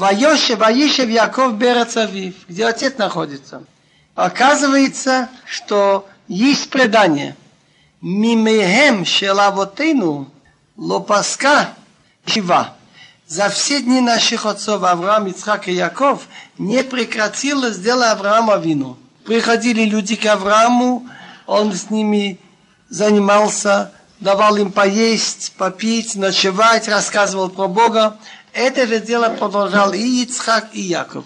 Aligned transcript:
Ваеше, 0.00 0.56
Ваишев 0.56 1.10
Яков 1.10 1.56
Берец 1.56 1.94
Авив, 1.98 2.34
где 2.48 2.64
отец 2.64 2.96
находится. 2.96 3.64
Оказывается, 4.14 5.28
что 5.44 6.08
есть 6.26 6.70
предание. 6.70 7.36
Мимехем 8.00 9.04
шелавотейну 9.04 10.30
лопаска 10.78 11.74
шива. 12.24 12.74
За 13.26 13.50
все 13.50 13.82
дни 13.82 14.00
наших 14.00 14.46
отцов 14.46 14.82
Авраам, 14.84 15.26
Ицхак 15.26 15.68
и 15.68 15.72
Яков 15.72 16.22
не 16.56 16.82
прекратилось 16.82 17.76
дело 17.76 18.10
Авраама 18.10 18.56
вину. 18.56 18.96
Приходили 19.26 19.82
люди 19.82 20.16
к 20.16 20.24
Аврааму, 20.24 21.06
он 21.46 21.74
с 21.74 21.90
ними 21.90 22.38
занимался, 22.88 23.92
давал 24.18 24.56
им 24.56 24.72
поесть, 24.72 25.52
попить, 25.58 26.14
ночевать, 26.14 26.88
рассказывал 26.88 27.50
про 27.50 27.68
Бога. 27.68 28.16
Это 28.53 28.87
же 28.87 28.99
дело 28.99 29.29
продолжал 29.29 29.93
и 29.93 30.23
Ицхак, 30.23 30.69
и 30.73 30.81
Яков. 30.81 31.25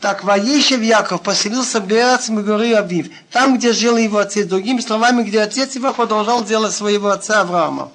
Так 0.00 0.24
Ваешев 0.24 0.82
Яков 0.82 1.22
поселился 1.22 1.80
в 1.80 1.86
Берацем 1.86 2.42
горы 2.42 2.74
Авив, 2.74 3.08
там, 3.30 3.56
где 3.56 3.72
жил 3.72 3.96
его 3.96 4.18
отец. 4.18 4.46
Другими 4.46 4.80
словами, 4.80 5.22
где 5.22 5.40
отец 5.40 5.74
его 5.74 5.92
продолжал 5.94 6.44
делать 6.44 6.74
своего 6.74 7.08
отца 7.08 7.40
Авраама. 7.40 7.90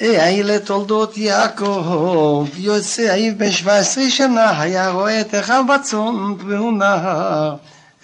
אלה 0.00 0.58
תולדות 0.58 1.16
יעקב, 1.16 2.46
יוצא 2.58 3.14
אביו 3.14 3.32
בן 3.36 3.50
שבע 3.50 3.78
עשרה 3.78 4.10
שנה, 4.10 4.60
היה 4.60 4.90
רואה 4.90 5.20
את 5.20 5.34
אחיו 5.34 5.64
בצאן 5.74 6.34
והוא 6.46 6.72
נהר, 6.72 7.56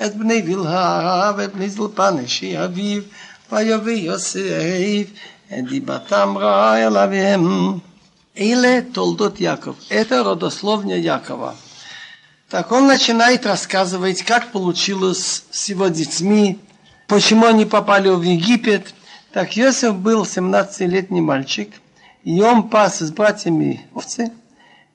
את 0.05 0.17
בני 0.17 0.43
בלהה 0.43 1.33
ואת 1.37 1.55
בני 1.55 1.69
זלפה 1.69 2.11
נשי 2.11 2.65
אביו, 2.65 3.03
ויבא 3.53 3.91
יוסף, 3.91 5.07
את 5.53 5.65
דיבתם 5.69 6.35
רעה 6.39 6.87
אל 6.87 6.97
אביהם. 6.97 7.79
Эйле 8.38 8.84
Толдот 8.84 9.40
Яков. 9.40 9.76
Это 9.90 10.24
родословня 10.24 10.96
Якова. 10.96 11.56
Так 12.50 12.72
он 12.72 12.86
начинает 12.86 13.48
рассказывать, 13.48 14.22
как 14.22 14.52
получилось 14.52 15.44
с 15.50 15.70
его 15.70 15.88
детьми, 15.88 16.60
почему 17.08 17.48
они 17.48 17.66
попали 17.66 18.10
в 18.10 18.22
Египет. 18.22 18.94
Так 19.34 19.58
Йосиф 19.58 19.96
был 19.96 20.24
17-летний 20.24 21.20
мальчик, 21.20 21.74
и 22.24 22.40
он 22.42 22.70
пас 22.70 23.00
с 23.00 23.12
братьями 23.12 23.86
овцы. 23.94 24.32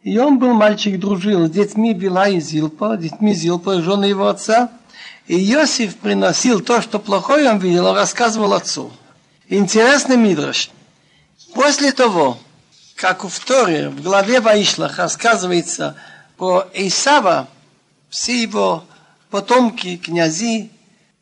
И 0.04 0.16
он 0.18 0.38
был 0.38 0.54
мальчик, 0.54 0.98
дружил 0.98 1.48
с 1.48 1.50
детьми 1.50 1.94
Вила 1.94 2.28
и 2.28 2.40
Зилпа, 2.40 2.96
детьми 2.96 3.34
Зилпа, 3.34 3.82
жены 3.82 4.04
его 4.04 4.28
отца. 4.28 4.70
И 5.26 5.36
Йосиф 5.36 5.96
приносил 5.96 6.60
то, 6.60 6.80
что 6.80 7.00
плохое 7.00 7.50
он 7.50 7.58
видел, 7.58 7.92
рассказывал 7.92 8.52
отцу. 8.54 8.92
Интересный 9.48 10.16
мидраш. 10.16 10.70
После 11.54 11.92
того, 11.92 12.38
как 12.94 13.24
в 13.24 13.44
Торе, 13.44 13.88
в 13.88 14.02
главе 14.02 14.40
Ваишлах 14.40 14.98
рассказывается 14.98 15.96
про 16.36 16.66
Исава, 16.74 17.48
все 18.10 18.42
его 18.42 18.84
потомки, 19.30 19.96
князи, 19.96 20.70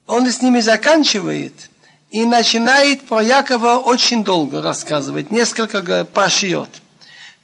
он 0.07 0.27
с 0.27 0.43
ними 0.43 0.61
заканчивает 0.61 1.71
и 2.11 2.25
начинает 2.27 3.07
про 3.07 3.23
Якова 3.23 3.79
очень 3.79 4.25
долго 4.25 4.61
рассказывать, 4.61 5.31
несколько 5.31 6.05
пашиот. 6.05 6.69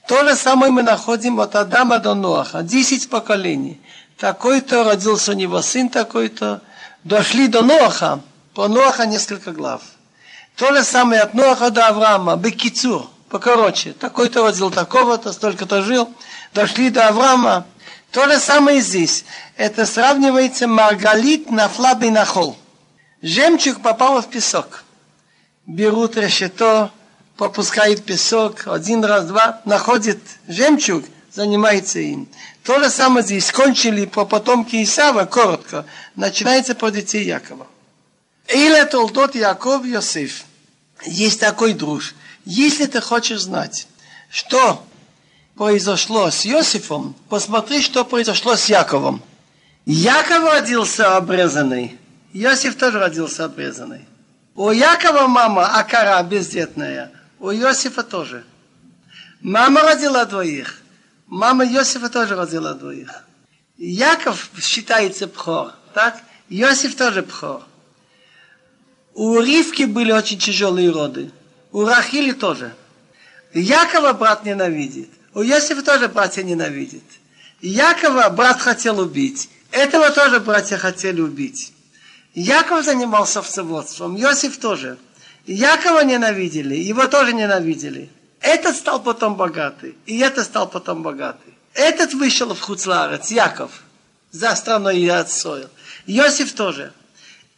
То 0.07 0.23
же 0.27 0.35
самое 0.35 0.71
мы 0.71 0.83
находим 0.83 1.39
от 1.39 1.55
Адама 1.55 1.99
до 1.99 2.13
Ноаха, 2.13 2.63
10 2.63 3.09
поколений. 3.09 3.79
Такой-то 4.17 4.83
родился 4.83 5.31
у 5.31 5.35
него 5.35 5.61
сын 5.61 5.89
такой-то. 5.89 6.61
Дошли 7.03 7.47
до 7.47 7.61
Ноаха, 7.61 8.21
по 8.53 8.67
Ноаха 8.67 9.05
несколько 9.05 9.51
глав. 9.51 9.81
То 10.55 10.73
же 10.73 10.83
самое 10.83 11.21
от 11.21 11.33
Ноаха 11.33 11.69
до 11.69 11.87
Авраама, 11.87 12.35
Бекицур, 12.35 13.07
покороче. 13.29 13.93
Такой-то 13.93 14.45
родил 14.45 14.71
такого-то, 14.71 15.33
столько-то 15.33 15.81
жил. 15.81 16.09
Дошли 16.53 16.89
до 16.89 17.07
Авраама. 17.07 17.65
То 18.11 18.27
же 18.27 18.39
самое 18.39 18.81
здесь. 18.81 19.25
Это 19.55 19.85
сравнивается 19.85 20.67
Маргалит 20.67 21.51
на 21.51 21.67
флабе 21.67 22.09
на 22.11 22.25
хол. 22.25 22.57
Жемчуг 23.21 23.81
попал 23.81 24.21
в 24.21 24.27
песок. 24.27 24.83
Берут 25.65 26.15
решето, 26.15 26.91
попускают 27.35 28.05
песок, 28.05 28.67
один 28.67 29.03
раз, 29.03 29.25
два, 29.25 29.61
находит 29.65 30.19
жемчуг, 30.47 31.03
занимается 31.31 31.99
им. 31.99 32.29
То 32.63 32.79
же 32.79 32.89
самое 32.89 33.25
здесь. 33.25 33.51
Кончили 33.51 34.05
по 34.05 34.25
потомке 34.25 34.83
Исава, 34.83 35.25
коротко. 35.25 35.85
Начинается 36.15 36.75
по 36.75 36.89
детей 36.89 37.25
Якова. 37.25 37.67
Или 38.47 38.83
толдот 38.85 39.35
Яков 39.35 39.85
Йосиф. 39.85 40.43
Есть 41.05 41.39
такой 41.39 41.73
друж. 41.73 42.15
Если 42.49 42.85
ты 42.85 43.01
хочешь 43.01 43.41
знать, 43.41 43.89
что 44.29 44.81
произошло 45.57 46.31
с 46.31 46.45
Иосифом, 46.45 47.13
посмотри, 47.27 47.81
что 47.81 48.05
произошло 48.05 48.55
с 48.55 48.69
Яковом. 48.69 49.21
Яков 49.85 50.45
родился 50.45 51.17
обрезанный. 51.17 51.99
Иосиф 52.31 52.77
тоже 52.77 52.99
родился 52.99 53.43
обрезанный. 53.43 54.05
У 54.55 54.71
Якова 54.71 55.27
мама 55.27 55.77
Акара 55.77 56.23
бездетная. 56.23 57.11
У 57.37 57.51
Иосифа 57.51 58.01
тоже. 58.01 58.45
Мама 59.41 59.81
родила 59.81 60.23
двоих. 60.23 60.81
Мама 61.25 61.65
Иосифа 61.65 62.07
тоже 62.07 62.37
родила 62.37 62.75
двоих. 62.75 63.25
Яков 63.77 64.51
считается 64.61 65.27
пхор, 65.27 65.73
так? 65.93 66.21
Иосиф 66.47 66.95
тоже 66.95 67.23
пхор. 67.23 67.63
У 69.13 69.37
Ривки 69.37 69.83
были 69.83 70.13
очень 70.13 70.39
тяжелые 70.39 70.91
роды. 70.91 71.29
У 71.71 71.85
Рахили 71.85 72.31
тоже. 72.31 72.73
Якова 73.53 74.13
брат 74.13 74.45
ненавидит. 74.45 75.09
У 75.33 75.43
Иосифа 75.43 75.81
тоже 75.81 76.07
братья 76.07 76.43
ненавидят. 76.43 77.03
Якова 77.61 78.29
брат 78.29 78.59
хотел 78.59 78.99
убить. 78.99 79.49
Этого 79.71 80.09
тоже 80.11 80.39
братья 80.39 80.77
хотели 80.77 81.21
убить. 81.21 81.73
Яков 82.33 82.85
занимался 82.85 83.39
овцеводством, 83.39 84.15
Иосиф 84.15 84.57
тоже. 84.59 84.97
Якова 85.45 86.03
ненавидели, 86.03 86.75
его 86.75 87.07
тоже 87.07 87.33
ненавидели. 87.33 88.09
Этот 88.41 88.75
стал 88.75 89.01
потом 89.01 89.35
богатый, 89.35 89.97
и 90.05 90.19
этот 90.19 90.45
стал 90.45 90.69
потом 90.69 91.01
богатый. 91.01 91.53
Этот 91.73 92.13
вышел 92.13 92.53
в 92.53 92.61
Хуцларец, 92.61 93.31
Яков, 93.31 93.71
за 94.31 94.55
страной 94.55 94.99
и 94.99 95.07
отсоил. 95.07 95.69
Иосиф 96.05 96.53
тоже. 96.53 96.93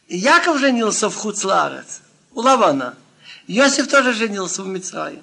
Яков 0.08 0.58
женился 0.58 1.10
в 1.10 1.16
Хуцларец, 1.16 2.00
у 2.32 2.40
Лавана. 2.40 2.96
Иосиф 3.52 3.88
тоже 3.88 4.12
женился 4.12 4.62
в 4.62 4.68
Мицрае. 4.68 5.20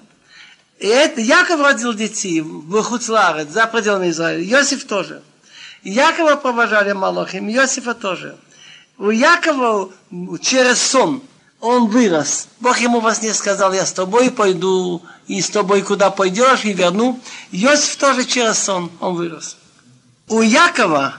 И 0.78 0.86
это, 0.86 1.20
Яков 1.20 1.60
родил 1.62 1.94
детей 1.94 2.42
в 2.42 2.82
Хуцларец, 2.82 3.48
за 3.48 3.66
пределами 3.66 4.10
Израиля. 4.10 4.44
Иосиф 4.44 4.84
тоже. 4.84 5.22
Якова 5.82 6.36
провожали 6.36 6.92
Малохим, 6.92 7.48
Иосифа 7.48 7.94
тоже. 7.94 8.36
У 8.98 9.08
Якова 9.08 9.90
через 10.42 10.78
сон 10.82 11.22
он 11.60 11.86
вырос. 11.88 12.48
Бог 12.60 12.78
ему 12.80 13.00
во 13.00 13.14
сне 13.14 13.32
сказал, 13.32 13.72
я 13.72 13.86
с 13.86 13.92
тобой 13.92 14.30
пойду, 14.30 15.02
и 15.26 15.40
с 15.40 15.48
тобой 15.48 15.80
куда 15.80 16.10
пойдешь, 16.10 16.64
и 16.64 16.74
верну. 16.74 17.18
Иосиф 17.50 17.96
тоже 17.96 18.26
через 18.26 18.58
сон, 18.58 18.92
он 19.00 19.14
вырос. 19.14 19.56
У 20.28 20.42
Якова 20.42 21.14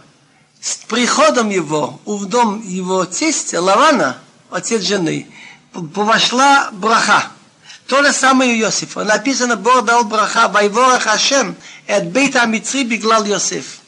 с 0.61 0.75
приходом 0.75 1.49
его 1.49 1.99
в 2.05 2.25
дом 2.27 2.61
его 2.61 3.05
тестя 3.05 3.61
Лавана, 3.61 4.19
отец 4.51 4.83
жены, 4.83 5.27
вошла 5.73 6.69
браха. 6.71 7.31
То 7.87 8.03
же 8.03 8.13
самое 8.13 8.53
у 8.53 8.59
Иосифа. 8.59 9.03
Написано, 9.03 9.55
Бог 9.55 9.85
дал 9.85 10.03
браха, 10.03 10.47
Вайворах 10.47 11.03
Хашем, 11.03 11.55
от 11.87 12.07
бейта 12.07 12.43
Амитри 12.43 12.83
биглал 12.83 13.25
Йосиф. 13.25 13.79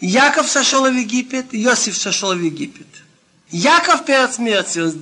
Яков 0.00 0.48
сошел 0.48 0.84
в 0.84 0.92
Египет, 0.92 1.46
Иосиф 1.52 1.96
сошел 1.96 2.34
в 2.34 2.40
Египет. 2.40 2.86
Яков 3.50 4.04
перед 4.04 4.32
смертью 4.34 4.92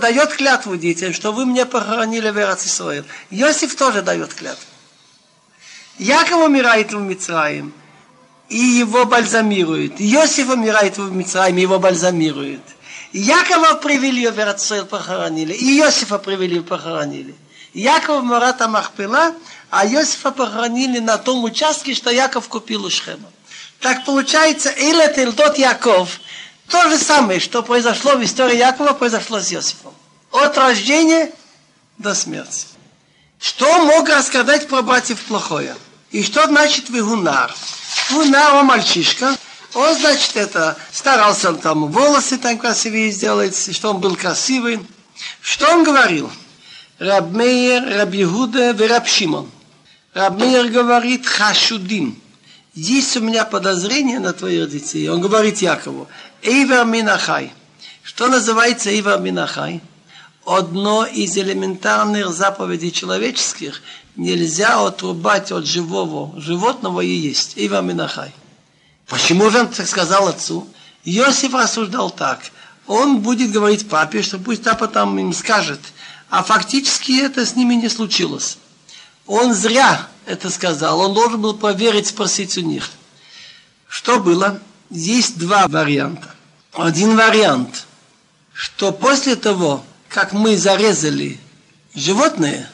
дает 0.00 0.34
клятву 0.34 0.76
детям, 0.76 1.12
что 1.12 1.32
вы 1.32 1.46
мне 1.46 1.66
похоронили 1.66 2.30
в 2.30 2.36
Израиль. 2.36 3.04
Иосиф 3.30 3.76
тоже 3.76 4.02
дает 4.02 4.34
клятву. 4.34 4.66
Яков 5.98 6.44
умирает 6.44 6.92
в 6.92 6.98
Мицраим, 6.98 7.72
и 8.48 8.56
его 8.56 9.04
бальзамируют. 9.04 9.94
Иосиф 9.98 10.48
умирает 10.48 10.98
в 10.98 11.14
Мицраим, 11.14 11.56
его 11.56 11.78
бальзамируют. 11.78 12.62
Якова 13.12 13.74
привели 13.74 14.26
в 14.28 14.38
Израиль, 14.38 14.84
похоронили, 14.84 15.52
и 15.52 15.78
Иосифа 15.78 16.18
привели, 16.18 16.60
похоронили. 16.60 17.34
Яков 17.74 18.22
Марата 18.22 18.68
Махпила, 18.68 19.34
а 19.70 19.86
Иосифа 19.86 20.30
похоронили 20.30 20.98
на 20.98 21.18
том 21.18 21.44
участке, 21.44 21.94
что 21.94 22.10
Яков 22.10 22.48
купил 22.48 22.84
у 22.84 22.90
Шхема. 22.90 23.30
Так 23.80 24.04
получается, 24.04 24.70
Илет 24.70 25.18
Илдот 25.18 25.58
Яков– 25.58 26.20
то 26.72 26.88
же 26.88 26.96
самое, 26.96 27.38
что 27.38 27.62
произошло 27.62 28.16
в 28.16 28.24
истории 28.24 28.56
Якова, 28.56 28.94
произошло 28.94 29.40
с 29.40 29.52
Иосифом. 29.52 29.92
От 30.30 30.56
рождения 30.56 31.30
до 31.98 32.14
смерти. 32.14 32.66
Что 33.38 33.84
мог 33.84 34.08
рассказать 34.08 34.68
про 34.68 34.80
братьев 34.80 35.20
плохое? 35.20 35.76
И 36.12 36.22
что 36.22 36.46
значит 36.46 36.88
вигунар? 36.88 37.54
Вигунар, 38.08 38.54
он 38.54 38.66
мальчишка. 38.66 39.36
Он, 39.74 39.94
значит, 39.98 40.36
это, 40.36 40.76
старался 40.92 41.48
он 41.48 41.58
там 41.58 41.86
волосы 41.90 42.36
там 42.36 42.58
красивее 42.58 43.10
сделать, 43.10 43.74
что 43.74 43.90
он 43.90 44.00
был 44.00 44.16
красивый. 44.16 44.80
Что 45.40 45.70
он 45.72 45.84
говорил? 45.84 46.30
Рабмейер, 46.98 47.98
Раб 47.98 48.10
Иуда 48.12 48.70
и 48.70 48.86
Раб 48.86 49.06
Шимон. 49.06 49.50
Рабмейер 50.14 50.68
говорит 50.68 51.26
хашудим. 51.26 52.20
есть 52.74 53.16
у 53.16 53.20
меня 53.20 53.46
подозрение 53.46 54.18
на 54.18 54.34
твоих 54.34 54.68
детей. 54.70 55.08
Он 55.08 55.20
говорит 55.20 55.58
Якову, 55.58 56.06
Эйвер 56.42 56.84
Минахай. 56.84 57.52
Что 58.02 58.28
называется 58.28 58.90
Эйвер 58.90 59.20
Минахай? 59.20 59.80
Одно 60.44 61.06
из 61.06 61.36
элементарных 61.38 62.28
заповедей 62.28 62.90
человеческих 62.90 63.80
нельзя 64.16 64.84
отрубать 64.84 65.50
от 65.50 65.64
живого 65.64 66.38
животного 66.38 67.00
и 67.00 67.08
есть. 67.08 67.56
Эйвер 67.56 67.82
Минахай. 67.82 68.32
Почему 69.06 69.50
же 69.50 69.60
он 69.60 69.68
так 69.68 69.86
сказал 69.86 70.28
отцу? 70.28 70.68
Иосиф 71.04 71.54
рассуждал 71.54 72.10
так. 72.10 72.40
Он 72.86 73.20
будет 73.20 73.52
говорить 73.52 73.88
папе, 73.88 74.22
что 74.22 74.38
пусть 74.38 74.64
папа 74.64 74.88
там 74.88 75.18
им 75.18 75.32
скажет. 75.32 75.80
А 76.28 76.42
фактически 76.42 77.20
это 77.20 77.44
с 77.44 77.56
ними 77.56 77.74
не 77.74 77.88
случилось. 77.88 78.58
Он 79.26 79.54
зря 79.54 80.08
это 80.26 80.50
сказал. 80.50 81.00
Он 81.00 81.14
должен 81.14 81.40
был 81.40 81.54
проверить, 81.54 82.08
спросить 82.08 82.56
у 82.58 82.60
них. 82.60 82.90
Что 83.88 84.18
было? 84.18 84.60
Есть 84.90 85.38
два 85.38 85.68
варианта. 85.68 86.34
Один 86.72 87.16
вариант, 87.16 87.86
что 88.52 88.92
после 88.92 89.36
того, 89.36 89.84
как 90.08 90.32
мы 90.32 90.56
зарезали 90.56 91.38
животное, 91.94 92.70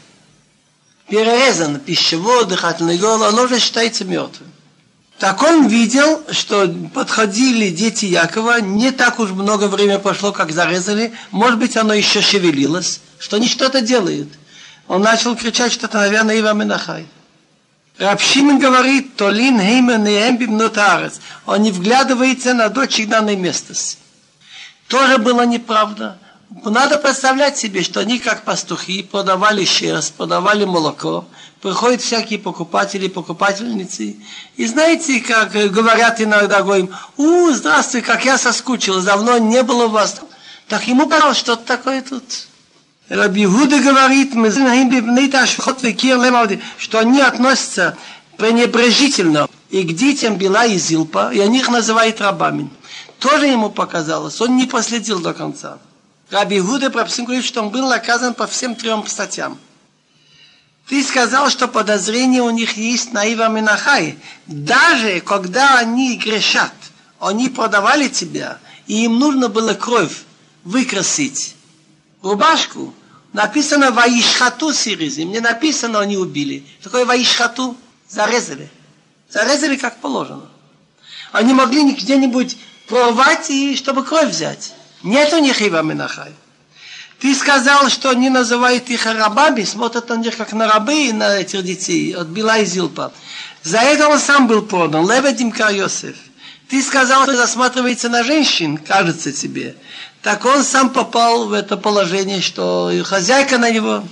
перерезано 1.09 1.79
пищевод, 1.79 2.49
дыхательное 2.49 2.99
горло, 2.99 3.29
оно 3.29 3.43
уже 3.43 3.59
считается 3.59 4.05
мертвым. 4.05 4.53
Так 5.19 5.43
он 5.43 5.67
видел, 5.67 6.23
что 6.31 6.69
подходили 6.95 7.71
дети 7.71 8.05
Якова, 8.05 8.61
не 8.61 8.93
так 8.93 9.19
уж 9.19 9.31
много 9.31 9.67
времени 9.67 9.99
прошло, 9.99 10.31
как 10.31 10.53
зарезали, 10.53 11.13
может 11.33 11.59
быть, 11.59 11.77
оно 11.77 11.93
еще 11.93 12.21
шевелилось, 12.21 13.01
что 13.19 13.37
они 13.37 13.49
что-то 13.49 13.81
делают. 13.81 14.29
Он 14.87 15.03
начал 15.03 15.35
кричать, 15.35 15.73
что 15.73 15.87
это, 15.87 15.99
наверное, 15.99 16.37
Ива 16.37 16.55
Менахай. 16.55 17.07
Рабшимин 17.99 18.61
говорит, 18.61 19.17
Толин 19.17 19.59
Хеймен 19.61 20.07
и 20.07 21.19
Он 21.47 21.63
не 21.63 21.73
вглядывается 21.73 22.55
на 22.55 22.69
дочь 22.69 23.05
данной 23.09 23.35
местности. 23.35 23.99
Тоже 24.87 25.19
было 25.19 25.45
неправда. 25.45 26.17
Надо 26.51 26.97
представлять 26.97 27.59
себе, 27.59 27.83
что 27.83 28.01
они 28.01 28.19
как 28.19 28.45
пастухи 28.45 29.03
продавали 29.03 29.67
шерсть, 29.67 30.15
продавали 30.15 30.65
молоко, 30.65 31.27
приходят 31.61 32.01
всякие 32.01 32.39
покупатели, 32.39 33.09
покупательницы, 33.09 34.17
и 34.57 34.67
знаете, 34.67 35.21
как 35.21 35.53
говорят 35.53 36.23
иногда, 36.23 36.63
говорим, 36.63 36.89
у, 37.19 37.51
здравствуй, 37.51 38.01
как 38.01 38.25
я 38.25 38.39
соскучилась, 38.39 39.05
давно 39.05 39.37
не 39.37 39.63
было 39.63 39.89
вас. 39.89 40.23
Так 40.69 40.89
ему 40.89 41.07
казалось, 41.07 41.37
что 41.37 41.57
такое 41.57 42.01
тут. 42.01 42.25
Раби 43.11 43.47
Гуда 43.47 43.81
говорит, 43.81 44.35
мы 44.35 44.51
знаем, 44.51 44.91
что 46.79 46.99
они 46.99 47.21
относятся 47.21 47.97
пренебрежительно 48.39 49.49
и 49.69 49.83
к 49.83 49.95
детям 49.95 50.37
Бела 50.37 50.65
и 50.65 50.79
Зилпа, 50.79 51.31
и 51.33 51.41
они 51.41 51.59
их 51.59 51.69
называют 51.69 52.21
рабами. 52.23 52.71
Тоже 53.19 53.47
ему 53.47 53.69
показалось, 53.69 54.41
он 54.41 54.57
не 54.57 54.67
последил 54.67 55.21
до 55.21 55.35
конца. 55.35 55.79
Раби 56.31 56.61
Гуда 56.61 56.91
Прапсим 56.91 57.25
говорит, 57.25 57.45
что 57.45 57.63
он 57.63 57.71
был 57.71 57.89
наказан 57.89 58.35
по 58.35 58.47
всем 58.47 58.75
трем 58.75 59.07
статьям. 59.07 59.59
Ты 60.87 61.03
сказал, 61.03 61.51
что 61.51 61.69
подозрение 61.69 62.43
у 62.43 62.51
них 62.51 62.77
есть 62.77 63.13
на 63.13 63.25
Ива 63.25 63.49
Минахай. 63.49 64.19
Даже 64.47 65.21
когда 65.21 65.79
они 65.79 66.17
грешат, 66.17 66.73
они 67.19 67.49
продавали 67.49 68.09
тебя, 68.09 68.59
и 68.87 69.05
им 69.05 69.19
нужно 69.19 69.49
было 69.49 69.75
кровь 69.75 70.23
выкрасить. 70.65 71.55
Рубашку 72.23 72.95
написано 73.33 73.91
Ваишхату 73.91 74.73
Сиризи. 74.73 75.23
Мне 75.23 75.41
написано, 75.41 76.01
они 76.01 76.17
убили. 76.17 76.67
Такое 76.83 77.05
Ваишхату 77.05 77.77
зарезали. 78.09 78.71
Зарезали 79.31 79.77
как 79.77 79.99
положено. 79.99 80.49
Они 81.33 81.53
могли 81.53 81.93
где-нибудь 81.93 82.57
прорвать, 82.87 83.51
и 83.51 83.77
чтобы 83.77 84.05
кровь 84.05 84.31
взять. 84.31 84.75
Нет 85.03 85.33
у 85.33 85.39
них 85.39 85.61
Ива 85.61 85.83
Минахай. 85.83 86.33
Ты 87.21 87.35
сказал, 87.35 87.89
что 87.89 88.11
они 88.11 88.31
называют 88.31 88.89
их 88.91 89.05
рабами, 89.07 89.65
смотрят 89.65 90.09
на 90.09 90.15
них 90.15 90.37
как 90.37 90.53
на 90.53 90.69
рабы, 90.69 91.13
на 91.13 91.39
этих 91.39 91.65
детей, 91.65 92.15
от 92.15 92.29
Била 92.29 92.59
и 92.59 92.65
Зилпа. 92.65 93.13
За 93.65 93.79
это 93.79 94.09
он 94.09 94.21
сам 94.21 94.47
был 94.47 94.63
продан, 94.63 95.09
Леведим 95.11 95.53
Йосеф. 95.53 96.17
Ты 96.69 96.83
сказал, 96.83 97.25
что 97.25 97.37
засматривается 97.37 98.09
на 98.09 98.23
женщин, 98.23 98.77
кажется 98.77 99.33
тебе. 99.33 99.75
Так 100.23 100.45
он 100.45 100.63
сам 100.63 100.91
попал 100.91 101.47
в 101.47 101.53
это 101.53 101.77
положение, 101.77 102.41
что 102.41 102.93
хозяйка 103.05 103.59
на 103.59 103.71
него 103.71 104.05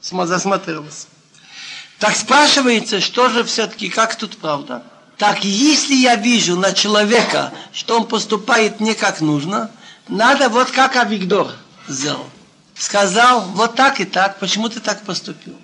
засматривалась. 0.00 1.06
Так 1.98 2.16
спрашивается, 2.16 3.00
что 3.00 3.28
же 3.28 3.44
все-таки, 3.44 3.90
как 3.90 4.16
тут 4.16 4.38
правда? 4.38 4.82
Так 5.18 5.44
если 5.44 5.94
я 5.94 6.16
вижу 6.16 6.56
на 6.56 6.72
человека, 6.72 7.52
что 7.72 7.98
он 7.98 8.06
поступает 8.06 8.80
не 8.80 8.94
как 8.94 9.20
нужно, 9.20 9.70
надо 10.10 10.48
вот 10.48 10.70
как 10.70 10.96
Авигдор 10.96 11.52
сделал. 11.88 12.26
Сказал, 12.74 13.42
вот 13.54 13.76
так 13.76 14.00
и 14.00 14.04
так, 14.04 14.38
почему 14.38 14.68
ты 14.68 14.80
так 14.80 15.02
поступил? 15.02 15.56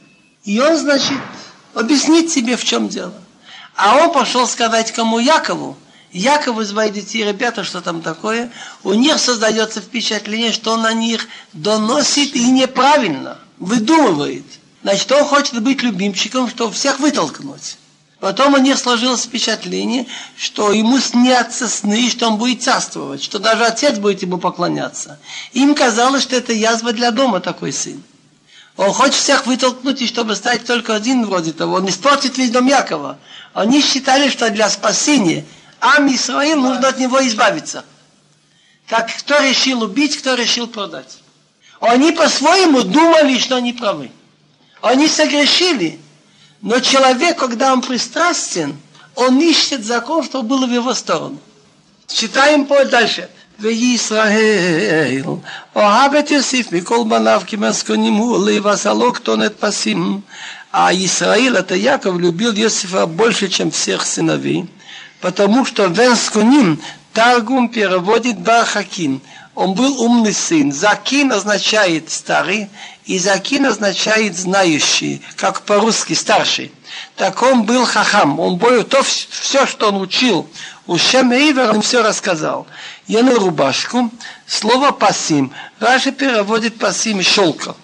И 0.45 0.61
он, 0.61 0.77
значит, 0.77 1.19
объяснит 1.75 2.31
себе, 2.31 2.57
в 2.57 2.65
чем 2.65 2.89
дело. 2.89 3.15
А 3.75 3.97
он 3.97 4.13
пошел 4.13 4.47
сказать 4.47 4.93
кому 4.93 5.19
Якову, 5.19 5.77
Яков 6.13 6.61
из 6.61 6.73
моих 6.73 6.95
детей, 6.95 7.25
ребята, 7.25 7.65
что 7.65 7.81
там 7.81 8.01
такое, 8.01 8.51
у 8.85 8.95
них 8.95 9.19
создается 9.19 9.81
впечатление, 9.81 10.53
что 10.53 10.73
он 10.73 10.83
на 10.83 10.95
них 10.95 11.27
доносит 11.53 12.35
и 12.35 12.51
неправильно, 12.51 13.39
выдумывает. 13.59 14.45
Значит, 14.83 15.11
он 15.13 15.25
хочет 15.25 15.61
быть 15.63 15.83
любимчиком, 15.83 16.49
чтобы 16.49 16.73
всех 16.73 17.01
вытолкнуть. 17.01 17.77
Потом 18.27 18.55
у 18.55 18.57
них 18.57 18.77
сложилось 18.77 19.23
впечатление, 19.23 20.05
что 20.37 20.73
ему 20.73 20.99
снятся 20.99 21.69
сны, 21.69 22.11
что 22.11 22.27
он 22.27 22.39
будет 22.39 22.61
царствовать, 22.61 23.23
что 23.23 23.39
даже 23.39 23.65
отец 23.65 24.01
будет 24.01 24.21
ему 24.23 24.39
поклоняться. 24.39 25.21
Им 25.53 25.77
казалось, 25.77 26.25
что 26.25 26.35
это 26.35 26.53
язва 26.53 26.93
для 26.93 27.13
дома 27.13 27.39
такой 27.39 27.73
сын. 27.73 28.03
Он 28.77 28.93
хочет 28.93 29.15
всех 29.15 29.47
вытолкнуть, 29.47 30.03
и 30.03 30.09
чтобы 30.09 30.35
стать 30.35 30.65
только 30.65 30.97
один 30.97 31.25
вроде 31.25 31.53
того. 31.53 31.75
Он 31.77 31.89
испортит 31.89 32.37
весь 32.37 32.51
дом 32.51 32.67
Якова. 32.67 33.17
Они 33.55 33.81
считали, 33.81 34.29
что 34.29 34.51
для 34.51 34.69
спасения 34.71 35.45
Ам 35.79 36.13
Исраил 36.13 36.61
нужно 36.61 36.89
от 36.89 36.99
него 36.99 37.25
избавиться. 37.29 37.85
Так 38.89 39.09
кто 39.19 39.39
решил 39.39 39.85
убить, 39.85 40.17
кто 40.17 40.35
решил 40.35 40.67
продать. 40.67 41.19
Они 41.79 42.11
по-своему 42.11 42.83
думали, 42.83 43.39
что 43.39 43.55
они 43.55 43.73
правы. 43.73 44.11
Они 44.81 45.07
согрешили. 45.07 46.01
Но 46.62 46.80
человек, 46.80 47.40
когда 47.40 47.74
он 47.74 47.82
пристрастен, 47.82 48.78
он 49.16 49.40
ищет 49.40 49.84
закон, 49.84 50.24
что 50.24 50.44
было 50.44 50.66
в 50.66 50.72
его 50.72 50.94
сторону. 50.94 51.40
Читаем 52.08 52.66
по 52.66 52.86
дальше. 52.86 53.30
וישראל 53.62 55.24
אוהב 55.76 56.16
את 56.16 56.32
יוסיף 56.32 56.72
מכל 56.72 57.04
בניו 57.10 57.42
כי 57.46 57.56
מסכונים 57.56 58.14
הוא 58.14 58.50
לבשלו 58.50 59.14
ктонет 59.14 59.60
пасим. 59.60 60.22
А 60.74 60.94
Израиль, 60.94 61.58
это 61.58 61.76
Яков, 61.76 62.18
любил 62.18 62.54
Иосифа 62.54 63.06
больше, 63.06 63.50
чем 63.50 63.72
всех 63.72 64.06
сыновей, 64.06 64.70
потому 65.20 65.66
что 65.66 65.88
Венскуним 65.88 66.82
Таргум 67.14 67.68
переводит 67.68 68.40
Бархакин. 68.40 69.20
Он 69.54 69.74
был 69.74 70.02
умный 70.02 70.34
сын. 70.34 70.72
Закин 70.72 71.34
означает 71.34 72.10
старый, 72.10 72.70
и 73.07 73.21
закин 73.21 73.65
означает 73.67 74.37
знающий, 74.37 75.23
как 75.37 75.63
по-русски 75.63 76.15
старший. 76.15 76.73
Так 77.15 77.41
он 77.43 77.63
был 77.63 77.85
хахам. 77.87 78.41
Он 78.41 78.57
был 78.57 78.83
то 78.83 79.03
все, 79.03 79.65
что 79.67 79.89
он 79.89 80.01
учил. 80.01 80.49
У 80.87 80.99
Шемейвер 80.99 81.71
он 81.71 81.83
все 81.83 82.03
рассказал. 82.03 82.67
Я 83.07 83.23
на 83.23 83.37
рубашку. 83.37 84.11
Слово 84.47 84.91
пасим. 84.91 85.53
Раши 85.79 86.11
переводит 86.11 86.79
пасим 86.79 87.23
шелка. 87.23 87.77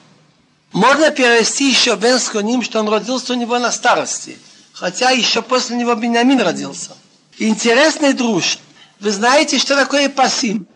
Можно 0.73 1.11
перевести 1.11 1.71
еще 1.71 1.95
Бен 1.95 2.19
ним, 2.45 2.63
что 2.63 2.81
он 2.81 2.89
родился 2.89 3.35
у 3.35 3.37
него 3.37 3.59
на 3.59 3.71
старости. 3.71 4.39
Хотя 4.73 5.11
еще 5.11 5.41
после 5.43 5.77
него 5.77 5.95
Бениамин 5.95 6.41
родился. 6.41 6.97
Интересный 7.39 8.13
друж. 8.13 8.59
Вы 8.99 9.13
знаете, 9.13 9.59
что 9.59 9.77
такое 9.77 10.09
пасим? 10.09 10.67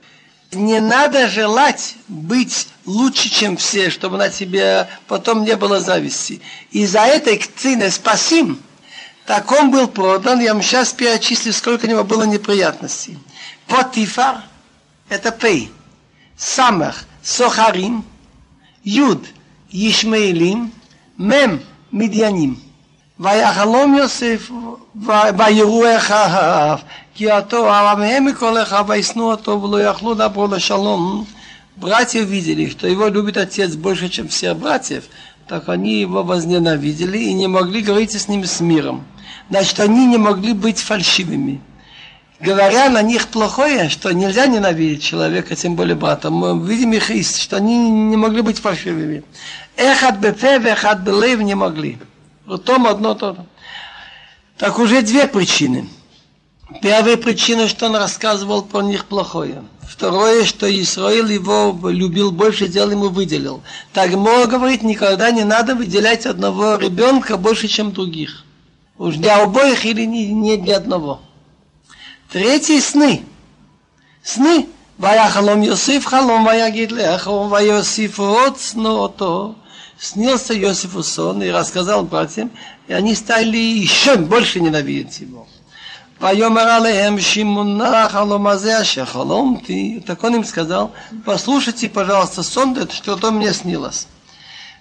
Не 0.52 0.80
надо 0.80 1.28
желать 1.28 1.96
быть 2.08 2.68
лучше, 2.84 3.28
чем 3.28 3.56
все, 3.56 3.90
чтобы 3.90 4.16
на 4.16 4.30
тебе 4.30 4.88
потом 5.08 5.44
не 5.44 5.56
было 5.56 5.80
зависти. 5.80 6.40
Из-за 6.70 7.00
этой 7.00 7.36
кцины 7.36 7.90
спасим, 7.90 8.62
так 9.26 9.50
он 9.50 9.70
был 9.70 9.88
продан, 9.88 10.40
я 10.40 10.54
вам 10.54 10.62
сейчас 10.62 10.92
перечислю, 10.92 11.52
сколько 11.52 11.86
у 11.86 11.88
него 11.88 12.04
было 12.04 12.22
неприятностей. 12.22 13.18
Потифар– 13.66 14.42
это 15.08 15.32
пей. 15.32 15.72
Самах– 16.36 17.04
сохарим. 17.22 18.04
Юд– 18.84 19.26
Ишмаилим. 19.72 20.72
Мем– 21.18 21.60
Медьяним. 21.90 22.62
ויחלום 23.19 23.95
יוסף 23.95 24.51
ויראו 25.37 25.97
אחיו 25.97 26.77
כי 27.15 27.31
התואר 27.31 27.95
מהם 27.95 28.25
מכל 28.25 28.61
אחיו 28.61 28.85
וישנאו 28.87 29.31
אותו 29.31 29.61
ולא 29.63 29.83
יכלו 29.83 30.13
דברו 30.13 30.47
לשלום 30.47 31.25
Братья 31.77 32.21
видели, 32.21 32.69
что 32.69 32.87
его 32.87 33.07
любит 33.07 33.37
отец 33.37 33.75
больше, 33.75 34.09
чем 34.09 34.27
всех 34.27 34.57
братьев, 34.57 35.05
так 35.47 35.67
они 35.69 36.01
его 36.01 36.21
возненавидели 36.21 37.17
и 37.17 37.33
не 37.33 37.47
могли 37.47 37.81
говорить 37.81 38.11
с 38.11 38.27
ним 38.27 38.43
с 38.45 38.59
миром. 38.59 39.03
Значит, 39.49 39.79
они 39.79 40.05
не 40.05 40.17
могли 40.17 40.53
быть 40.53 40.79
фальшивыми. 40.79 41.59
Говоря 42.39 42.89
на 42.89 43.01
них 43.01 43.27
плохое, 43.29 43.89
что 43.89 44.11
нельзя 44.11 44.47
ненавидеть 44.47 45.03
человека, 45.03 45.55
тем 45.55 45.75
более 45.75 45.95
брата. 45.95 46.29
Мы 46.29 46.59
видим 46.67 46.93
их 46.93 47.09
ист, 47.09 47.39
что 47.39 47.57
они 47.57 47.77
не 47.89 48.17
могли 48.17 48.41
быть 48.41 48.59
фальшивыми. 48.59 49.23
Эхат 49.77 50.17
бефе, 50.17 50.57
эхат 50.57 50.99
белев 50.99 51.39
не 51.41 51.55
могли. 51.55 51.97
Вот 52.45 52.65
том 52.65 52.87
одно 52.87 53.13
то. 53.13 53.45
Так 54.57 54.79
уже 54.79 55.01
две 55.01 55.27
причины. 55.27 55.89
Первая 56.81 57.17
причина, 57.17 57.67
что 57.67 57.87
он 57.87 57.95
рассказывал 57.95 58.61
про 58.63 58.81
них 58.81 59.05
плохое. 59.05 59.63
Второе, 59.81 60.45
что 60.45 60.67
Исраил 60.69 61.27
его 61.27 61.77
любил 61.89 62.31
больше, 62.31 62.67
дел 62.67 62.89
ему 62.89 63.09
выделил. 63.09 63.61
Так 63.93 64.11
Мор 64.13 64.47
говорит, 64.47 64.83
никогда 64.83 65.31
не 65.31 65.43
надо 65.43 65.75
выделять 65.75 66.25
одного 66.25 66.75
ребенка 66.75 67.37
больше, 67.37 67.67
чем 67.67 67.91
других. 67.91 68.45
Уж 68.97 69.15
для 69.15 69.41
обоих 69.41 69.85
или 69.85 70.05
не, 70.05 70.31
не 70.31 70.57
для 70.57 70.77
одного. 70.77 71.21
Третий 72.31 72.79
сны. 72.79 73.25
Сны. 74.23 74.67
והיה 75.01 75.29
חלום 75.29 75.63
יוסיף 75.63 76.05
חלום 76.07 76.45
ויגיד 76.45 76.91
לאחו 76.91 77.49
ויוסיף 77.51 78.19
עוד 78.19 78.55
שנו 78.57 78.89
אותו. 78.89 79.53
Снился 79.99 80.57
Иосифу 80.59 81.03
сон 81.03 81.43
и 81.43 81.49
рассказал 81.49 82.03
братьям, 82.03 82.51
и 82.87 82.93
они 82.93 83.15
стали 83.15 83.57
еще 83.57 84.15
больше 84.15 84.59
ненавидеть 84.59 85.19
его. 85.19 85.47
ויאמר 86.21 86.61
עליהם 86.61 87.19
שמעון 87.19 87.81
החלום 87.81 88.47
הזה 88.47 88.81
אשר 88.81 89.05
חלומתי. 89.05 89.99
Так 90.05 90.23
он 90.23 90.35
им 90.35 90.43
сказал, 90.43 90.91
послушайте, 91.25 91.89
пожалуйста, 91.89 92.43
сон, 92.43 92.77
это 92.77 92.93
что-то 92.93 93.31
мне 93.31 93.53
снилось. 93.53 94.07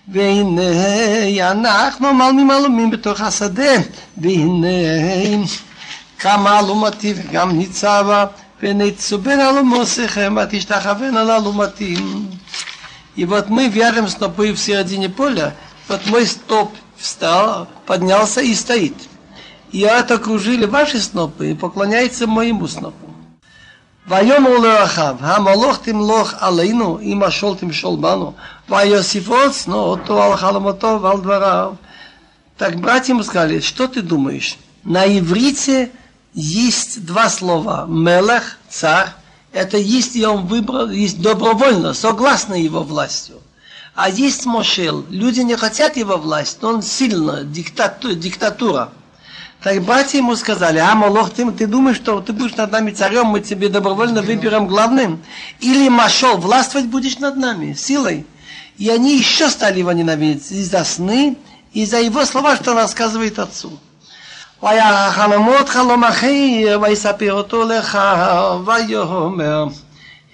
והנה 0.09 1.83
אנחנו 1.83 2.15
מלמים 2.15 2.51
עלומים 2.51 2.91
בתוך 2.91 3.21
השדה, 3.21 3.73
והנה 4.17 5.47
כמה 6.19 6.59
אלומתי 6.59 7.15
וגם 7.17 7.51
ניצבה, 7.59 8.25
ונצובן 8.63 9.41
אלומוסכם, 9.41 10.37
ותשתחוון 10.43 11.17
על 11.17 11.31
אלומתים. 11.31 12.29
И 13.17 13.25
вот 13.25 13.49
мы 13.49 13.69
вяжем 13.69 14.09
снопы 14.09 14.53
в 14.53 14.59
середине 14.59 15.09
поля, 15.09 15.55
вот 15.89 16.07
мой 16.07 16.27
стоп 16.27 16.73
встал, 16.97 17.67
поднялся 17.87 18.41
и 18.41 18.55
стоит. 18.55 18.95
И 19.73 19.81
это 19.81 20.15
окружили 20.15 20.65
ваши 20.65 21.01
снопы 21.01 21.51
и 21.51 21.55
поклоняется 21.55 22.27
моему 22.27 22.69
снопу. 22.69 23.11
ויאמר 24.09 24.59
לרחב, 24.59 25.17
המלוך 25.21 25.79
תמלוך 25.79 26.35
עלינו 26.39 26.99
אם 27.03 27.23
השול 27.23 27.57
תמשול 27.57 27.97
בנו, 28.01 28.33
ויוסיף 28.69 29.29
עוד 29.29 29.53
שנו 29.53 29.75
אותו 29.75 30.23
על 30.23 30.37
חלומותו 30.37 30.99
ועל 31.03 31.21
דבריו. 31.21 31.73
Так 32.59 32.77
братья 32.79 33.13
ему 33.15 33.23
сказали, 33.23 33.61
что 33.61 33.89
ты 33.89 34.03
думаешь? 34.03 34.59
На 34.85 35.07
иврите 35.07 35.93
есть 36.35 37.07
два 37.07 37.31
слова. 37.31 37.87
Мелех, 37.89 38.59
царь, 38.69 39.09
это 39.56 39.78
есть, 39.78 40.18
и 40.18 40.26
он 40.26 40.48
выбрал, 40.48 40.90
есть 40.90 41.22
добровольно, 41.22 41.94
согласно 41.94 42.56
его 42.56 42.84
властью. 42.84 43.36
А 43.96 44.10
есть 44.10 44.46
Мошел. 44.46 45.06
Люди 45.10 45.40
не 45.40 45.56
хотят 45.56 45.96
его 45.96 46.18
власть, 46.18 46.58
но 46.62 46.74
он 46.74 46.82
сильно, 46.82 47.46
диктату, 47.46 48.14
диктатура. 48.16 48.92
Так 49.64 49.82
братья 49.82 50.18
ему 50.18 50.36
сказали, 50.36 50.80
а, 50.80 50.94
Молох, 50.94 51.30
ты, 51.30 51.50
ты 51.54 51.68
думаешь, 51.68 51.96
что 51.96 52.20
ты 52.20 52.34
будешь 52.34 52.58
над 52.58 52.74
нами 52.74 52.92
царем, 52.92 53.28
мы 53.28 53.40
тебе 53.40 53.70
добровольно 53.70 54.22
выберем 54.22 54.68
главным? 54.68 55.24
Или 55.62 55.88
Машол, 55.88 56.36
властвовать 56.36 56.88
будешь 56.88 57.20
над 57.20 57.38
нами, 57.38 57.74
силой? 57.74 58.26
И 58.78 58.90
они 58.90 59.18
еще 59.18 59.50
стали 59.50 59.80
его 59.80 59.94
ненавидеть 59.94 60.52
из-за 60.52 60.84
сны, 60.84 61.38
из-за 61.72 62.02
его 62.02 62.26
слова, 62.26 62.58
что 62.58 62.72
он 62.72 62.78
рассказывает 62.78 63.40
отцу. 63.40 63.80
והיה 64.65 65.13
חלומות 65.13 65.69
חלום 65.69 66.05
אחר, 66.05 66.79
ויספר 66.83 67.33
אותו 67.33 67.65
לך, 67.65 67.99
ויאמר, 68.67 69.67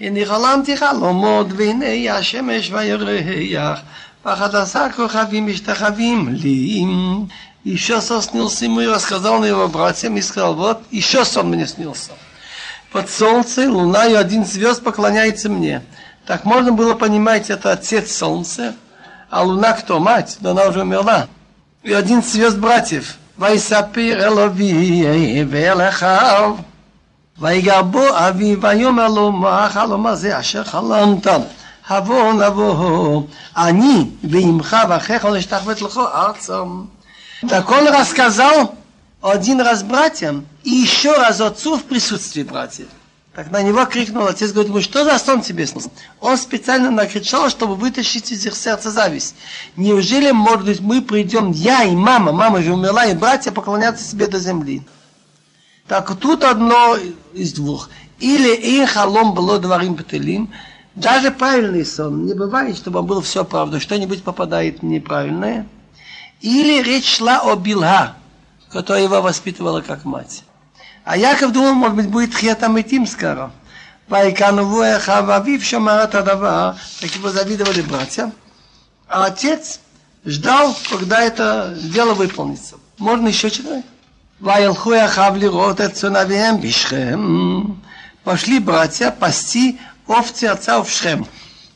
הנה 0.01 0.21
חלמתי 0.25 0.77
חלומות, 0.77 1.47
והנה 1.57 2.17
השמש 2.17 2.71
וירח, 2.73 3.79
ואחת 4.25 4.55
עשר 4.55 4.87
כוכבים 4.97 5.47
משתחווים 5.47 6.29
לי. 6.29 6.85
Еще 7.67 8.01
сон 8.01 8.23
снился 8.23 8.67
ему 8.67 8.81
и 8.81 8.87
рассказал 8.87 9.41
на 9.41 9.45
его 9.47 9.67
братьям 9.67 10.17
и 10.17 10.23
сказал, 10.23 10.55
вот, 10.55 10.83
еще 10.93 11.25
сон 11.25 11.49
мне 11.49 11.67
снился. 11.67 12.13
Под 12.93 13.11
солнце, 13.11 13.69
луна 13.69 14.07
и 14.07 14.15
один 14.15 14.45
звезд 14.45 14.85
поклоняется 14.85 15.49
мне. 15.49 15.83
Так 16.27 16.45
можно 16.45 16.71
было 16.71 16.95
понимать, 16.95 17.51
это 17.51 17.73
отец 17.73 18.13
солнца, 18.13 18.77
а 19.31 19.43
луна 19.43 19.73
кто? 19.73 19.99
Мать, 19.99 20.37
но 20.43 20.51
она 20.51 20.67
уже 20.67 20.83
умерла. 20.83 21.27
И 21.83 21.93
один 21.93 22.23
звезд 22.23 22.57
братьев. 22.57 23.17
ויספר 23.39 24.27
אל 24.27 24.39
אבי 24.39 25.05
ואל 25.51 25.89
אחיו 25.89 26.55
ויגע 27.39 27.83
בו 27.83 28.05
אבי 28.13 28.57
ויאמר 28.61 29.09
לו 29.09 29.33
מה 29.33 29.65
החלום 29.65 30.07
הזה 30.07 30.41
אשר 30.41 30.65
חלמת 30.65 31.27
הבוא 31.89 32.33
נבוא 32.33 33.23
אני 33.57 34.05
ועמך 34.25 34.77
ואחיך 34.89 35.25
נשתחוות 35.25 35.83
לך 35.83 36.01
ארצה 36.15 36.63
Так 37.49 37.71
он 37.71 37.87
рассказал 37.89 38.75
один 39.21 39.61
раз 39.61 39.83
братьям 39.83 40.47
и 40.65 40.71
еще 40.71 41.15
раз 41.15 41.41
отцу 41.41 41.77
в 41.77 41.85
присутствии 41.85 42.43
братьев. 42.43 42.89
Так 43.34 43.50
на 43.50 43.64
него 43.64 43.86
крикнул 43.86 44.28
отец, 44.28 44.52
говорит, 44.52 44.74
ну 44.74 44.82
что 44.82 45.06
за 45.06 45.18
сон 45.18 45.42
тебе 45.42 45.66
снился? 45.66 45.90
Он 46.20 46.38
специально 46.38 46.92
накричал, 46.92 47.50
чтобы 47.50 47.76
вытащить 47.76 48.30
из 48.32 48.46
их 48.46 48.56
сердца 48.56 48.92
зависть. 48.92 49.36
Неужели, 49.78 50.32
может 50.32 50.66
быть, 50.66 50.82
мы 50.82 51.02
придем, 51.02 51.52
я 51.52 51.86
и 51.86 51.96
мама, 51.96 52.34
мама 52.34 52.62
же 52.62 52.74
умерла, 52.74 53.06
и 53.06 53.16
братья 53.16 53.52
поклоняться 53.52 54.04
себе 54.04 54.28
до 54.28 54.38
земли? 54.38 54.82
Так 55.88 56.14
тут 56.18 56.44
одно 56.44 56.98
из 57.34 57.54
двух. 57.54 57.90
Или 58.20 58.54
им 58.54 58.86
халом 58.86 59.34
было 59.34 59.60
дворим 59.60 59.96
петелим, 59.96 60.52
даже 60.96 61.32
правильный 61.32 61.86
сон. 61.86 62.26
Не 62.26 62.34
бывает, 62.34 62.76
чтобы 62.76 63.00
он 63.00 63.06
был 63.06 63.22
все 63.22 63.46
правда. 63.46 63.80
Что-нибудь 63.80 64.24
попадает 64.24 64.84
неправильное. 64.84 65.68
Или 66.42 66.84
речь 66.84 67.18
шла 67.18 67.40
о 67.40 67.56
Билха, 67.56 68.16
которая 68.70 69.04
его 69.04 69.22
воспитывала 69.22 69.80
как 69.80 70.04
мать. 70.04 70.44
А 71.04 71.18
Яков 71.18 71.52
думал, 71.52 71.74
может 71.74 71.96
быть, 71.96 72.08
будет 72.08 72.34
тхият 72.34 72.64
амитим 72.64 73.08
скоро. 73.08 73.52
Вайканову 74.08 74.84
Хававив 75.00 75.64
Шамар 75.64 76.06
Тадава, 76.08 76.78
так 77.00 77.16
его 77.16 77.30
завидовали 77.30 77.82
братья. 77.82 78.32
А, 79.08 79.24
а 79.24 79.26
отец 79.28 79.80
ждал, 80.26 80.76
когда 80.90 81.22
это 81.22 81.78
дело 81.82 82.14
выполнится. 82.14 82.76
Можно 82.98 83.30
еще 83.30 83.50
читать? 83.50 83.86
Вайлхуя 84.40 85.08
Хавли 85.08 85.46
Ротецунавием 85.46 86.60
Бишхем. 86.60 87.82
Пошли 88.24 88.60
братья 88.60 89.12
пасти 89.12 89.80
овцы 90.08 90.46
отца 90.46 90.84
в 90.84 90.90
Шхем. 90.90 91.26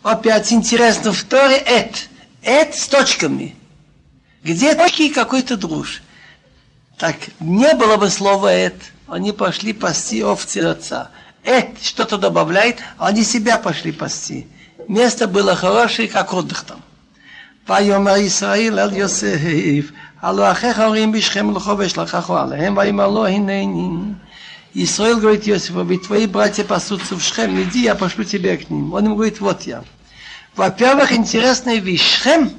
Опять 0.03 0.51
интересно, 0.51 1.13
второй 1.13 1.57
Эт. 1.57 2.09
Эт 2.43 2.75
с 2.75 2.87
точками. 2.87 3.55
Где 4.43 4.75
точки 4.75 5.09
какой-то 5.09 5.57
друж. 5.57 6.01
Так, 6.97 7.15
не 7.39 7.73
было 7.73 7.97
бы 7.97 8.09
слова 8.09 8.51
Эт 8.53 8.75
они 9.08 9.32
пошли 9.32 9.72
пасти 9.72 10.22
овцы 10.22 10.58
отца. 10.58 11.10
Это 11.42 11.82
что-то 11.82 12.18
добавляет, 12.18 12.78
они 12.98 13.24
себя 13.24 13.58
пошли 13.58 13.92
пасти. 13.92 14.46
Место 14.88 15.26
было 15.28 15.54
хорошее, 15.54 16.08
как 16.08 16.32
отдых 16.34 16.64
там. 16.64 16.80
ויאמר 17.68 18.16
ישראל 18.16 18.78
אל 18.78 18.96
יוסף, 18.96 19.90
הלא 20.22 20.52
אחיך 20.52 20.78
הורים 20.78 21.12
בשכם 21.12 21.56
לכו 21.56 21.78
ואשלחך 21.78 22.30
עליהם, 22.30 22.76
ויאמר 22.76 23.08
לו 23.08 23.26
הנני. 23.26 24.12
Исраил 24.74 25.18
говорит 25.18 25.48
Иосифу, 25.48 25.82
ведь 25.82 26.06
твои 26.06 26.26
братья 26.26 26.62
пасутся 26.62 27.16
в 27.16 27.22
Шхем, 27.22 27.60
иди, 27.60 27.82
я 27.82 27.96
пошлю 27.96 28.22
тебя 28.22 28.56
к 28.56 28.70
ним. 28.70 28.92
Он 28.92 29.04
ему 29.04 29.16
говорит, 29.16 29.40
вот 29.40 29.62
я. 29.62 29.82
Во-первых, 30.54 31.10
интересная 31.12 31.78
вещь. 31.78 32.18
Шхем 32.18 32.52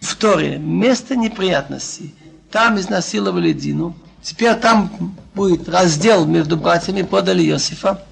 в 0.00 0.14
Торе, 0.14 0.58
место 0.58 1.16
неприятностей. 1.16 2.14
Там 2.52 2.78
изнасиловали 2.78 3.52
Дину, 3.52 3.96
Теперь 4.21 4.55
там 4.55 5.15
будет 5.33 5.67
раздел 5.67 6.25
между 6.25 6.57
братьями, 6.57 7.01
подали 7.01 7.43
Иосифа. 7.47 8.03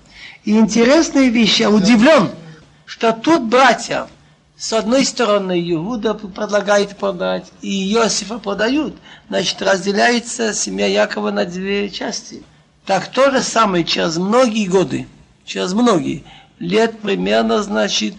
И 0.44 0.58
интересная 0.58 1.28
вещь, 1.30 1.60
я 1.60 1.70
удивлен, 1.70 2.30
что 2.86 3.12
тут 3.14 3.44
братья, 3.44 4.08
с 4.58 4.74
одной 4.74 5.06
стороны, 5.06 5.60
Иуда 5.72 6.14
предлагает 6.16 6.98
продать, 6.98 7.52
и 7.62 7.94
Иосифа 7.94 8.40
продают. 8.40 8.96
Значит, 9.30 9.62
разделяется 9.62 10.54
семья 10.54 10.88
Якова 10.88 11.32
на 11.32 11.46
две 11.46 11.90
части. 11.90 12.44
Так 12.86 13.10
то 13.10 13.32
же 13.32 13.42
самое 13.42 13.84
через 13.84 14.18
многие 14.18 14.68
годы, 14.68 15.08
через 15.46 15.74
многие 15.74 16.24
лет 16.58 17.00
примерно, 17.00 17.62
значит, 17.62 18.16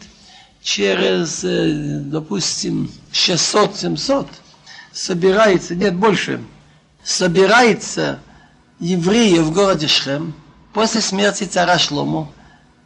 через, 0.62 1.42
э, 1.42 2.00
допустим, 2.04 2.90
600-700 3.12 4.28
собирается, 4.92 5.74
нет, 5.74 5.94
больше, 5.96 6.40
собирается 7.09 8.19
евреи 8.79 9.39
в 9.39 9.51
городе 9.51 9.87
Шхем 9.87 10.33
после 10.73 11.01
смерти 11.01 11.45
царя 11.45 11.77
Шлому. 11.77 12.31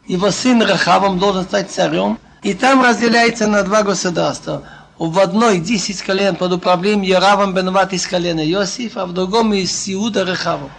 Его 0.06 0.30
сын 0.30 0.62
Рахавом 0.62 1.18
должен 1.18 1.44
стать 1.44 1.70
царем. 1.70 2.18
И 2.42 2.54
там 2.54 2.82
разделяется 2.82 3.46
на 3.46 3.62
два 3.62 3.82
государства. 3.82 4.64
в 5.00 5.18
одной 5.18 5.60
10 5.60 6.02
колен 6.02 6.36
под 6.36 6.52
управлением 6.52 7.00
Яравам 7.00 7.54
Бенват 7.54 7.94
из 7.94 8.06
колена 8.06 8.40
Иосиф, 8.40 8.98
а 8.98 9.06
в 9.06 9.14
другом 9.14 9.54
из 9.54 9.88
Иуда 9.88 10.24
Рехаву. 10.24 10.70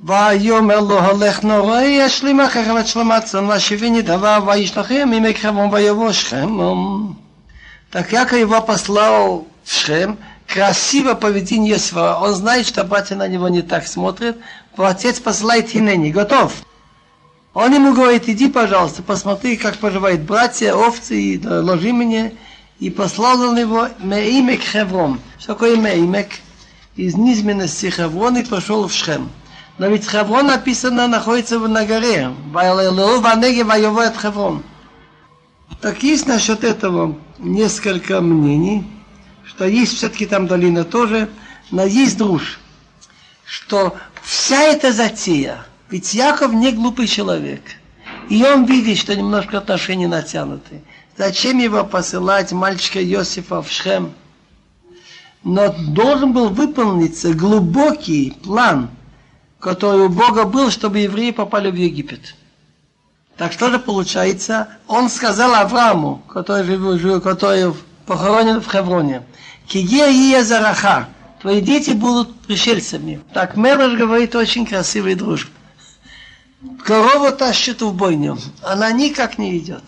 ויאמר 0.00 0.80
לו 0.80 1.00
הולך 1.00 1.44
נורא 1.44 1.80
ישלים 1.80 2.40
אחריכם 2.40 2.78
את 2.78 2.86
שלמת 2.86 3.24
צאן 3.24 3.44
והשביני 3.44 4.02
דבר 4.02 4.38
וישלחם 4.46 5.08
ממק 5.10 5.38
חברון 5.38 5.68
ויבוא 5.72 6.12
שכם 6.12 6.58
Так 7.90 8.12
Яков 8.12 8.32
его 8.32 8.60
послал 8.60 9.46
в 9.64 9.72
Шхем, 9.72 10.18
красиво 10.51 11.13
поведение 11.13 11.73
Иосифа. 11.73 12.17
Он 12.19 12.35
знает, 12.35 12.67
что 12.67 12.83
братья 12.83 13.15
на 13.15 13.27
него 13.27 13.47
не 13.49 13.61
так 13.61 13.87
смотрят. 13.87 14.37
Отец 14.77 15.19
посылает 15.19 15.69
Хинени, 15.69 16.11
готов. 16.11 16.53
Он 17.53 17.73
ему 17.73 17.93
говорит, 17.93 18.29
иди, 18.29 18.49
пожалуйста, 18.49 19.03
посмотри, 19.03 19.57
как 19.57 19.77
поживают 19.77 20.21
братья, 20.21 20.73
овцы, 20.73 21.19
и 21.19 21.45
ложи 21.45 21.91
мне. 21.91 22.33
И 22.79 22.89
послал 22.89 23.41
он 23.41 23.57
его 23.57 23.87
Меимек 23.99 24.61
Хеврон. 24.61 25.19
Что 25.37 25.53
такое 25.53 25.75
Меимек? 25.75 26.29
Из 26.95 27.15
низменности 27.15 27.89
Хеврон 27.89 28.37
и 28.37 28.43
пошел 28.43 28.87
в 28.87 28.93
Шхем. 28.93 29.29
Но 29.77 29.87
ведь 29.87 30.09
Хеврон 30.09 30.47
написано 30.47 31.07
находится 31.07 31.59
на 31.59 31.85
горе. 31.85 32.31
Хеврон. 34.17 34.63
Так 35.81 36.03
есть 36.03 36.27
насчет 36.27 36.63
этого 36.63 37.15
несколько 37.39 38.21
мнений, 38.21 38.85
что 39.61 39.67
есть 39.67 39.95
все-таки 39.95 40.25
там 40.25 40.47
долина 40.47 40.83
тоже, 40.83 41.29
но 41.69 41.85
есть 41.85 42.17
друж, 42.17 42.59
что 43.45 43.95
вся 44.23 44.59
эта 44.59 44.91
затея, 44.91 45.63
ведь 45.91 46.15
Яков 46.15 46.51
не 46.51 46.71
глупый 46.71 47.05
человек, 47.05 47.61
и 48.27 48.43
он 48.43 48.65
видит, 48.65 48.97
что 48.97 49.15
немножко 49.15 49.59
отношения 49.59 50.07
натянуты. 50.07 50.81
Зачем 51.15 51.59
его 51.59 51.83
посылать 51.83 52.51
мальчика 52.51 53.03
Иосифа 53.05 53.61
в 53.61 53.71
Шхем? 53.71 54.13
Но 55.43 55.71
должен 55.71 56.33
был 56.33 56.49
выполниться 56.49 57.31
глубокий 57.31 58.31
план, 58.43 58.89
который 59.59 60.07
у 60.07 60.09
Бога 60.09 60.45
был, 60.45 60.71
чтобы 60.71 60.97
евреи 60.97 61.29
попали 61.29 61.69
в 61.69 61.75
Египет. 61.75 62.33
Так 63.37 63.51
что 63.53 63.69
же 63.69 63.77
получается? 63.77 64.69
Он 64.87 65.07
сказал 65.07 65.53
Аврааму, 65.53 66.23
который, 66.27 67.19
который 67.21 67.75
похоронен 68.07 68.59
в 68.59 68.67
Хевроне, 68.67 69.21
Зараха, 70.43 71.09
твои 71.41 71.61
дети 71.61 71.91
будут 71.91 72.41
пришельцами. 72.41 73.21
Так 73.33 73.55
Мераш 73.55 73.93
говорит 73.93 74.35
очень 74.35 74.65
красивый 74.65 75.15
дружб. 75.15 75.49
Корову 76.83 77.31
тащит 77.31 77.81
в 77.81 77.93
бойню, 77.93 78.37
она 78.61 78.91
никак 78.91 79.37
не 79.37 79.57
идет. 79.57 79.83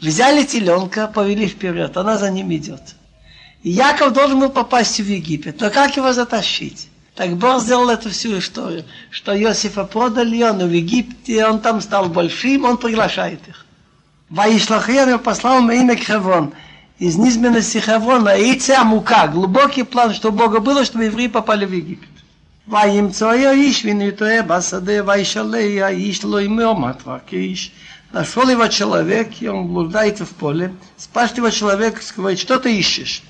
Взяли 0.00 0.44
теленка, 0.44 1.06
повели 1.06 1.46
вперед, 1.46 1.96
она 1.96 2.18
за 2.18 2.30
ним 2.30 2.52
идет. 2.52 2.82
И 3.62 3.70
Яков 3.70 4.12
должен 4.12 4.40
был 4.40 4.50
попасть 4.50 4.98
в 4.98 5.08
Египет, 5.08 5.60
но 5.60 5.70
как 5.70 5.96
его 5.96 6.12
затащить? 6.12 6.88
Так 7.14 7.36
Бог 7.36 7.62
сделал 7.62 7.88
эту 7.90 8.10
всю 8.10 8.38
историю, 8.38 8.84
что 9.10 9.36
Иосифа 9.38 9.84
продали, 9.84 10.42
он 10.42 10.58
в 10.58 10.72
Египте, 10.72 11.46
он 11.46 11.60
там 11.60 11.80
стал 11.80 12.08
большим, 12.08 12.64
он 12.64 12.76
приглашает 12.76 13.40
их. 13.46 13.64
Ваишлахер 14.30 15.18
послал 15.18 15.68
имя 15.70 15.96
Хеврон 15.96 16.52
Из 16.99 17.15
низменности 17.15 17.77
Хеврона 17.77 18.37
яйца 18.37 18.83
мука, 18.83 19.27
глубокий 19.27 19.83
план, 19.83 20.13
что 20.13 20.29
у 20.29 20.31
Бога 20.31 20.59
было, 20.59 20.83
чтобы 20.83 21.05
евреи 21.05 21.27
попали 21.27 21.65
в 21.65 21.71
Египет. 21.71 22.09
וימצא 22.69 23.29
האיש 23.29 23.85
ונטועה 23.85 24.41
בשדה 24.41 24.93
וישאלה 25.05 25.85
האיש 25.85 26.23
לא 26.23 26.41
ימר 26.41 26.73
матва 26.73 27.17
כאיש. 27.27 27.71
Нашел 28.11 28.49
его 28.49 28.67
человек, 28.67 29.29
и 29.39 29.47
он 29.47 29.67
блуждается 29.67 30.25
в 30.25 30.29
поле. 30.29 30.73
Спрашивает 30.97 31.37
его 31.37 31.49
человек, 31.51 32.01
говорит, 32.17 32.39
что 32.39 32.57
ты 32.57 32.75
ищешь? 32.75 33.21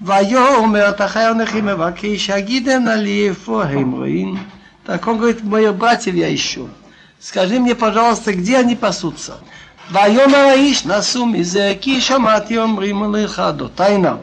ויאמר 0.00 0.90
תחי 0.90 1.26
אנכי 1.30 1.60
מבקש, 1.60 2.30
הגידם 2.30 2.84
נא 2.84 2.90
לי 2.90 3.28
איפה 3.28 3.64
הם 3.64 3.92
רואים. 3.92 4.38
Так 4.86 5.06
он 5.06 5.18
говорит, 5.18 5.42
моих 5.42 5.74
братьев 5.74 6.14
я 6.14 6.34
ищу. 6.34 6.68
Скажи 7.18 7.58
мне, 7.60 7.74
пожалуйста, 7.74 8.32
где 8.32 8.56
они 8.58 8.76
пасутся? 8.76 9.38
ויאמר 9.92 10.36
האיש 10.36 10.86
נסו 10.86 11.26
מזה, 11.26 11.74
כי 11.80 12.00
שמעתי 12.00 12.58
אומרים 12.58 13.14
לך 13.14 13.42
דותיינה. 13.56 14.14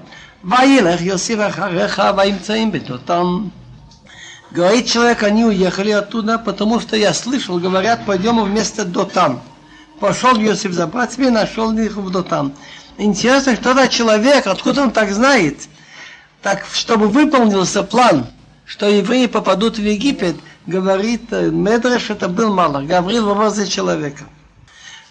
וילך 0.44 1.02
יוסיף 1.02 1.40
אחריך 1.40 2.02
וימצאים 2.18 2.72
בדותם. 2.72 3.48
Говорит 4.50 4.88
человек, 4.88 5.24
они 5.24 5.44
уехали 5.44 5.92
оттуда, 5.92 6.40
потому 6.40 6.80
что 6.80 6.96
я 6.96 7.14
слышал, 7.14 7.60
говорят, 7.60 8.06
пойдем 8.06 8.42
вместо 8.42 8.86
Дотан. 8.86 9.42
Пошел 10.00 10.38
Иосиф 10.38 10.72
за 10.72 10.88
братьями, 10.88 11.28
нашел 11.28 11.78
их 11.78 11.98
в 11.98 12.10
Дотан. 12.10 12.54
Интересно, 12.98 13.58
кто 13.58 13.72
это 13.72 13.90
человек, 13.90 14.48
откуда 14.48 14.84
он 14.84 14.92
так 14.92 15.12
знает? 15.12 15.68
Так, 16.42 16.66
чтобы 16.72 17.10
выполнился 17.10 17.84
план, 17.84 18.28
что 18.66 18.88
евреи 18.88 19.26
попадут 19.26 19.78
в 19.78 19.84
Египет, 19.84 20.38
говорит 20.66 21.30
Медреш, 21.32 22.10
это 22.10 22.30
был 22.30 22.54
Малах, 22.54 22.86
Гаврил 22.86 23.26
в 23.26 23.30
образе 23.32 23.68
человека. 23.68 24.24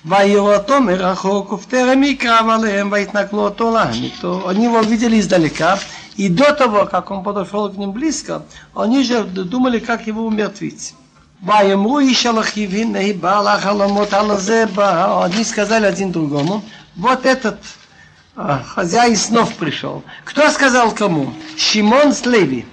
ויראותו 0.05 0.81
מרחוק 0.81 1.53
ופטרם 1.53 2.03
יקרב 2.03 2.49
עליהם 2.49 2.89
ויתנכלו 2.93 3.41
אותו 3.41 3.75
להמיתו. 3.75 4.49
Они 4.49 4.67
его 4.67 4.81
видели 4.81 5.19
издалека, 5.19 5.79
и 6.17 6.29
до 6.29 6.53
того, 6.53 6.87
как 6.87 7.11
он 7.11 7.23
подошел 7.23 7.69
к 7.69 7.77
ним 7.77 7.93
близко, 7.93 8.43
они 8.75 9.03
же 9.03 9.25
думали, 9.25 9.79
как 9.79 10.07
его 10.07 10.27
умертвить. 10.27 10.95
ויאמרו 11.43 11.99
איש 11.99 12.27
אלוהים 12.27 12.71
הנה 12.73 13.13
בא 13.21 13.43
לך 13.43 13.65
חלומות 13.65 14.13
על 14.13 14.39
זה 14.39 14.65
בא, 14.75 15.25
они 15.25 15.45
сказали 15.45 15.87
один 15.87 16.13
другому, 16.13 16.63
вот 16.97 17.27
этот 17.27 17.59
а, 18.37 18.63
хозяин 18.63 19.17
снов 19.17 19.55
пришел. 19.55 20.03
Кто 20.25 20.51
сказал 20.51 20.93
кому? 20.93 21.33
Шимон 21.57 22.13
с 22.13 22.25
Леви. 22.27 22.65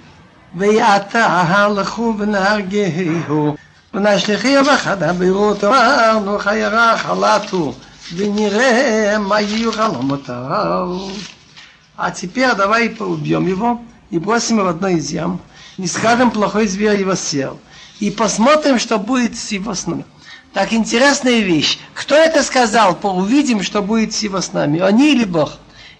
ויעתה 0.56 1.26
הלכו 1.26 2.14
ונהרגהו 2.18 3.56
ונשלחי 3.94 4.48
יבחד 4.48 5.02
הבירות 5.02 5.64
אמרנו 5.64 6.38
חיירה 6.38 6.98
חלטו 6.98 7.74
ונראה 8.16 9.16
מה 9.18 9.40
יהיו 9.40 9.72
חלומותיו. 9.72 10.98
А 11.96 12.10
теперь 12.10 12.54
давай 12.56 12.94
убьем 12.98 13.46
его 13.46 13.80
и 14.10 14.18
бросим 14.18 14.56
его 14.56 14.66
в 14.66 14.70
одной 14.70 14.94
из 14.94 15.10
ям. 15.10 15.40
Не 15.78 15.86
скажем, 15.86 16.32
плохой 16.32 16.66
зверь 16.66 16.98
его 16.98 17.14
съел. 17.14 17.60
И 18.00 18.10
посмотрим, 18.10 18.78
что 18.80 18.98
будет 18.98 19.36
с 19.38 19.52
его 19.52 19.74
снами. 19.74 20.04
Так 20.52 20.72
интересная 20.72 21.40
вещь. 21.40 21.78
Кто 21.94 22.14
это 22.14 22.42
сказал? 22.42 22.98
Увидим, 23.02 23.62
что 23.62 23.80
будет 23.80 24.12
с 24.12 24.22
его 24.22 24.40
снами. 24.40 24.80
Они 24.80 25.12
или 25.12 25.24
Бог? 25.24 25.52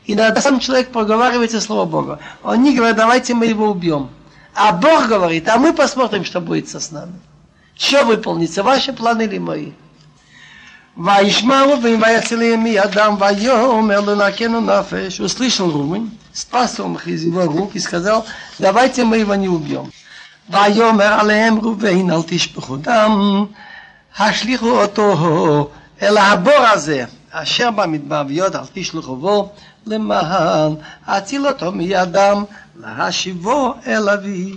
И 0.04 0.12
иногда 0.14 0.40
сам 0.40 0.60
человек 0.60 0.90
проговаривается 0.90 1.60
слово 1.60 1.84
Бога. 1.84 2.18
Они 2.42 2.76
говорят, 2.76 2.96
давайте 2.96 3.34
мы 3.34 3.46
его 3.46 3.70
убьем. 3.70 4.10
А 4.54 4.72
Бог 4.72 5.06
говорит, 5.06 5.48
а 5.48 5.58
мы 5.58 5.72
посмотрим, 5.72 6.24
что 6.24 6.40
будет 6.40 6.68
со 6.68 6.94
нами. 6.94 7.14
Что 7.78 8.04
выполнится, 8.04 8.62
ваши 8.62 8.92
планы 8.92 9.22
или 9.22 9.38
мои? 9.38 9.72
וישמע 10.96 11.62
ראובן 11.62 12.02
ויציל 12.02 12.56
מידם 12.56 13.16
ויאמר 13.18 14.00
לנקנו 14.00 14.60
נפש. 14.60 15.20
Услышал 15.20 15.70
Рувен, 15.70 16.10
спас 16.32 16.78
он 16.78 16.96
из 17.04 17.24
его 17.24 17.44
рук 17.44 17.74
и 17.74 17.80
сказал, 17.80 18.24
давайте 18.58 19.04
мы 19.04 19.18
его 19.18 19.34
не 19.34 19.48
убьем. 19.48 19.90
ויאמר 20.50 21.20
עליהם 21.20 21.58
ראובן 21.58 22.10
אל 22.10 22.22
תשפכו 22.26 22.76
דם, 22.76 23.44
השליכו 24.18 24.70
אותו 24.70 25.70
אל 26.02 26.16
הבור 26.18 26.66
הזה, 26.72 27.04
אשר 27.30 27.70
במדבר 27.70 28.22
ויוד 28.28 28.56
אל 28.56 28.64
תשלחו 28.72 29.16
בו 29.16 29.52
למען 29.86 30.74
הציל 31.06 31.46
אותו 31.46 31.72
מידם, 31.72 32.44
להשיבו 32.76 33.74
אל 33.86 34.08
אבי. 34.08 34.56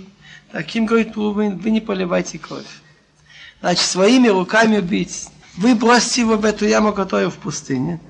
Таким 0.52 0.86
говорит 0.86 1.14
Рувен, 1.14 1.58
вы 1.58 1.70
не 1.70 1.80
поливайте 1.80 2.38
кровь. 2.38 2.80
Значит, 3.63 3.85
своими 3.85 4.27
руками 4.27 4.79
убить. 4.79 5.29
Вы 5.55 5.73
бросьте 5.73 6.19
его 6.19 6.35
в 6.35 6.43
эту 6.43 6.65
яму, 6.65 6.91
которая 6.91 7.29
в 7.29 7.35
пустыне. 7.35 8.01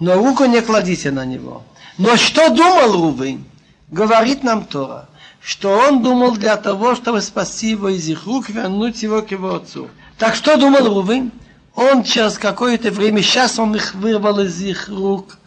Но 0.00 0.14
руку 0.14 0.44
не 0.46 0.60
кладите 0.60 1.12
на 1.12 1.24
него. 1.24 1.62
Но 1.98 2.16
что 2.16 2.48
думал 2.48 2.92
Рувен? 2.92 3.44
Говорит 3.92 4.42
нам 4.42 4.64
Тора, 4.64 5.08
что 5.40 5.68
он 5.78 6.02
думал 6.02 6.32
для 6.32 6.56
того, 6.56 6.96
чтобы 6.96 7.20
спасти 7.20 7.70
его 7.70 7.90
из 7.90 8.08
их 8.08 8.26
рук, 8.26 8.48
вернуть 8.48 9.04
его 9.04 9.22
к 9.22 9.30
его 9.30 9.54
отцу. 9.54 9.88
Так 10.18 10.34
что 10.34 10.56
думал 10.56 10.84
Рувен? 10.92 11.30
Он 11.76 12.02
через 12.02 12.36
какое-то 12.36 12.90
время, 12.90 13.22
сейчас 13.22 13.60
он 13.60 13.76
их 13.76 13.94
вырвал 13.94 14.40
из 14.40 14.60
их 14.60 14.88
рук, 14.88 15.38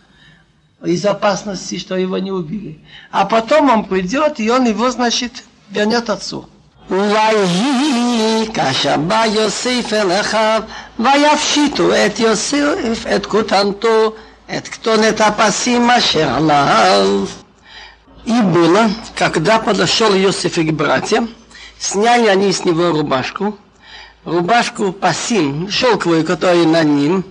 из 0.81 1.05
опасности, 1.05 1.77
что 1.77 1.97
его 1.97 2.17
не 2.19 2.31
убили. 2.31 2.79
А 3.11 3.25
потом 3.25 3.69
он 3.69 3.83
придет, 3.83 4.39
и 4.39 4.49
он 4.49 4.63
его, 4.65 4.89
значит, 4.91 5.43
вернет 5.71 6.09
отцу. 6.09 6.47
ויהי 6.90 8.46
כאשר 8.54 8.96
בא 8.96 9.24
יוסיף 9.26 9.92
אל 9.92 10.20
אחיו 10.20 10.62
ויפשיטו 10.98 11.90
את 12.06 12.20
יוסיף 12.20 13.06
את 13.16 13.26
כותנתו 13.26 14.12
את 14.56 14.68
כתונת 14.68 15.20
הפסים 15.20 15.90
אשר 15.90 16.28
עליו. 16.28 17.24
И 18.26 18.42
было, 18.42 18.90
когда 19.16 19.58
подошел 19.58 20.12
Иосиф 20.14 20.58
и 20.58 20.70
братья, 20.70 21.26
сняли 21.78 22.26
они 22.26 22.52
с 22.52 22.66
него 22.66 22.90
рубашку, 22.90 23.56
рубашку 24.26 24.92
пасим, 24.92 25.70
шелковую, 25.70 26.24
которая 26.24 26.66
на 26.66 26.84
ним, 26.84 27.24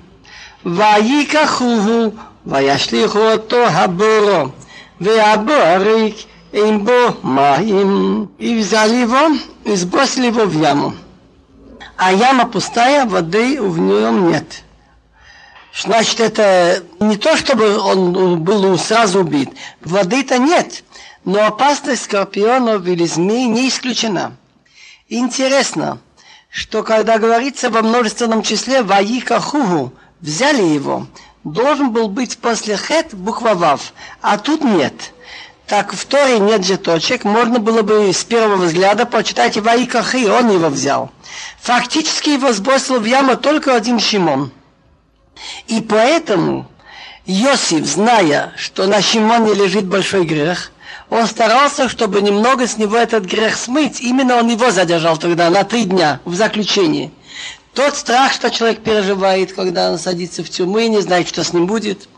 ויקחוהו 0.66 2.12
וישליכו 2.48 3.32
אותו 3.32 3.66
הבורו 3.68 4.48
והבורק 5.02 6.14
им 6.55 6.85
бо 6.85 7.17
маим. 7.23 8.31
И 8.39 8.57
взяли 8.59 8.97
его 8.97 9.37
и 9.65 9.75
сбросили 9.75 10.27
его 10.27 10.45
в 10.45 10.55
яму. 10.61 10.95
А 11.97 12.13
яма 12.13 12.47
пустая, 12.47 13.07
воды 13.07 13.61
в 13.61 13.79
нем 13.79 14.31
нет. 14.31 14.63
Значит, 15.77 16.21
это 16.21 16.85
не 17.01 17.17
то, 17.17 17.37
чтобы 17.37 17.79
он 17.79 18.43
был 18.43 18.79
сразу 18.79 19.21
убит. 19.21 19.51
Воды-то 19.81 20.39
нет. 20.39 20.85
Но 21.25 21.45
опасность 21.45 22.05
скорпионов 22.05 22.87
или 22.87 23.05
змей 23.05 23.47
не 23.47 23.69
исключена. 23.69 24.37
Интересно, 25.09 25.99
что 26.51 26.83
когда 26.83 27.19
говорится 27.19 27.71
во 27.71 27.83
множественном 27.83 28.43
числе 28.43 28.83
«ваика 28.83 29.41
хугу», 29.41 29.93
взяли 30.21 30.63
его, 30.63 31.07
должен 31.43 31.91
был 31.91 32.09
быть 32.09 32.39
после 32.39 32.77
«хет» 32.77 33.13
буква 33.13 33.55
«вав», 33.55 33.93
а 34.21 34.39
тут 34.39 34.63
нет– 34.63 34.95
так 35.67 35.95
в 35.95 36.05
Торе 36.05 36.39
нет 36.39 36.65
же 36.65 36.77
точек, 36.77 37.25
можно 37.25 37.59
было 37.59 37.83
бы 37.83 38.13
с 38.13 38.23
первого 38.25 38.65
взгляда 38.67 39.07
почитать 39.07 39.57
«Ваика 39.57 40.03
хи», 40.03 40.27
он 40.29 40.51
его 40.51 40.69
взял. 40.69 41.11
Фактически 41.63 42.31
его 42.31 42.53
сбросил 42.53 43.01
в 43.01 43.05
яму 43.05 43.37
только 43.37 43.75
один 43.75 43.99
Шимон– 43.99 44.53
и 45.67 45.81
поэтому 45.81 46.67
Иосиф, 47.27 47.87
зная, 47.87 48.53
что 48.57 48.87
на 48.87 49.01
Шимоне 49.01 49.55
лежит 49.55 49.87
большой 49.87 50.25
грех, 50.25 50.73
он 51.11 51.27
старался, 51.27 51.89
чтобы 51.89 52.23
немного 52.23 52.67
с 52.67 52.77
него 52.77 52.97
этот 52.97 53.25
грех 53.25 53.57
смыть. 53.57 54.01
Именно 54.01 54.37
он 54.37 54.49
его 54.49 54.71
задержал 54.71 55.17
тогда 55.17 55.51
на 55.51 55.65
три 55.65 55.85
дня 55.85 56.21
в 56.25 56.35
заключении. 56.35 57.11
Тот 57.73 57.97
страх, 57.97 58.33
что 58.33 58.51
человек 58.51 58.83
переживает, 58.83 59.53
когда 59.53 59.91
он 59.91 59.99
садится 59.99 60.43
в 60.43 60.51
тюрьму 60.51 60.79
и 60.79 60.89
не 60.89 61.01
знает, 61.01 61.29
что 61.29 61.45
с 61.45 61.53
ним 61.53 61.67
будет. 61.67 62.09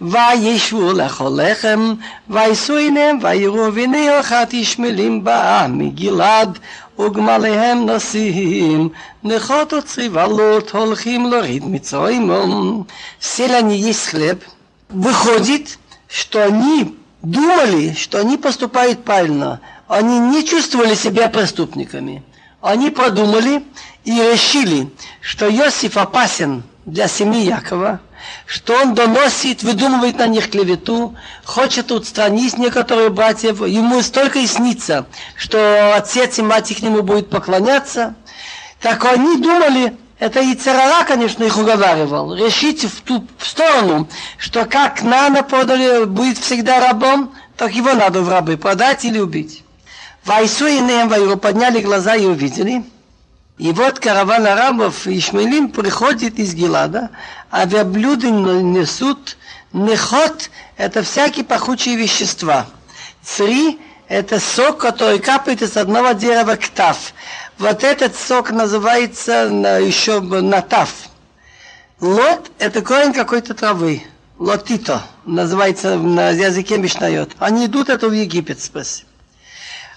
וישבו 0.00 0.92
לאכול 0.92 1.40
לחם, 1.42 1.94
ויישאו 2.28 2.76
עיניהם, 2.76 3.18
ויראו 3.22 3.74
והנה 3.74 4.20
אחת 4.20 4.54
ישמלים 4.54 5.24
באה 5.24 5.68
מגלעד, 5.68 6.58
וגמליהם 6.98 7.86
נוסעים, 7.86 8.88
נכות 9.24 9.72
וצריבלות 9.72 10.70
הולכים 10.70 11.26
להוריד 11.30 11.64
מצרים. 11.64 12.30
Сели 13.20 13.54
они 13.54 13.76
есть 13.76 14.06
хлеб. 14.06 14.44
Выходит, 14.88 15.78
что 16.08 16.44
они 16.44 16.96
думали, 17.22 17.94
что 17.94 18.18
они 18.18 18.36
поступают 18.36 19.04
правильно. 19.04 19.60
Они 19.88 20.18
не 20.18 20.44
чувствовали 20.44 20.94
себя 20.94 21.28
преступниками. 21.28 22.22
Они 22.60 22.90
продумали 22.90 23.64
и 24.04 24.12
решили, 24.12 24.90
что 25.20 25.50
Иосиф 25.50 25.96
опасен 25.96 26.62
для 26.84 27.08
семьи 27.08 27.44
Якова, 27.44 28.00
что 28.45 28.73
он 28.73 28.95
доносит, 28.95 29.63
выдумывает 29.63 30.17
на 30.17 30.27
них 30.27 30.49
клевету, 30.49 31.15
хочет 31.43 31.91
устранить 31.91 32.57
некоторые 32.57 33.09
братьев, 33.09 33.61
ему 33.61 34.01
столько 34.01 34.39
и 34.39 34.47
снится, 34.47 35.05
что 35.35 35.95
отец 35.95 36.39
и 36.39 36.41
мать 36.41 36.75
к 36.75 36.81
нему 36.81 37.03
будут 37.03 37.29
поклоняться. 37.29 38.15
Так 38.81 39.03
они 39.05 39.37
думали, 39.37 39.97
это 40.19 40.39
и 40.39 40.55
Церара, 40.55 41.03
конечно, 41.05 41.43
их 41.43 41.57
уговаривал, 41.57 42.33
решить 42.33 42.85
в 42.85 43.01
ту 43.01 43.27
сторону, 43.39 44.07
что 44.37 44.65
как 44.65 45.03
Нана 45.03 45.43
подали, 45.43 46.05
будет 46.05 46.37
всегда 46.37 46.79
рабом, 46.79 47.33
так 47.55 47.73
его 47.73 47.93
надо 47.93 48.21
в 48.21 48.29
рабы 48.29 48.57
продать 48.57 49.03
или 49.05 49.19
убить. 49.19 49.63
Вайсу 50.23 50.67
и 50.67 50.79
Неем 50.79 51.39
подняли 51.39 51.81
глаза 51.81 52.15
и 52.15 52.25
увидели– 52.25 52.83
и 53.57 53.71
вот 53.71 53.99
караван 53.99 54.45
арабов 54.45 55.07
и 55.07 55.17
Ишмаилим 55.17 55.69
приходит 55.69 56.37
из 56.37 56.53
Гелада, 56.53 57.09
а 57.49 57.65
верблюды 57.65 58.29
несут 58.29 59.37
нехот– 59.73 60.51
это 60.77 61.01
всякие 61.01 61.43
пахучие 61.43 61.95
вещества. 61.95 62.67
Цри– 63.23 63.79
это 64.07 64.39
сок, 64.39 64.77
который 64.77 65.17
капает 65.17 65.63
из 65.63 65.75
одного 65.75 66.11
дерева 66.11 66.55
ктав. 66.55 67.13
Вот 67.57 67.83
этот 67.83 68.15
сок 68.15 68.51
называется 68.51 69.47
еще 69.81 70.21
натав. 70.21 70.91
Лот– 71.99 72.51
это 72.59 72.83
корень 72.83 73.11
какой-то 73.11 73.55
травы. 73.55 74.03
Лотито 74.37 75.01
называется 75.25 75.97
на 75.97 76.29
языке 76.29 76.77
Мишнает. 76.77 77.31
Они 77.39 77.65
идут 77.65 77.89
это 77.89 78.07
в 78.07 78.13
Египет, 78.13 78.61
спасибо. 78.61 79.09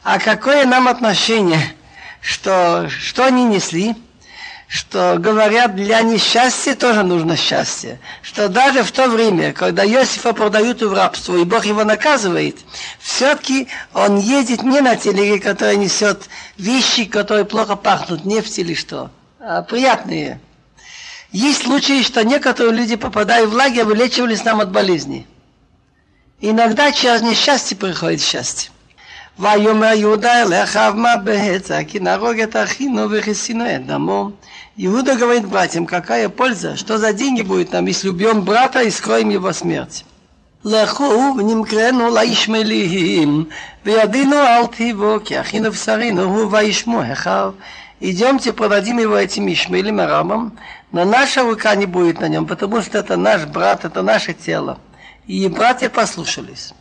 А 0.03 0.19
какое 0.19 0.65
нам 0.65 0.89
отношение– 0.89 1.75
что, 2.21 2.89
что 2.89 3.25
они 3.27 3.45
несли, 3.45 3.97
что 4.71 5.17
говорят, 5.19 5.75
для 5.75 6.01
несчастья 6.03 6.77
тоже 6.77 7.03
нужно 7.03 7.37
счастье. 7.37 7.99
Что 8.23 8.49
даже 8.49 8.85
в 8.85 8.93
то 8.93 9.09
время, 9.09 9.53
когда 9.53 9.85
Иосифа 9.85 10.33
продают 10.33 10.81
в 10.81 10.93
рабство, 10.93 11.37
и 11.37 11.45
Бог 11.45 11.65
его 11.65 11.83
наказывает, 11.83 12.57
все-таки 13.01 13.67
он 13.93 14.19
едет 14.19 14.63
не 14.63 14.81
на 14.81 14.95
телеге, 14.95 15.41
которая 15.41 15.75
несет 15.75 16.29
вещи, 16.57 17.05
которые 17.05 17.45
плохо 17.45 17.75
пахнут, 17.75 18.25
нефть 18.25 18.61
или 18.61 18.75
что, 18.75 19.11
а 19.41 19.63
приятные. 19.63 20.41
Есть 21.33 21.65
случаи, 21.65 22.03
что 22.03 22.25
некоторые 22.25 22.73
люди, 22.73 22.95
попадая 22.95 23.47
в 23.47 23.53
лагерь, 23.53 23.85
вылечивались 23.85 24.45
нам 24.45 24.61
от 24.61 24.71
болезни. 24.71 25.27
Иногда 26.41 26.93
через 26.93 27.23
несчастье 27.23 27.77
приходит 27.77 28.23
счастье. 28.23 28.71
ויאמר 29.40 29.94
יהודה 29.94 30.42
אל 30.42 30.54
אחיו 30.64 30.94
מה 30.96 31.18
בהצע, 31.18 31.84
כי 31.84 32.00
נהרוג 32.00 32.40
את 32.40 32.56
אחינו 32.56 33.12
וכיסינו 33.12 33.76
את 33.76 33.86
דמו. 33.86 34.32
Иуда 34.78 35.16
говорит 35.16 35.46
братьям, 35.48 35.86
какая 35.86 36.28
польза, 36.28 36.76
что 36.76 36.98
за 36.98 37.14
деньги 37.14 37.42
будет 37.42 37.72
нам, 37.72 37.86
если 37.86 38.10
убьем 38.10 38.42
брата 38.42 38.82
и 38.82 38.90
скроем 38.90 39.30
его 39.30 39.54
смерть. 39.54 40.04
לכו 40.66 41.36
ונמכרנו 41.38 42.16
לישמעאלים, 42.16 43.46
וידינו 43.86 44.36
אל 44.36 44.66
תיבו, 44.66 45.18
כי 45.26 45.40
אחינו 45.42 45.72
בשרינו 45.72 46.24
הוא 46.24 46.52
וישמו 46.52 47.02
אחיו. 47.14 47.54
Идемте, 48.02 48.52
продадим 48.52 48.98
его 49.00 49.16
этим 49.16 49.48
Ишмаилем 49.48 50.02
арабам, 50.02 50.58
но 50.92 51.06
наша 51.06 51.44
рука 51.44 51.74
не 51.76 51.86
будет 51.86 52.20
на 52.20 52.28
нем, 52.28 52.46
потому 52.46 52.82
что 52.82 52.98
это 52.98 53.16
наш 53.16 53.46
брат, 53.46 53.86
это 53.86 54.02
наше 54.02 54.34
тело. 54.34 54.80
И 55.28 55.48
братья 55.48 55.90
послушались. 55.90 56.74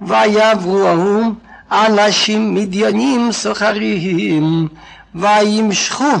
ויבואו 0.00 1.32
אנשים 1.72 2.54
מדיינים 2.54 3.32
סוחרים, 3.32 4.68
וימשכו, 5.14 6.14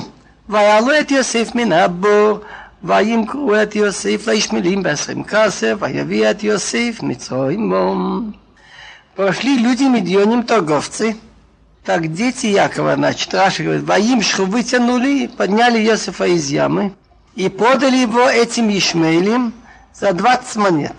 ויעלו 0.48 1.00
את 1.00 1.10
יוסף 1.10 1.54
מן 1.54 1.72
הבור, 1.72 2.38
וימכרו 2.84 3.54
את 3.62 3.76
יוסף 3.76 4.28
לישמעאלים 4.28 4.82
בעשרים 4.82 5.24
כסף, 5.24 5.74
ויביא 5.80 6.30
את 6.30 6.44
יוסף 6.44 6.98
מצרימו. 7.02 7.94
Пошли 9.16 9.58
люди 9.58 9.82
Медьоним 9.82 10.44
торговцы, 10.44 11.16
так 11.84 12.12
дети 12.12 12.46
Якова, 12.46 12.94
значит, 12.94 13.34
Раша 13.34 13.62
говорит, 13.64 13.82
воимшху 13.82 14.44
вытянули, 14.44 15.26
подняли 15.26 15.84
Иосифа 15.84 16.24
из 16.24 16.48
ямы 16.48 16.94
и 17.34 17.48
подали 17.48 17.96
его 17.96 18.28
этим 18.28 18.70
Ишмаилем 18.70 19.52
за 19.92 20.12
20 20.12 20.56
монет. 20.56 20.94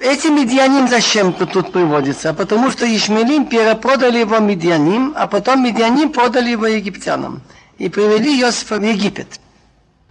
Эти 0.00 0.26
медианим 0.26 0.88
зачем 0.88 1.32
тут 1.32 1.72
приводится? 1.72 2.34
Потому 2.34 2.70
что 2.70 2.84
Ишмелим 2.84 3.46
перепродали 3.46 4.18
его 4.18 4.38
медианим, 4.38 5.14
а 5.16 5.26
потом 5.26 5.62
медианим 5.62 6.12
продали 6.12 6.50
его 6.50 6.66
египтянам. 6.66 7.42
И 7.78 7.88
привели 7.88 8.40
Иосифа 8.40 8.76
в 8.76 8.82
Египет. 8.82 9.38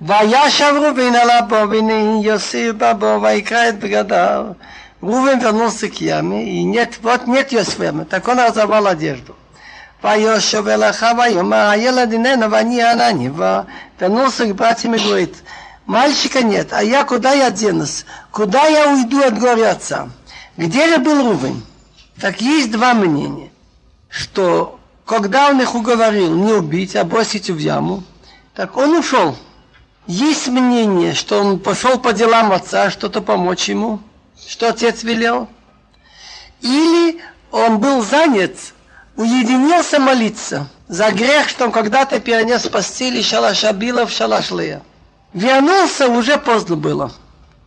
וישב 0.01 0.73
ראובן 0.81 1.15
על 1.15 1.29
הבו, 1.29 1.69
והנה 1.69 2.21
יוסף 2.23 2.71
בבו, 2.77 3.21
ויקרא 3.21 3.69
את 3.69 3.79
בגדיו. 3.79 4.45
Рувен 5.01 5.39
вернулся 5.39 5.89
к 5.89 5.99
яме, 5.99 6.49
и 6.49 6.63
нет, 6.63 6.99
вот 7.01 7.27
нет 7.27 7.51
Йосифа, 7.51 8.05
так 8.09 8.27
он 8.27 8.39
разорвал 8.39 8.87
одежду. 8.87 9.35
ויושב 10.03 10.67
אל 10.67 10.89
אחיו 10.89 11.15
ויאמר, 11.19 11.69
הילד 11.69 12.11
איננו 12.11 12.51
ואני 12.51 12.83
ענני, 12.83 13.29
вернулся 13.99 14.45
к 14.45 14.55
братьям 14.55 14.95
и 14.95 14.99
говорит, 14.99 15.35
Мальчика 15.88 16.42
нет, 16.42 16.74
а 16.74 16.82
я 16.84 17.02
куда 17.04 17.32
я 17.32 17.50
денусь? 17.50 18.04
Куда 18.30 18.66
я 18.66 18.92
уйду 18.92 19.22
от 19.22 19.38
горя 19.38 19.70
отца? 19.70 20.10
Где 20.58 20.86
же 20.86 20.98
был 20.98 21.30
Рувен? 21.30 21.64
Так 22.20 22.42
есть 22.42 22.70
два 22.70 22.92
мнения, 22.92 23.50
что 24.10 24.78
когда 25.06 25.48
он 25.48 25.62
их 25.62 25.74
уговорил 25.74 26.34
не 26.34 26.52
убить, 26.52 26.94
а 26.94 27.04
бросить 27.04 27.48
в 27.48 27.56
яму, 27.56 28.02
так 28.54 28.76
он 28.76 28.98
ушел. 28.98 29.34
Есть 30.06 30.48
мнение, 30.48 31.14
что 31.14 31.40
он 31.40 31.58
пошел 31.58 31.98
по 31.98 32.12
делам 32.12 32.52
отца, 32.52 32.90
что-то 32.90 33.22
помочь 33.22 33.70
ему, 33.70 34.00
что 34.46 34.68
отец 34.68 35.02
велел. 35.04 35.48
Или 36.60 37.18
он 37.50 37.78
был 37.78 38.02
занят, 38.02 38.58
уединился 39.16 39.98
молиться 39.98 40.68
за 40.86 41.10
грех, 41.12 41.48
что 41.48 41.64
он 41.64 41.72
когда-то 41.72 42.20
перенес 42.20 42.66
в 42.66 42.70
постели 42.70 43.22
шалаша 43.22 43.72
Била 43.72 44.04
в 44.04 44.10
шалаш 44.10 44.50
Лея. 44.50 44.82
Вернулся, 45.34 46.08
уже 46.08 46.38
поздно 46.38 46.76
было. 46.76 47.12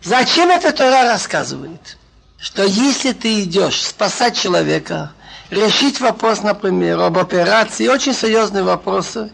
Зачем 0.04 0.50
это 0.50 0.71
Тора 0.71 1.04
рассказывает? 1.04 1.97
Что 2.39 2.63
если 2.63 3.12
ты 3.12 3.43
идешь 3.43 3.84
спасать 3.84 4.36
человека, 4.36 5.12
решить 5.52 6.02
вопрос, 6.02 6.41
например, 6.41 7.00
об 7.00 7.19
операции, 7.19 7.88
очень 7.88 8.15
серьезные 8.15 8.63
вопросы, 8.63 9.32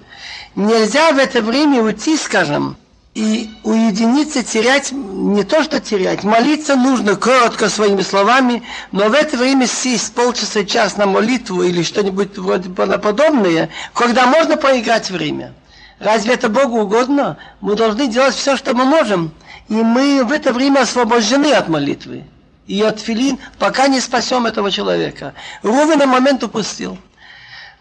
нельзя 0.56 1.12
в 1.14 1.18
это 1.18 1.42
время 1.42 1.82
уйти, 1.82 2.18
скажем, 2.18 2.76
И 3.14 3.50
уединиться, 3.64 4.44
терять, 4.44 4.92
не 4.92 5.44
то 5.44 5.64
что 5.64 5.80
терять, 5.80 6.24
молиться 6.24 6.76
нужно 6.76 7.16
коротко 7.16 7.68
своими 7.68 8.04
словами, 8.04 8.62
но 8.92 9.10
в 9.10 9.14
это 9.14 9.38
время 9.38 9.66
сесть 9.66 10.14
полчаса, 10.14 10.64
час 10.64 10.98
на 10.98 11.08
молитву 11.08 11.64
или 11.64 11.82
что-нибудь 11.82 12.38
вроде 12.38 12.70
подобное, 12.70 13.70
когда 13.96 14.28
можно 14.28 14.56
поиграть 14.56 15.10
время. 15.10 15.54
Разве 15.99 16.35
это 16.35 16.49
Богу 16.49 16.81
угодно? 16.81 17.37
Мы 17.61 17.77
должны 17.77 18.09
делать 18.09 18.35
все, 18.35 18.57
что 18.57 18.75
мы 18.75 18.85
можем. 18.85 19.33
И 19.69 19.75
мы 19.75 20.25
в 20.25 20.33
это 20.33 20.53
время 20.53 20.81
освобождены 20.81 21.53
от 21.53 21.69
молитвы 21.69 22.25
и 22.67 22.83
от 22.83 23.01
филин, 23.01 23.39
пока 23.59 23.89
не 23.89 24.01
спасем 24.01 24.47
этого 24.47 24.71
человека. 24.71 25.35
Рувен 25.63 25.99
на 25.99 26.07
момент 26.07 26.43
упустил. 26.43 26.99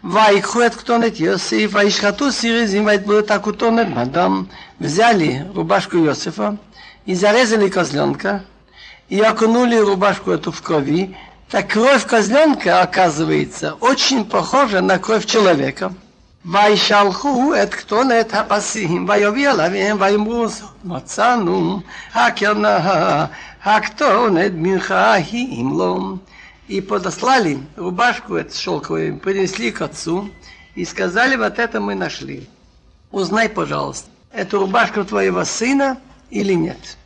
ויקחו 0.04 0.66
את 0.66 0.74
כתונת 0.74 1.20
יוסף, 1.20 1.68
וישחטו 1.70 2.32
סיריזים 2.32 2.86
ויתבעו 2.86 3.18
את 3.18 3.30
הכותונת 3.30 3.94
בדם. 3.94 4.44
Взяли 4.80 5.46
рубашку 5.54 5.96
Иосифа 5.98 6.56
и 7.06 7.14
зарезали 7.14 7.68
козленка, 7.68 8.44
и 9.08 9.20
окунули 9.20 9.76
рубашку 9.76 10.32
эту 10.32 10.50
в 10.50 10.60
крови. 10.60 11.16
Так 11.48 11.68
кровь 11.68 12.04
козленка, 12.04 12.82
оказывается, 12.82 13.74
очень 13.74 14.24
похожа 14.24 14.80
на 14.80 14.98
кровь 14.98 15.24
человека. 15.24 15.94
וישלחו 16.46 17.54
את 17.62 17.74
כתונת 17.74 18.34
הפסים, 18.34 19.08
ויביא 19.08 19.50
עליהם 19.50 19.96
ויאמרו 20.00 20.46
מצאנו 20.84 21.80
הקרנה 22.14 23.26
הכתונת 23.64 24.52
מנחה 24.54 25.12
היא 25.12 25.62
אם 25.62 25.78
לא 25.78 25.98
и 26.68 26.80
подослали 26.80 27.58
рубашку 27.76 28.36
эту 28.36 28.56
шелковую, 28.56 29.18
принесли 29.18 29.70
к 29.72 29.82
отцу 29.82 30.30
и 30.74 30.84
сказали, 30.84 31.36
вот 31.36 31.58
это 31.58 31.80
мы 31.80 31.94
нашли. 31.94 32.48
Узнай, 33.10 33.48
пожалуйста, 33.48 34.08
это 34.32 34.56
рубашка 34.56 35.04
твоего 35.04 35.44
сына 35.44 35.98
или 36.30 36.54
нет. 36.54 36.96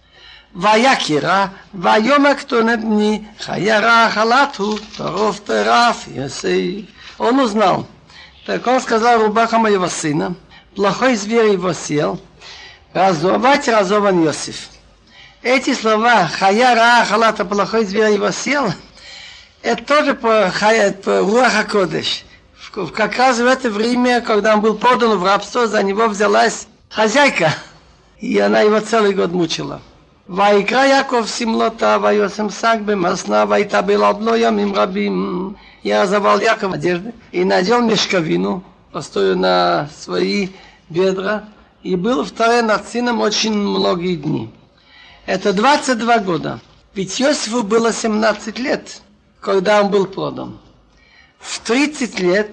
ויקרא, 0.55 1.47
ויאמר 1.75 2.35
כתונת 2.35 2.81
בני, 2.81 3.23
חיירה 3.39 4.11
חלתו, 4.11 4.79
טרוף 4.97 5.39
טרף, 5.39 6.09
יוסי. 6.15 6.85
Он 7.19 7.41
узнал. 7.41 7.87
так 8.46 8.66
он 8.66 8.82
сказал, 8.82 9.22
рубаха 9.22 9.60
моего 9.60 9.88
сына, 9.88 10.36
плохой 10.76 11.16
зверь 11.16 11.52
его 11.52 11.74
съел, 11.74 12.20
разорвать 12.94 13.68
разован 13.68 14.26
Иосиф. 14.26 14.70
Эти 15.44 15.74
слова, 15.74 16.28
хаяра 16.28 17.06
халата, 17.06 17.46
плохой 17.46 17.86
зверь 17.86 18.14
его 18.14 18.32
съел, 18.32 18.74
это 19.62 19.84
тоже 19.84 20.16
по, 20.16 20.52
по 21.04 21.20
Руаха 21.20 21.64
Кодыш. 21.66 22.26
Как 22.96 23.18
раз 23.18 23.38
в 23.38 23.46
это 23.46 23.70
время, 23.70 24.22
когда 24.22 24.56
он 24.56 24.62
был 24.62 24.76
подан 24.76 25.18
в 25.18 25.26
рабство, 25.26 25.68
за 25.68 25.84
него 25.84 26.08
взялась 26.08 26.68
хозяйка, 26.90 27.54
и 28.20 28.40
она 28.40 28.62
его 28.62 28.80
целый 28.80 29.14
год 29.14 29.32
мучила. 29.32 29.82
ויקרא 30.31 30.85
יעקב 30.85 31.27
שמלותה 31.27 31.97
ויושם 32.03 32.51
שק 32.51 32.77
במסנה 32.85 33.45
ויתאבל 33.49 34.05
על 34.05 34.13
בנו 34.13 34.37
ימים 34.37 34.75
רבים. 34.75 35.53
Я 35.85 36.03
разорвал 36.03 36.41
Яков 36.41 36.73
одежды 36.73 37.15
и 37.31 37.45
надел 37.45 37.81
мешковину, 37.81 38.65
простую 38.91 39.37
на 39.37 39.89
свои 39.97 40.49
бедра, 40.89 41.45
и 41.85 41.95
был 41.95 42.25
второй 42.25 42.63
над 42.63 42.89
сыном 42.89 43.21
очень 43.21 43.55
многие 43.55 44.17
дни. 44.17 44.51
Это 45.27 45.53
22 45.53 46.19
года. 46.19 46.59
Ведь 46.93 47.21
Иосифу 47.21 47.63
было 47.63 47.93
17 47.93 48.59
лет 48.59 49.01
когда 49.47 49.81
он 49.81 49.93
был 49.93 50.07
продан. 50.07 50.59
В 51.39 51.61
30 51.61 52.19
лет 52.19 52.51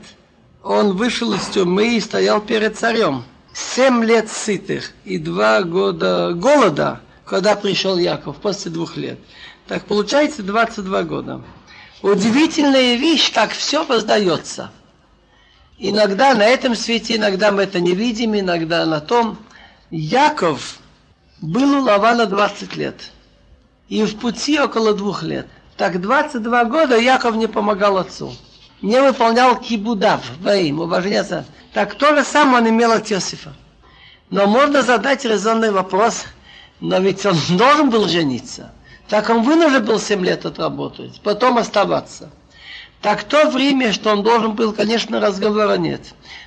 он 0.61 0.95
вышел 0.95 1.33
из 1.33 1.47
тюрьмы 1.47 1.97
и 1.97 1.99
стоял 1.99 2.39
перед 2.39 2.77
царем. 2.77 3.23
Семь 3.51 4.03
лет 4.03 4.29
сытых 4.29 4.91
и 5.03 5.17
два 5.17 5.63
года 5.63 6.33
голода, 6.33 7.01
когда 7.28 7.54
пришел 7.54 7.98
Яков, 7.98 8.36
после 8.36 8.70
двух 8.70 8.96
лет. 8.96 9.18
Так 9.66 9.84
получается 9.84 10.42
22 10.42 11.02
года. 11.02 11.42
Удивительная 12.02 12.94
вещь, 12.94 13.32
как 13.32 13.50
все 13.50 13.84
воздается. 13.84 14.70
Иногда 15.78 16.34
на 16.34 16.44
этом 16.44 16.74
свете, 16.74 17.16
иногда 17.16 17.52
мы 17.52 17.62
это 17.62 17.80
не 17.80 17.94
видим, 17.94 18.34
иногда 18.34 18.86
на 18.86 19.00
том. 19.00 19.38
Яков 19.90 20.78
был 21.40 21.80
у 21.80 21.82
Лавана 21.82 22.26
20 22.26 22.76
лет. 22.76 23.12
И 23.88 24.02
в 24.04 24.18
пути 24.18 24.58
около 24.58 24.94
двух 24.94 25.22
лет. 25.22 25.46
Так 25.76 26.00
22 26.00 26.64
года 26.64 26.96
Яков 26.96 27.36
не 27.36 27.46
помогал 27.46 27.98
отцу. 27.98 28.34
Не 28.80 29.00
выполнял 29.02 29.58
кибудав, 29.60 30.22
воим, 30.40 30.80
уважение. 30.80 31.44
Так 31.74 31.94
то 31.94 32.14
же 32.16 32.24
самое 32.24 32.62
он 32.62 32.68
имел 32.70 32.92
от 32.92 33.10
Иосифа. 33.12 33.54
Но 34.30 34.46
можно 34.46 34.82
задать 34.82 35.24
резонный 35.24 35.70
вопрос, 35.70 36.24
но 36.80 36.98
ведь 36.98 37.24
он 37.26 37.36
должен 37.56 37.90
был 37.90 38.08
жениться. 38.08 38.72
Так 39.08 39.30
он 39.30 39.42
вынужден 39.42 39.84
был 39.84 39.98
7 39.98 40.24
лет 40.24 40.44
отработать, 40.44 41.20
потом 41.22 41.58
оставаться. 41.58 42.30
Так 43.00 43.22
то 43.24 43.48
время, 43.48 43.92
что 43.92 44.10
он 44.10 44.22
должен 44.22 44.52
был, 44.52 44.72
конечно, 44.72 45.20
разговора 45.20 45.76
нет. 45.76 46.02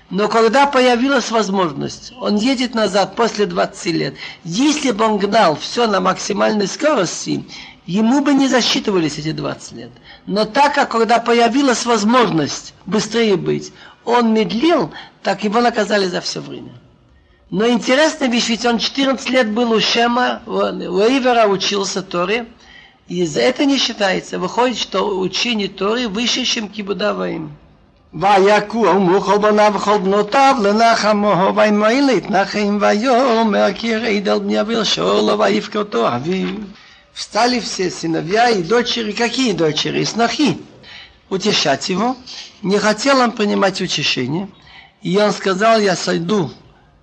Но 0.09 0.27
когда 0.27 0.67
появилась 0.67 1.31
возможность, 1.31 2.11
он 2.19 2.35
едет 2.35 2.75
назад 2.75 3.15
после 3.15 3.45
20 3.45 3.85
лет. 3.93 4.15
Если 4.43 4.91
бы 4.91 5.05
он 5.05 5.17
гнал 5.17 5.55
все 5.55 5.87
на 5.87 6.01
максимальной 6.01 6.67
скорости, 6.67 7.45
ему 7.85 8.19
бы 8.19 8.33
не 8.33 8.49
засчитывались 8.49 9.17
эти 9.17 9.31
20 9.31 9.71
лет. 9.71 9.91
Но 10.25 10.43
так 10.43 10.75
как 10.75 10.91
когда 10.91 11.19
появилась 11.19 11.85
возможность 11.85 12.73
быстрее 12.85 13.37
быть, 13.37 13.71
он 14.03 14.33
медлил, 14.33 14.91
так 15.23 15.45
его 15.45 15.61
наказали 15.61 16.07
за 16.07 16.19
все 16.19 16.41
время. 16.41 16.73
Но 17.50 17.68
интересная 17.68 18.28
вещь, 18.28 18.48
ведь 18.48 18.66
он 18.66 18.78
14 18.78 19.30
лет 19.30 19.50
был 19.50 19.72
у 19.72 19.80
Шема, 19.80 20.42
у 20.46 20.52
Ивера 20.52 21.46
учился 21.46 22.02
Торе, 22.02 22.46
и 23.08 23.24
за 23.24 23.40
это 23.40 23.64
не 23.64 23.78
считается. 23.78 24.38
Выходит, 24.38 24.78
что 24.78 25.18
учение 25.18 25.68
Торы 25.68 26.08
выше, 26.08 26.44
чем 26.44 26.68
Кибудаваим. 26.68 27.50
ויקום 28.14 29.14
וכל 29.14 29.38
בניו 29.38 29.72
וכל 29.74 29.98
בנותיו 29.98 30.56
לנחמו 30.62 31.52
וימואל 31.56 32.04
להתנחם 32.06 32.78
ויאמר 32.80 33.66
כי 33.74 33.86
ירד 33.86 34.28
על 34.28 34.38
בני 34.38 34.60
אביל 34.60 34.84
שאולו 34.84 35.38
ויפקרתו 35.38 36.08
אביו 36.16 36.48
встали 37.16 37.60
все 37.60 37.90
сыновья 37.90 38.50
и 38.50 38.62
дочери. 38.62 39.12
Какие 39.12 39.52
дочери? 39.52 40.04
Снохи. 40.04 40.58
Утешать 41.30 41.88
его. 41.88 42.14
Не 42.60 42.78
хотел 42.78 43.20
он 43.20 43.32
принимать 43.32 43.80
утешение. 43.80 44.48
И 45.00 45.16
он 45.16 45.32
сказал, 45.32 45.80
я 45.80 45.96
сойду 45.96 46.50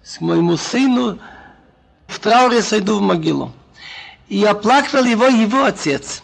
с 0.09 0.23
моему 0.23 0.57
сыну, 0.57 1.19
в 2.07 2.19
трауре 2.19 2.63
сойду 2.63 2.99
в 2.99 3.03
могилу. 3.03 3.53
И 4.29 4.43
оплакивал 4.43 5.05
его 5.05 5.27
его 5.27 5.65
отец. 5.65 6.23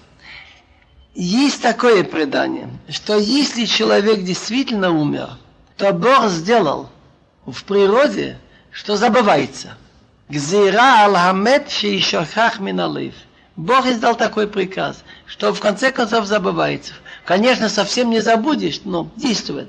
Есть 1.14 1.60
такое 1.60 2.02
предание, 2.02 2.70
что 2.88 3.18
если 3.18 3.66
человек 3.66 4.22
действительно 4.22 4.90
умер, 4.90 5.28
то 5.76 5.92
Бог 5.92 6.28
сделал 6.30 6.88
в 7.44 7.62
природе, 7.64 8.38
что 8.70 8.96
забывается. 8.96 9.76
Гзира 10.30 11.04
ал-хамет 11.04 11.70
шеишахах 11.70 12.60
миналив. 12.60 13.14
Бог 13.54 13.86
издал 13.86 14.16
такой 14.16 14.48
приказ, 14.48 15.04
что 15.26 15.52
в 15.52 15.60
конце 15.60 15.92
концов 15.92 16.24
забывается. 16.24 16.94
Конечно, 17.26 17.68
совсем 17.68 18.08
не 18.08 18.20
забудешь, 18.20 18.80
но 18.84 19.10
действует. 19.16 19.68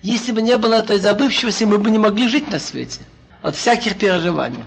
Если 0.00 0.32
бы 0.32 0.40
не 0.40 0.56
было 0.56 0.74
этой 0.74 0.98
забывчивости, 0.98 1.64
мы 1.64 1.78
бы 1.78 1.90
не 1.90 1.98
могли 1.98 2.28
жить 2.28 2.50
на 2.50 2.58
свете. 2.58 3.02
От 3.42 3.56
всяких 3.56 3.98
переживаний. 3.98 4.64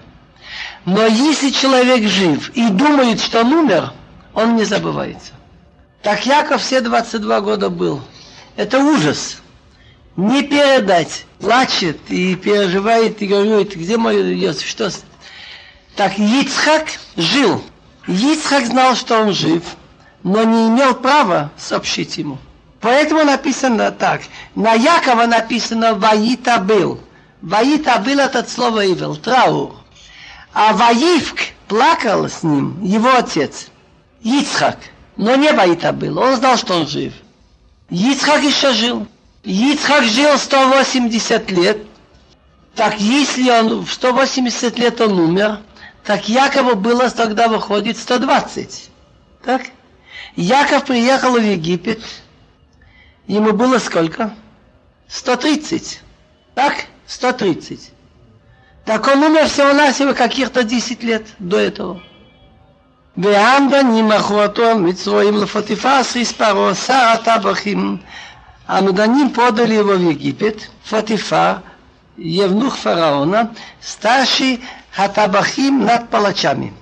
Но 0.84 1.04
если 1.06 1.50
человек 1.50 2.08
жив 2.08 2.50
и 2.50 2.68
думает, 2.68 3.20
что 3.20 3.40
он 3.40 3.52
умер, 3.52 3.92
он 4.34 4.56
не 4.56 4.64
забывается. 4.64 5.32
Так 6.02 6.24
Яков 6.26 6.62
все 6.62 6.80
22 6.80 7.40
года 7.40 7.70
был. 7.70 8.00
Это 8.54 8.78
ужас. 8.78 9.38
Не 10.16 10.42
передать. 10.42 11.24
Плачет 11.40 11.98
и 12.08 12.34
переживает 12.36 13.20
и 13.20 13.26
говорит, 13.26 13.74
где 13.74 13.96
мой 13.96 14.16
Иосиф, 14.40 14.68
что... 14.68 14.90
Так 15.96 16.18
Ицхак 16.18 16.86
жил. 17.16 17.62
Ицхак 18.06 18.66
знал, 18.66 18.94
что 18.94 19.20
он 19.22 19.32
жив, 19.32 19.62
но 20.22 20.44
не 20.44 20.68
имел 20.68 20.94
права 20.94 21.50
сообщить 21.56 22.18
ему. 22.18 22.38
Поэтому 22.80 23.24
написано 23.24 23.90
так. 23.90 24.22
На 24.54 24.74
Якова 24.74 25.26
написано 25.26 25.94
«Ваита 25.94 26.58
был». 26.58 27.00
«Ваита 27.46 28.00
был» 28.00 28.18
это 28.18 28.44
слово 28.50 28.92
«ивел», 28.92 29.14
траур. 29.14 29.76
А 30.52 30.72
«Ваивк» 30.72 31.38
плакал 31.68 32.28
с 32.28 32.42
ним 32.42 32.82
его 32.82 33.14
отец, 33.14 33.68
Ицхак. 34.20 34.78
Но 35.16 35.36
не 35.36 35.52
Ваита 35.52 35.92
был, 35.92 36.18
он 36.18 36.34
знал, 36.34 36.56
что 36.56 36.74
он 36.74 36.88
жив. 36.88 37.12
Ицхак 37.88 38.42
еще 38.42 38.72
жил. 38.72 39.06
Ицхак 39.44 40.02
жил 40.06 40.36
180 40.36 41.50
лет. 41.52 41.86
Так 42.74 42.98
если 42.98 43.48
он 43.48 43.84
в 43.84 43.92
180 43.92 44.76
лет 44.80 45.00
он 45.00 45.16
умер, 45.16 45.60
так 46.02 46.28
Якову 46.28 46.74
было 46.74 47.08
тогда 47.10 47.46
выходит 47.46 47.96
120. 47.96 48.90
Так? 49.44 49.62
Яков 50.34 50.84
приехал 50.84 51.34
в 51.34 51.40
Египет. 51.40 52.02
Ему 53.28 53.52
было 53.52 53.78
сколько? 53.78 54.34
130. 55.06 56.00
Так? 56.56 56.86
130. 57.07 57.91
Так 58.85 59.07
он 59.07 59.23
умер 59.23 59.47
всего-навсего 59.47 60.13
каких-то 60.13 60.63
10 60.63 61.03
лет 61.03 61.27
до 61.39 61.57
этого. 61.59 62.01
והמדנים 63.17 64.11
אחרותו 64.11 64.77
מצרועים 64.77 65.37
לפוטיפס 65.37 66.15
ריספרו 66.15 66.75
שר 66.75 67.13
הטבחים. 67.13 67.97
המדנים 68.67 69.33
подали 69.33 69.75
его 69.75 69.95
в 69.97 70.01
Египет, 70.01 70.69
Фатифар, 70.85 71.61
евнух 72.17 72.77
фараона, 72.77 73.53
старший 73.81 74.61
хатабахим 74.95 75.83
над 75.85 76.09
палачами. 76.09 76.73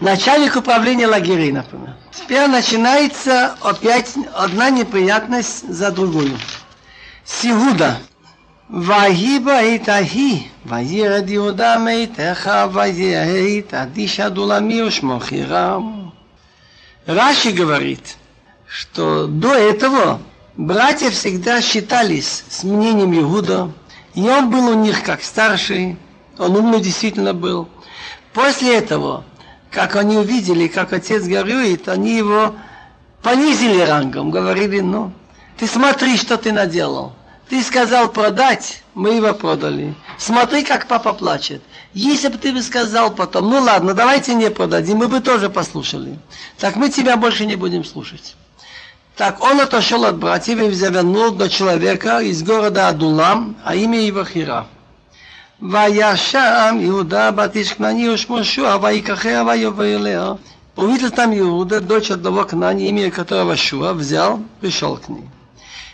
Начальник 0.00 0.54
управления 0.56 1.06
лагерей, 1.08 1.50
например. 1.52 1.96
Теперь 2.12 2.46
начинается 2.46 3.56
опять 3.62 4.14
одна 4.34 4.70
неприятность 4.70 5.68
за 5.68 5.90
другую. 5.90 6.38
Сигуда. 7.24 7.98
ויהי 8.70 9.38
בעת 9.38 9.88
ההיא, 9.88 10.42
וירד 10.66 11.30
יהודה 11.30 11.78
מאיתך, 11.78 12.50
ויהית 12.72 13.74
אדיש 13.74 14.20
הדולמי 14.20 14.82
ושמו 14.82 15.20
חירם. 15.20 16.06
Раши 17.06 17.52
говорит, 17.52 18.16
что 18.66 19.28
до 19.28 19.54
этого 19.54 20.20
братья 20.56 21.10
всегда 21.10 21.62
считались 21.62 22.44
с 22.48 22.64
мнением 22.64 23.16
Иуда, 23.16 23.70
и 24.14 24.22
он 24.22 24.50
был 24.50 24.70
у 24.70 24.74
них 24.74 25.04
как 25.04 25.22
старший, 25.22 25.98
он 26.36 26.56
умный 26.56 26.80
действительно 26.80 27.32
был. 27.32 27.68
После 28.32 28.76
этого, 28.76 29.24
как 29.70 29.94
они 29.94 30.16
увидели, 30.16 30.66
как 30.66 30.92
отец 30.92 31.22
горюет, 31.22 31.88
они 31.88 32.16
его 32.16 32.56
понизили 33.22 33.82
рангом, 33.82 34.32
говорили, 34.32 34.80
ну, 34.80 35.12
ты 35.56 35.68
смотри, 35.68 36.16
что 36.16 36.36
ты 36.36 36.50
наделал. 36.50 37.12
Ты 37.50 37.62
сказал 37.62 38.08
продать, 38.08 38.82
мы 38.94 39.10
его 39.10 39.32
продали. 39.32 39.94
Смотри, 40.18 40.64
как 40.64 40.88
папа 40.88 41.12
плачет. 41.12 41.62
Если 41.94 42.28
бы 42.28 42.38
ты 42.38 42.52
бы 42.52 42.60
сказал 42.60 43.14
потом, 43.14 43.50
ну 43.50 43.60
ладно, 43.60 43.94
давайте 43.94 44.34
не 44.34 44.50
продадим, 44.50 44.98
мы 44.98 45.08
бы 45.08 45.20
тоже 45.20 45.48
послушали. 45.48 46.18
Так 46.58 46.76
мы 46.76 46.90
тебя 46.90 47.16
больше 47.16 47.46
не 47.46 47.54
будем 47.54 47.84
слушать. 47.84 48.34
Так 49.16 49.42
он 49.42 49.60
отошел 49.60 50.04
от 50.04 50.18
братьев 50.18 50.58
и 50.58 50.70
завернул 50.72 51.30
до 51.30 51.48
человека 51.48 52.18
из 52.18 52.42
города 52.42 52.88
Адулам, 52.88 53.56
а 53.64 53.74
имя 53.74 54.00
его 54.00 54.24
Хира. 54.24 54.66
וישם 55.62 56.76
יהודה 56.80 57.30
בת 57.30 57.56
איש 57.56 57.72
כנעני 57.72 58.08
ושמו 58.08 58.44
שועה 58.44 58.78
ויקחיה 58.82 59.42
ויבוא 59.46 59.84
אליה. 59.84 60.34
Увидел 60.76 61.10
там 61.10 61.32
Иуда, 61.32 61.80
дочь 61.80 62.10
одного 62.10 62.44
Кнани, 62.44 62.88
имя 62.90 63.10
которого 63.10 63.56
Шуа, 63.56 63.94
взял, 63.94 64.40
пришел 64.60 64.98
к 64.98 65.08
ней. 65.08 65.24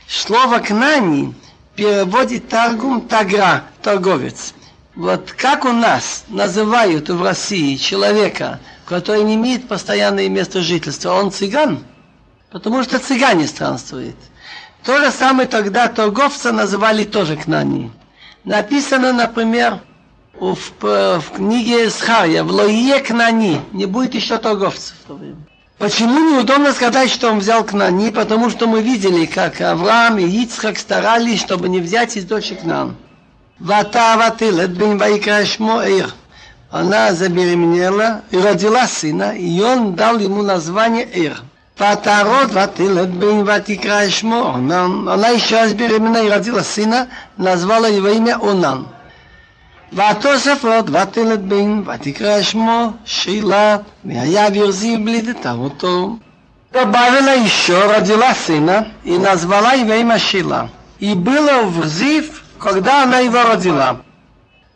Слово 0.08 0.58
Кнани 0.58 1.34
переводит 1.77 2.49
Таргум 2.49 3.07
Тагра, 3.07 3.63
торговец. 3.81 4.53
Вот 4.95 5.31
как 5.31 5.63
у 5.63 5.71
нас 5.71 6.25
называют 6.27 7.07
в 7.07 7.23
России 7.23 7.75
человека, 7.75 8.59
который 8.85 9.23
не 9.23 9.35
имеет 9.35 9.67
постоянное 9.67 10.27
место 10.27 10.61
жительства, 10.61 11.13
он 11.13 11.31
цыган, 11.31 11.85
потому 12.51 12.83
что 12.83 12.97
цыгане 12.97 13.47
странствуют. 13.47 14.15
То 14.83 14.97
же 14.97 15.11
самое 15.11 15.47
тогда 15.47 15.87
торговца 15.87 16.51
называли 16.51 17.03
тоже 17.03 17.37
Кнани. 17.37 17.91
Написано, 18.43 19.13
например, 19.13 19.81
в, 20.33 20.57
в 20.81 21.23
книге 21.35 21.91
Схария, 21.91 22.43
в 22.43 22.51
Лоие 22.51 22.99
Кнани, 23.01 23.61
не 23.71 23.85
будет 23.85 24.15
еще 24.15 24.37
торговцев 24.39 24.95
в 25.03 25.07
то 25.07 25.13
время. 25.13 25.45
Почему 25.77 26.19
неудобно 26.31 26.73
сказать, 26.73 27.11
что 27.11 27.29
он 27.29 27.37
взял 27.37 27.63
Кнани? 27.63 28.09
Потому 28.09 28.49
что 28.49 28.65
мы 28.67 28.81
видели, 28.81 29.27
как 29.27 29.61
Авраам 29.61 30.17
и 30.17 30.25
Ицхак 30.25 30.79
старались, 30.79 31.39
чтобы 31.39 31.69
не 31.69 31.79
взять 31.79 32.17
из 32.17 32.25
дочери 32.25 32.55
Кнан. 32.55 32.95
Она 36.69 37.13
забеременела 37.13 38.21
и 38.31 38.37
родила 38.37 38.87
сына, 38.87 39.35
и 39.37 39.61
он 39.61 39.93
дал 39.93 40.17
ему 40.17 40.41
название 40.41 41.05
Онан. 44.55 45.07
Она 45.07 45.29
еще 45.29 45.57
раз 45.57 45.73
беременна 45.73 46.17
и 46.17 46.29
родила 46.29 46.63
сына, 46.63 47.07
назвала 47.37 47.87
его 47.87 48.07
имя 48.09 48.39
Онан. 48.41 48.87
והתוספות, 49.92 50.90
ותלת 50.90 51.40
בן, 51.40 51.82
ותקרא 51.86 52.42
שמו 52.42 52.90
שילה, 53.04 53.76
והיה 54.04 54.46
וירזיב 54.52 55.04
בלידתה 55.04 55.52
אותו. 55.52 56.16
Добавила 56.72 57.34
еще, 57.34 57.84
родила 57.84 58.34
сына 58.34 58.92
и 59.04 59.18
назвала 59.18 59.74
его 59.74 59.92
имя 59.92 60.18
Шила. 60.18 60.70
И 60.98 61.12
было 61.12 61.64
в 61.64 61.82
Рзив, 61.82 62.44
когда 62.58 63.02
она 63.02 63.18
его 63.18 63.42
родила. 63.42 64.00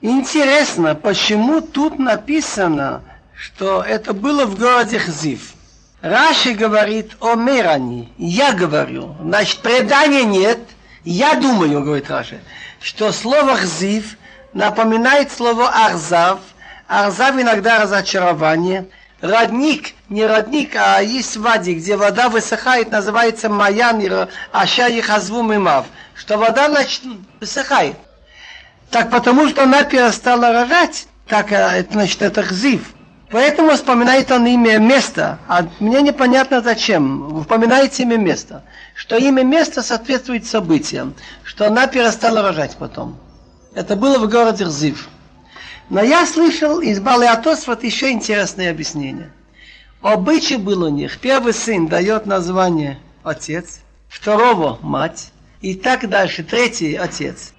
Интересно, 0.03 0.95
почему 0.95 1.63
тут 1.63 1.99
написано, 1.99 3.03
что 3.35 3.83
это 3.83 4.13
было 4.13 4.45
в 4.45 4.59
городе 4.59 4.99
Хзив. 4.99 5.55
Раши 6.03 6.53
говорит 6.53 7.17
о 7.21 7.35
Мерани. 7.35 8.13
Я 8.19 8.53
говорю. 8.53 9.17
Значит, 9.23 9.61
предания 9.61 10.25
нет. 10.25 10.59
Я 11.03 11.35
думаю, 11.37 11.83
говорит 11.83 12.11
Раши, 12.11 12.43
что 12.81 13.11
слово 13.11 13.57
Хзив– 13.57 14.19
напоминает 14.54 15.32
слово 15.32 15.70
Арзав. 15.70 16.40
Арзав 16.88 17.36
иногда 17.40 17.80
разочарование. 17.80 18.88
Родник, 19.22 19.94
не 20.10 20.26
родник, 20.26 20.76
а 20.76 21.00
есть 21.00 21.38
вади, 21.38 21.76
где 21.76 21.96
вода 21.96 22.28
высыхает, 22.28 22.92
называется 22.92 23.50
Маян, 23.50 24.02
Аша 24.52 24.88
и 24.88 25.00
Хазву 25.00 25.44
Мимав. 25.44 25.86
Что 26.16 26.38
вода 26.38 26.70
значит, 26.70 27.04
высыхает. 27.40 27.96
Так 28.90 29.12
потому 29.12 29.48
что 29.48 29.64
она 29.64 29.84
перестала 29.84 30.52
рожать, 30.52 31.08
так 31.28 31.52
это 31.52 31.94
значит 31.94 32.22
это 32.24 32.42
хзив. 32.44 32.94
Поэтому 33.30 33.72
вспоминает 33.72 34.30
он 34.32 34.46
имя 34.46 34.78
места. 34.78 35.40
А 35.48 35.66
мне 35.80 36.02
непонятно 36.02 36.62
зачем. 36.62 37.38
Упоминается 37.38 38.02
имя 38.02 38.18
места. 38.18 38.64
Что 38.94 39.16
имя 39.16 39.44
места 39.44 39.82
соответствует 39.82 40.46
событиям. 40.46 41.16
Что 41.44 41.68
она 41.68 41.88
перестала 41.88 42.42
рожать 42.42 42.76
потом. 42.78 43.18
Это 43.74 43.96
было 43.96 44.20
в 44.20 44.30
городе 44.30 44.66
Рзив. 44.66 45.08
Но 45.90 46.02
я 46.02 46.26
слышал 46.26 46.80
из 46.80 47.00
Балиатос 47.00 47.68
вот 47.68 47.84
еще 47.84 48.12
интересное 48.12 48.70
объяснение. 48.70 49.32
Обычай 50.02 50.58
был 50.58 50.84
у 50.84 50.90
них. 50.90 51.20
Первый 51.20 51.54
сын 51.54 51.88
дает 51.88 52.26
название 52.26 53.00
отец, 53.24 53.80
второго 54.10 54.78
мать, 54.82 55.32
и 55.62 55.76
так 55.76 56.10
дальше, 56.10 56.44
третий 56.44 56.96
отец. 56.96 57.54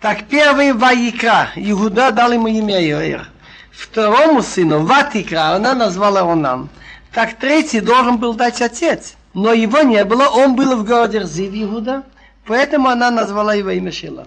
Так 0.00 0.28
первый 0.28 0.72
Ваикра, 0.74 1.50
Иуда 1.56 2.12
дал 2.12 2.30
ему 2.30 2.46
имя 2.46 2.80
Иоэр. 2.80 3.28
Второму 3.72 4.42
сыну 4.42 4.84
Ватикра, 4.84 5.54
она 5.54 5.74
назвала 5.74 6.20
Онан. 6.20 6.68
Так 7.12 7.34
третий 7.34 7.80
должен 7.80 8.18
был 8.18 8.34
дать 8.34 8.60
отец. 8.62 9.14
Но 9.34 9.52
его 9.52 9.80
не 9.80 10.04
было, 10.04 10.28
он 10.28 10.54
был 10.54 10.76
в 10.76 10.84
городе 10.84 11.20
Рзив, 11.20 11.52
Иуда, 11.52 12.04
поэтому 12.46 12.88
она 12.88 13.10
назвала 13.10 13.54
его 13.54 13.70
имя 13.70 13.90
Шила. 13.90 14.26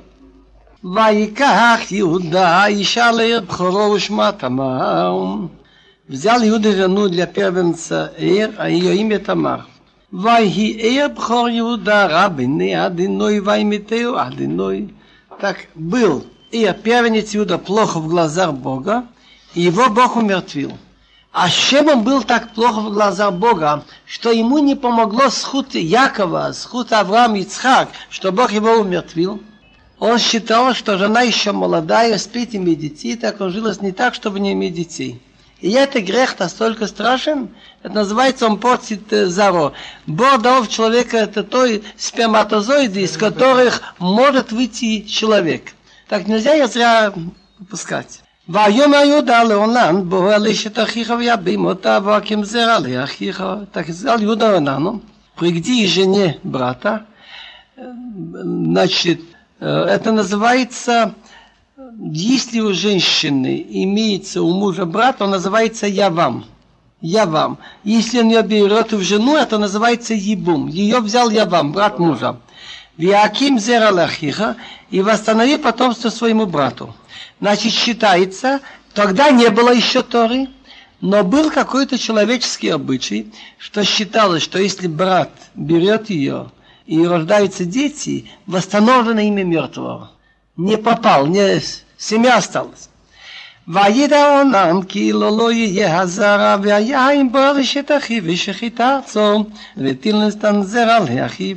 ויקח 0.85 1.81
יהודה 1.91 2.67
אישה 2.67 3.11
לעיר 3.11 3.41
בכורו 3.41 3.93
ושמה 3.93 4.33
תמר. 4.33 5.37
взял 6.09 6.41
Иуда 6.43 6.73
жену 6.73 7.09
для 7.09 7.27
первенца 7.27 8.13
Эр, 8.17 8.55
а 8.59 8.69
ее 8.69 8.97
имя 8.97 9.19
Тамар. 9.19 9.67
ויהי 10.13 11.01
ער 11.01 11.09
בכור 11.09 11.49
יהודה 11.49 12.07
רבני 12.07 12.75
адиной 12.75 13.41
ваймитею 13.41 14.17
адиной. 14.19 14.95
Так 15.41 15.57
был 15.75 16.25
Эр, 16.53 16.75
первенец 16.75 17.35
Иуда, 17.35 17.59
плохо 17.59 17.99
в 17.99 18.09
глазах 18.09 18.55
Бога, 18.55 19.05
и 19.55 19.63
его 19.63 19.91
Бог 19.91 20.17
умертвил. 20.17 20.73
А 21.33 21.51
чем 21.51 21.89
он 21.89 22.03
был 22.03 22.23
так 22.23 22.55
плохо 22.55 22.81
в 22.81 22.93
глазах 22.95 23.35
Бога, 23.35 23.85
что 24.07 24.31
ему 24.31 24.59
не 24.59 24.75
помогло 24.75 25.29
сход 25.29 25.75
Якова, 25.75 26.53
сход 26.55 26.93
Авраам 26.93 27.35
и 27.35 27.41
Ицхак, 27.41 27.89
что 28.09 28.33
Бог 28.33 28.53
его 28.53 28.71
умертвил? 28.77 29.43
Он 30.01 30.19
считал, 30.19 30.75
что 30.75 30.99
жена 30.99 31.23
еще 31.23 31.53
молодая, 31.53 32.19
спит, 32.19 32.55
иметь 32.55 32.81
детей, 32.81 33.17
так 33.17 33.41
он 33.41 33.51
жил 33.51 33.67
не 33.81 33.93
так, 33.93 34.15
чтобы 34.15 34.41
не 34.41 34.53
иметь 34.53 34.75
детей. 34.75 35.21
И 35.61 35.71
это 35.73 36.01
грех 36.03 36.39
настолько 36.39 36.87
страшен, 36.87 37.49
это 37.83 37.95
называется, 37.95 38.47
он 38.47 38.59
портит 38.59 39.11
э, 39.13 39.27
заро. 39.27 39.73
Бог 40.07 40.43
дал 40.43 40.63
в 40.63 40.69
человека 40.69 41.17
это 41.17 41.43
той 41.43 41.83
сперматозоиды, 41.97 43.01
из 43.01 43.17
которых 43.17 43.81
может 43.99 44.53
выйти 44.53 45.03
человек. 45.03 45.73
Так 46.09 46.27
нельзя 46.27 46.53
я 46.53 46.67
зря 46.67 47.13
упускать. 47.59 48.21
והיום 48.49 48.95
יהודה 48.95 49.43
לעולם 49.43 50.09
בוא 50.09 50.35
על 50.35 50.47
אשת 50.47 50.79
אחיך 50.79 51.13
ויבים 51.19 51.65
אותה 51.65 51.99
והקים 52.05 52.45
זרע 52.45 52.79
לאחיך. 52.79 53.45
Так 53.73 53.87
сказал 53.87 54.23
Иуда 54.23 54.57
Онану, 54.57 55.03
пригди 55.37 55.87
жене 55.87 56.39
брата, 56.45 57.07
значит, 57.77 59.21
это 59.62 60.12
называется, 60.12 61.14
если 62.00 62.62
у 62.62 62.74
женщины 62.74 63.64
имеется 63.70 64.42
у 64.42 64.52
мужа 64.54 64.86
брат, 64.86 65.22
он 65.22 65.30
называется 65.30 65.86
я 65.86 66.10
вам. 66.10 66.46
Я 67.00 67.28
вам. 67.28 67.60
Если 67.84 68.20
он 68.20 68.30
ее 68.30 68.42
берет 68.42 68.92
в 68.92 69.02
жену, 69.04 69.36
это 69.36 69.60
называется 69.60 70.16
ебум. 70.16 70.68
Ее 70.68 71.00
взял 71.00 71.30
я 71.30 71.46
вам, 71.46 71.74
брат 71.74 72.00
мужа. 72.00 72.38
Виаким 72.98 73.60
зера 73.60 73.92
лахиха 73.92 74.56
и 74.90 75.02
восстанови 75.02 75.58
потомство 75.58 76.10
своему 76.10 76.48
брату. 76.48 76.96
Значит, 77.40 77.74
считается, 77.74 78.62
тогда 78.94 79.30
не 79.30 79.50
было 79.50 79.72
еще 79.72 80.02
Торы, 80.02 80.50
но 81.02 81.24
был 81.24 81.52
какой-то 81.52 82.00
человеческий 82.00 82.70
обычай, 82.70 83.32
что 83.58 83.84
считалось, 83.84 84.44
что 84.44 84.60
если 84.60 84.88
брат 84.88 85.32
берет 85.56 86.10
ее 86.10 86.52
и 86.91 87.07
рождаются 87.07 87.65
дети, 87.65 88.31
восстановлено 88.47 89.21
имя 89.21 89.45
мертвого. 89.45 90.11
Не 90.57 90.79
попал, 90.79 91.27
не 91.27 91.61
семья 91.99 92.37
осталась. 92.37 92.89
וידע 93.69 94.39
עונן 94.39 94.83
כי 94.89 95.13
לא 95.13 95.37
לא 95.37 95.53
יהיה 95.53 96.01
הזרע 96.01 96.57
והיין 96.63 97.33
בו 97.33 97.39
רשת 97.55 97.91
אחיו 97.99 98.23
ושחית 98.27 98.81
ארצו 98.81 99.45
ותילנסתן 99.77 100.63
זרע 100.63 100.99
לאחיו 100.99 101.57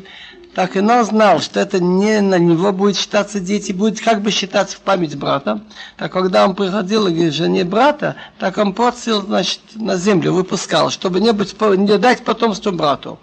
так 0.55 0.75
и 0.75 0.79
он 0.79 1.05
знал, 1.05 1.39
что 1.39 1.59
это 1.59 1.79
не 1.79 2.19
на 2.21 2.39
него 2.39 2.73
будет 2.73 2.97
считаться 2.97 3.39
дети, 3.39 3.71
будет 3.71 4.01
как 4.01 4.21
бы 4.21 4.31
считаться 4.31 4.77
в 4.77 4.81
память 4.81 5.15
брата. 5.15 5.61
Так 5.95 6.11
когда 6.11 6.45
он 6.45 6.55
приходил 6.55 7.05
к 7.07 7.31
жене 7.31 7.63
брата, 7.63 8.15
так 8.39 8.57
он 8.57 8.73
портил, 8.73 9.21
значит, 9.21 9.61
на 9.75 9.95
землю 9.95 10.33
выпускал, 10.33 10.89
чтобы 10.89 11.21
не, 11.21 11.31
быть, 11.31 11.55
не 11.61 11.97
дать 11.97 12.25
потомству 12.25 12.71
брату. 12.71 13.19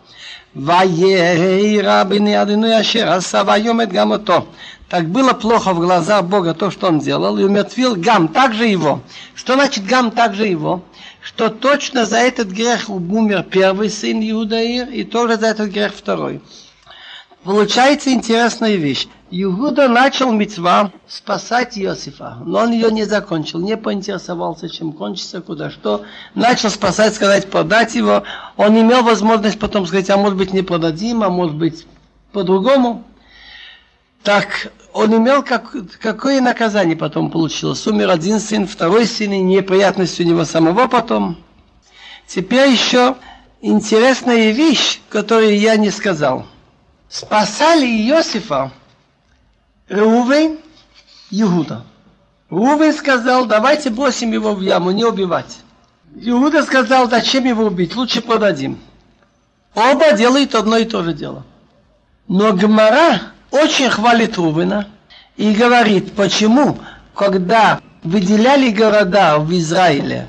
Ваехей 0.53 1.79
рабины 1.79 2.35
адынуяшера 2.35 3.21
савайомет 3.21 3.91
гамото. 3.91 4.45
Так 4.89 5.07
было 5.07 5.31
плохо 5.31 5.73
в 5.73 5.79
глаза 5.79 6.21
Бога 6.21 6.53
то, 6.53 6.69
что 6.69 6.87
он 6.87 6.99
делал, 6.99 7.37
и 7.37 7.43
умертвил 7.43 7.95
гам, 7.95 8.27
также 8.27 8.65
его. 8.65 9.01
Что 9.33 9.53
значит 9.53 9.85
гам, 9.85 10.11
также 10.11 10.47
его? 10.47 10.83
Что 11.21 11.47
точно 11.47 12.05
за 12.05 12.17
этот 12.17 12.49
грех 12.49 12.89
умер 12.89 13.43
первый 13.49 13.89
сын 13.89 14.19
Иудаир, 14.19 14.89
и 14.89 15.05
тоже 15.05 15.37
за 15.37 15.47
этот 15.47 15.69
грех 15.69 15.93
второй. 15.95 16.41
Получается 17.43 18.13
интересная 18.13 18.75
вещь. 18.75 19.07
Иуда 19.31 19.87
начал 19.87 20.31
мецва 20.31 20.91
спасать 21.07 21.77
Иосифа, 21.79 22.37
но 22.45 22.59
он 22.59 22.71
ее 22.71 22.91
не 22.91 23.05
закончил, 23.05 23.59
не 23.59 23.77
поинтересовался, 23.77 24.69
чем 24.69 24.91
кончится, 24.91 25.41
куда 25.41 25.71
что. 25.71 26.03
Начал 26.35 26.69
спасать, 26.69 27.15
сказать, 27.15 27.49
продать 27.49 27.95
его. 27.95 28.23
Он 28.57 28.79
имел 28.79 29.01
возможность 29.03 29.57
потом 29.57 29.87
сказать, 29.87 30.09
а 30.11 30.17
может 30.17 30.37
быть 30.37 30.53
не 30.53 30.61
продадим, 30.61 31.23
а 31.23 31.29
может 31.29 31.55
быть 31.55 31.87
по-другому. 32.31 33.03
Так 34.21 34.71
он 34.93 35.15
имел 35.15 35.41
как, 35.41 35.73
какое 35.99 36.41
наказание 36.41 36.95
потом 36.95 37.31
получилось. 37.31 37.87
Умер 37.87 38.11
один 38.11 38.39
сын, 38.39 38.67
второй 38.67 39.07
сын, 39.07 39.31
и 39.31 39.39
неприятность 39.39 40.19
у 40.19 40.23
него 40.23 40.45
самого 40.45 40.87
потом. 40.87 41.37
Теперь 42.27 42.69
еще 42.69 43.15
интересная 43.61 44.51
вещь, 44.51 44.99
которую 45.09 45.57
я 45.57 45.75
не 45.77 45.89
сказал– 45.89 46.45
спасали 47.11 47.85
Иосифа 47.85 48.71
Реувен, 49.89 50.57
Иуда. 51.29 51.83
Рувен 52.49 52.93
сказал, 52.93 53.45
давайте 53.45 53.89
бросим 53.89 54.31
его 54.31 54.53
в 54.53 54.61
яму, 54.61 54.91
не 54.91 55.03
убивать. 55.05 55.59
Иуда 56.15 56.63
сказал, 56.63 57.09
зачем 57.09 57.45
его 57.45 57.65
убить, 57.65 57.95
лучше 57.95 58.21
продадим. 58.21 58.79
Оба 59.75 60.13
делают 60.13 60.55
одно 60.55 60.77
и 60.77 60.85
то 60.85 61.03
же 61.03 61.13
дело. 61.13 61.45
Но 62.27 62.53
Гмара 62.53 63.21
очень 63.51 63.89
хвалит 63.89 64.37
Рувена 64.37 64.87
и 65.37 65.53
говорит, 65.53 66.13
почему, 66.13 66.79
когда 67.13 67.81
выделяли 68.03 68.71
города 68.71 69.37
в 69.37 69.51
Израиле 69.53 70.27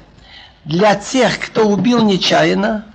для 0.64 0.94
тех, 0.94 1.38
кто 1.38 1.66
убил 1.68 2.04
нечаянно, 2.04 2.91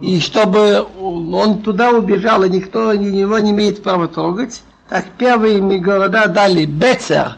и 0.00 0.20
чтобы 0.20 0.86
он 1.00 1.62
туда 1.62 1.90
убежал, 1.90 2.42
и 2.44 2.50
никто 2.50 2.92
его 2.92 3.38
не 3.38 3.50
имеет 3.50 3.82
права 3.82 4.08
трогать, 4.08 4.62
так 4.88 5.06
первые 5.18 5.60
города 5.78 6.26
дали 6.26 6.64
Бецер 6.64 7.36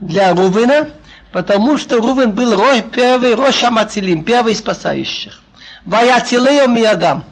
для 0.00 0.34
Рувена, 0.34 0.90
потому 1.32 1.76
что 1.76 1.98
Рувен 1.98 2.32
был 2.32 2.56
рой, 2.56 2.82
первый 2.82 3.34
Роша 3.34 3.70
Мацилим, 3.70 4.24
первый 4.24 4.54
спасающих. 4.54 5.40
Ваятилею 5.84 6.68
Миядам. 6.68 7.24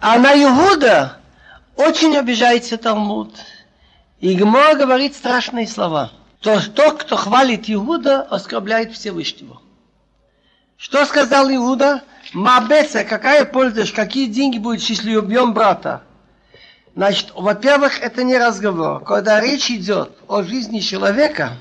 А 0.00 0.18
на 0.18 0.32
Иуда 0.34 1.18
очень 1.76 2.16
обижается 2.16 2.76
Талмуд. 2.76 3.34
И 4.20 4.34
Гмор 4.34 4.76
говорит 4.76 5.14
страшные 5.14 5.66
слова. 5.66 6.12
То, 6.40 6.60
тот, 6.70 7.02
кто 7.02 7.16
хвалит 7.16 7.64
Иуда, 7.68 8.22
оскорбляет 8.22 8.92
Всевышнего. 8.92 9.60
Что 10.76 11.04
сказал 11.06 11.50
Иуда? 11.50 12.02
Мабеса, 12.32 13.04
какая 13.04 13.44
польза, 13.44 13.84
какие 13.92 14.26
деньги 14.26 14.58
будут, 14.58 14.82
если 14.82 15.16
убьем 15.16 15.54
брата? 15.54 16.02
Значит, 16.94 17.32
во-первых, 17.34 18.00
это 18.02 18.24
не 18.24 18.36
разговор. 18.36 19.04
Когда 19.04 19.40
речь 19.40 19.70
идет 19.70 20.10
о 20.26 20.42
жизни 20.42 20.80
человека 20.80 21.52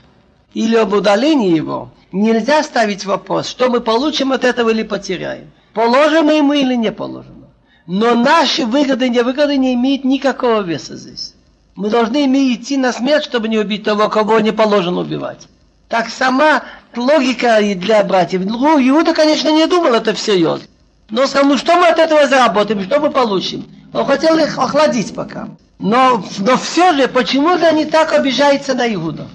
или 0.53 0.75
об 0.75 0.93
удалении 0.93 1.55
его, 1.55 1.91
нельзя 2.11 2.63
ставить 2.63 3.05
вопрос, 3.05 3.47
что 3.47 3.69
мы 3.69 3.81
получим 3.81 4.31
от 4.31 4.43
этого 4.43 4.69
или 4.69 4.83
потеряем. 4.83 5.51
Положено 5.73 6.31
ему 6.31 6.53
или 6.53 6.75
не 6.75 6.91
положено. 6.91 7.49
Но 7.85 8.15
наши 8.15 8.65
выгоды 8.65 9.07
и 9.07 9.09
невыгоды 9.09 9.57
не 9.57 9.75
имеют 9.75 10.03
никакого 10.03 10.61
веса 10.61 10.97
здесь. 10.97 11.35
Мы 11.75 11.89
должны 11.89 12.25
идти 12.53 12.75
на 12.75 12.91
смерть, 12.91 13.23
чтобы 13.23 13.47
не 13.47 13.59
убить 13.59 13.83
того, 13.83 14.09
кого 14.09 14.39
не 14.39 14.51
положено 14.51 15.01
убивать. 15.01 15.47
Так 15.87 16.09
сама 16.09 16.63
логика 16.95 17.59
для 17.75 18.03
братьев. 18.03 18.41
Ну, 18.45 18.79
Иуда, 18.79 19.13
конечно, 19.13 19.49
не 19.49 19.67
думал 19.67 19.93
это 19.93 20.13
всерьез. 20.13 20.61
Но 21.09 21.25
сказал, 21.25 21.49
ну 21.49 21.57
что 21.57 21.75
мы 21.77 21.87
от 21.87 21.99
этого 21.99 22.27
заработаем, 22.27 22.83
что 22.83 22.99
мы 22.99 23.09
получим? 23.09 23.65
Он 23.93 24.05
хотел 24.05 24.37
их 24.37 24.57
охладить 24.57 25.13
пока. 25.15 25.49
Но, 25.79 26.23
но 26.39 26.57
все 26.57 26.93
же, 26.93 27.07
почему-то 27.07 27.67
они 27.67 27.85
так 27.85 28.13
обижаются 28.13 28.73
на 28.73 28.93
Иуда. 28.93 29.27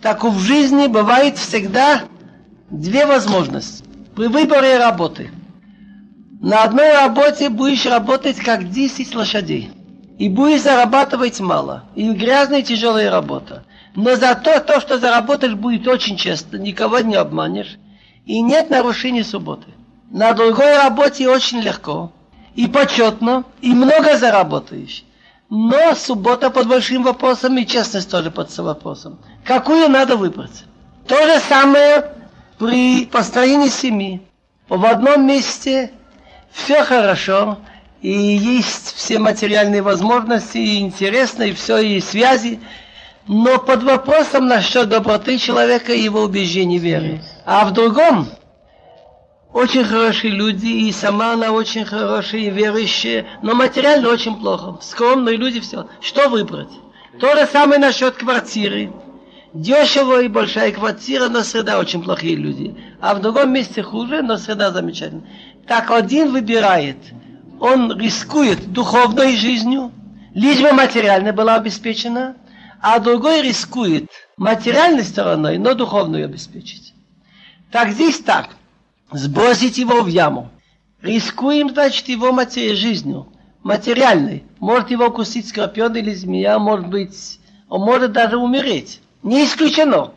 Так 0.00 0.24
в 0.24 0.38
жизни 0.38 0.86
бывает 0.86 1.38
всегда 1.38 2.02
две 2.70 3.06
возможности. 3.06 3.84
При 4.16 4.26
выборе 4.26 4.78
работы. 4.78 5.30
На 6.40 6.64
одной 6.64 6.92
работе 6.92 7.48
будешь 7.50 7.86
работать 7.86 8.36
как 8.36 8.70
10 8.70 9.14
лошадей. 9.14 9.70
И 10.18 10.28
будешь 10.28 10.62
зарабатывать 10.62 11.40
мало. 11.40 11.84
И 11.94 12.10
грязная 12.10 12.60
и 12.60 12.64
тяжелая 12.64 13.10
работа. 13.10 13.64
Но 13.94 14.16
зато 14.16 14.60
то, 14.60 14.80
что 14.80 14.98
заработаешь, 14.98 15.54
будет 15.54 15.86
очень 15.86 16.16
честно, 16.16 16.56
никого 16.56 17.00
не 17.00 17.14
обманешь, 17.14 17.78
и 18.24 18.40
нет 18.40 18.70
нарушений 18.70 19.22
субботы. 19.22 19.66
На 20.10 20.32
другой 20.32 20.76
работе 20.76 21.28
очень 21.28 21.60
легко, 21.60 22.12
и 22.54 22.66
почетно, 22.66 23.44
и 23.60 23.72
много 23.72 24.16
заработаешь. 24.16 25.04
Но 25.50 25.94
суббота 25.94 26.48
под 26.50 26.68
большим 26.68 27.02
вопросом, 27.02 27.58
и 27.58 27.66
честность 27.66 28.10
тоже 28.10 28.30
под 28.30 28.56
вопросом. 28.58 29.18
Какую 29.44 29.88
надо 29.90 30.16
выбрать? 30.16 30.64
То 31.06 31.16
же 31.26 31.40
самое 31.40 32.06
при 32.58 33.04
построении 33.06 33.68
семьи. 33.68 34.22
В 34.68 34.86
одном 34.86 35.26
месте 35.26 35.92
все 36.52 36.84
хорошо, 36.84 37.58
и 38.00 38.10
есть 38.10 38.94
все 38.94 39.18
материальные 39.18 39.82
возможности, 39.82 40.58
и 40.58 40.80
интересно, 40.80 41.42
и 41.42 41.52
все, 41.52 41.78
и 41.78 42.00
связи, 42.00 42.60
но 43.26 43.58
под 43.58 43.82
вопросом 43.82 44.46
насчет 44.46 44.88
доброты 44.88 45.38
человека 45.38 45.92
и 45.92 46.02
его 46.02 46.22
убеждений 46.22 46.78
веры. 46.78 47.22
А 47.44 47.64
в 47.64 47.72
другом 47.72 48.28
очень 49.52 49.84
хорошие 49.84 50.32
люди, 50.32 50.66
и 50.66 50.92
сама 50.92 51.34
она 51.34 51.52
очень 51.52 51.84
хорошая 51.84 52.42
и 52.42 52.50
верующая, 52.50 53.26
но 53.42 53.54
материально 53.54 54.08
очень 54.08 54.36
плохо. 54.36 54.78
Скромные 54.80 55.36
люди, 55.36 55.60
все. 55.60 55.86
Что 56.00 56.28
выбрать? 56.28 56.70
То 57.20 57.36
же 57.36 57.46
самое 57.46 57.78
насчет 57.78 58.16
квартиры. 58.16 58.92
Дешево 59.52 60.22
и 60.22 60.28
большая 60.28 60.72
квартира, 60.72 61.28
но 61.28 61.42
среда 61.42 61.78
очень 61.78 62.02
плохие 62.02 62.36
люди. 62.36 62.74
А 63.00 63.14
в 63.14 63.20
другом 63.20 63.52
месте 63.52 63.82
хуже, 63.82 64.22
но 64.22 64.38
среда 64.38 64.70
замечательная. 64.70 65.28
Так 65.66 65.90
один 65.90 66.32
выбирает. 66.32 66.96
Он 67.60 67.96
рискует 67.96 68.72
духовной 68.72 69.36
жизнью, 69.36 69.92
лишь 70.34 70.60
бы 70.60 70.72
материально 70.72 71.34
была 71.34 71.56
обеспечена, 71.56 72.36
а 72.82 72.98
другой 72.98 73.42
рискует 73.42 74.10
материальной 74.36 75.04
стороной, 75.04 75.56
но 75.56 75.74
духовную 75.74 76.24
обеспечить. 76.24 76.92
Так 77.70 77.90
здесь 77.90 78.18
так. 78.18 78.50
Сбросить 79.12 79.78
его 79.78 80.02
в 80.02 80.08
яму. 80.08 80.50
Рискуем, 81.00 81.70
значит, 81.70 82.08
его 82.08 82.32
матери 82.32 82.74
жизнью, 82.74 83.28
материальной. 83.62 84.44
Может 84.58 84.90
его 84.90 85.06
укусить 85.06 85.48
скорпион 85.48 85.94
или 85.94 86.12
змея, 86.12 86.58
может 86.58 86.88
быть, 86.88 87.38
он 87.68 87.82
может 87.82 88.12
даже 88.12 88.36
умереть. 88.36 89.00
Не 89.22 89.44
исключено. 89.44 90.12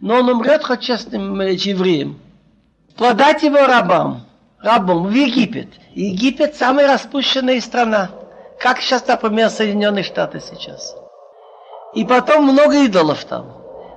Но 0.00 0.16
он 0.16 0.28
умрет 0.28 0.62
хоть 0.62 0.80
честным 0.80 1.40
евреем. 1.40 2.18
Продать 2.96 3.42
его 3.42 3.66
рабам, 3.66 4.26
рабам 4.58 5.06
в 5.06 5.10
Египет. 5.10 5.68
Египет 5.94 6.54
самая 6.54 6.86
распущенная 6.86 7.60
страна. 7.60 8.10
Как 8.58 8.80
сейчас, 8.80 9.06
например, 9.06 9.48
Соединенные 9.48 10.04
Штаты 10.04 10.40
сейчас. 10.40 10.94
И 11.94 12.04
потом 12.04 12.44
много 12.44 12.84
идолов 12.84 13.24
там. 13.24 13.46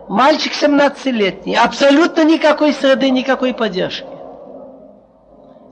Мальчик 0.09 0.51
17-летний, 0.53 1.55
абсолютно 1.55 2.23
никакой 2.25 2.73
среды, 2.73 3.09
никакой 3.09 3.53
поддержки. 3.53 4.07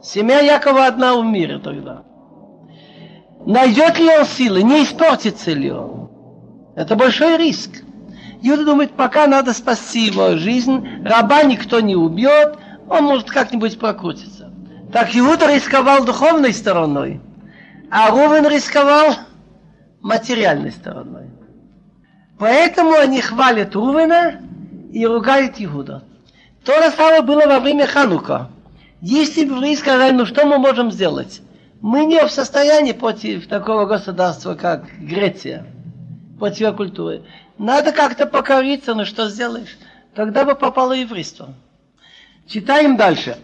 Семья 0.01 0.39
Якова 0.39 0.85
одна 0.85 1.15
в 1.15 1.25
мире 1.25 1.59
тогда. 1.59 2.03
Найдет 3.45 3.99
ли 3.99 4.07
он 4.07 4.25
силы, 4.25 4.63
не 4.63 4.83
испортится 4.83 5.51
ли 5.51 5.71
он? 5.71 6.09
Это 6.75 6.95
большой 6.95 7.37
риск. 7.37 7.83
Иуда 8.41 8.65
думает, 8.65 8.93
пока 8.93 9.27
надо 9.27 9.53
спасти 9.53 10.05
его 10.07 10.37
жизнь, 10.37 11.03
раба 11.03 11.43
никто 11.43 11.79
не 11.79 11.95
убьет, 11.95 12.57
он 12.89 13.03
может 13.03 13.29
как-нибудь 13.29 13.79
прокрутиться. 13.79 14.51
Так 14.91 15.15
Иуда 15.15 15.53
рисковал 15.53 16.03
духовной 16.03 16.53
стороной, 16.53 17.21
а 17.91 18.09
Рувен 18.09 18.47
рисковал 18.47 19.15
материальной 20.01 20.71
стороной. 20.71 21.29
Поэтому 22.40 22.92
они 22.94 23.20
хвалят 23.20 23.74
Рувена 23.74 24.40
и 24.92 25.06
ругают 25.06 25.54
Иуда. 25.58 26.04
То 26.64 26.72
же 26.82 26.90
самое 26.90 27.22
было 27.22 27.46
во 27.46 27.60
время 27.60 27.86
Ханука. 27.86 28.50
Если 29.00 29.44
бы 29.44 29.56
вы 29.56 29.76
сказали, 29.76 30.12
ну 30.12 30.26
что 30.26 30.46
мы 30.46 30.58
можем 30.58 30.90
сделать? 30.90 31.40
Мы 31.80 32.04
не 32.04 32.24
в 32.26 32.30
состоянии 32.30 32.92
против 32.92 33.46
такого 33.46 33.86
государства, 33.86 34.54
как 34.54 34.86
Греция, 34.98 35.66
против 36.38 36.60
его 36.60 36.72
культуры. 36.72 37.22
Надо 37.58 37.92
как-то 37.92 38.26
покориться, 38.26 38.94
ну 38.94 39.04
что 39.04 39.28
сделаешь? 39.28 39.76
Тогда 40.14 40.44
бы 40.44 40.54
попало 40.54 40.92
еврейство. 40.92 41.54
Читаем 42.46 42.96
дальше. 42.96 43.36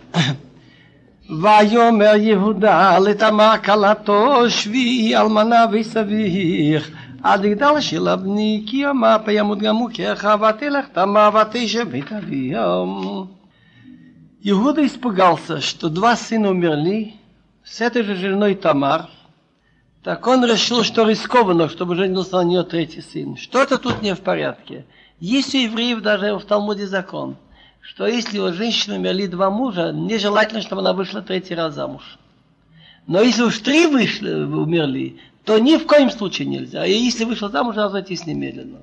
ויאמר 1.30 2.14
יהודה 2.16 2.98
לתמר 2.98 3.54
כלתו 3.64 4.50
שבי 4.50 5.16
אלמנה 5.16 5.64
וסביר 5.72 6.82
עד 7.22 7.44
יגדל 7.44 7.80
שלה 7.80 8.16
בני 8.16 8.64
כי 8.66 8.76
ימה 8.76 9.16
ימות 9.28 9.58
גם 9.58 9.76
מוכיח 9.76 10.24
ותלך 10.24 10.88
תמר 10.92 11.30
ותשב 11.34 11.94
את 11.94 12.12
אביהם. 12.12 13.24
Иуда 14.44 14.84
испугался, 14.84 15.60
что 15.60 15.88
два 15.88 16.16
сына 16.16 16.50
умерли 16.50 17.14
с 17.62 17.80
этой 17.80 18.02
же 18.02 18.16
женой 18.16 18.56
Тамар. 18.56 19.08
Так 20.02 20.26
он 20.26 20.44
решил, 20.44 20.82
что 20.82 21.08
рискованно, 21.08 21.68
чтобы 21.68 21.94
женился 21.94 22.38
на 22.38 22.42
нее 22.42 22.64
третий 22.64 23.02
сын. 23.02 23.36
Что-то 23.36 23.78
тут 23.78 24.02
не 24.02 24.16
в 24.16 24.20
порядке. 24.20 24.84
Есть 25.20 25.54
у 25.54 25.58
евреев 25.58 26.02
даже 26.02 26.36
в 26.36 26.44
Талмуде 26.44 26.88
закон – 26.88 27.46
что 27.82 28.06
если 28.06 28.38
у 28.38 28.52
женщины 28.52 28.96
умерли 28.96 29.26
два 29.26 29.50
мужа, 29.50 29.92
нежелательно, 29.92 30.62
чтобы 30.62 30.80
она 30.80 30.92
вышла 30.92 31.20
третий 31.20 31.54
раз 31.54 31.74
замуж. 31.74 32.18
Но 33.06 33.20
если 33.20 33.42
уж 33.42 33.58
три 33.58 33.86
вышли, 33.86 34.32
умерли, 34.32 35.18
то 35.47 35.57
ни 35.59 35.77
в 35.77 35.87
коем 35.87 36.11
случае 36.11 36.45
нельзя. 36.45 36.85
И 36.85 36.91
если 36.91 37.23
вышла 37.23 37.47
замуж, 37.47 37.77
надо 37.77 37.91
зайти 37.91 38.19
немедленно. 38.25 38.79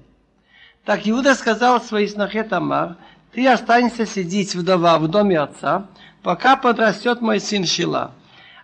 Так 0.86 1.02
Иуда 1.04 1.34
сказал 1.34 1.78
своей 1.82 2.08
снохе 2.08 2.42
Тамар, 2.42 2.96
ты 3.32 3.46
останешься 3.46 4.06
сидеть 4.06 4.54
вдова 4.54 4.98
в 4.98 5.06
доме 5.08 5.38
отца, 5.38 5.86
пока 6.22 6.56
подрастет 6.56 7.20
мой 7.20 7.38
сын 7.38 7.66
Шила. 7.66 8.12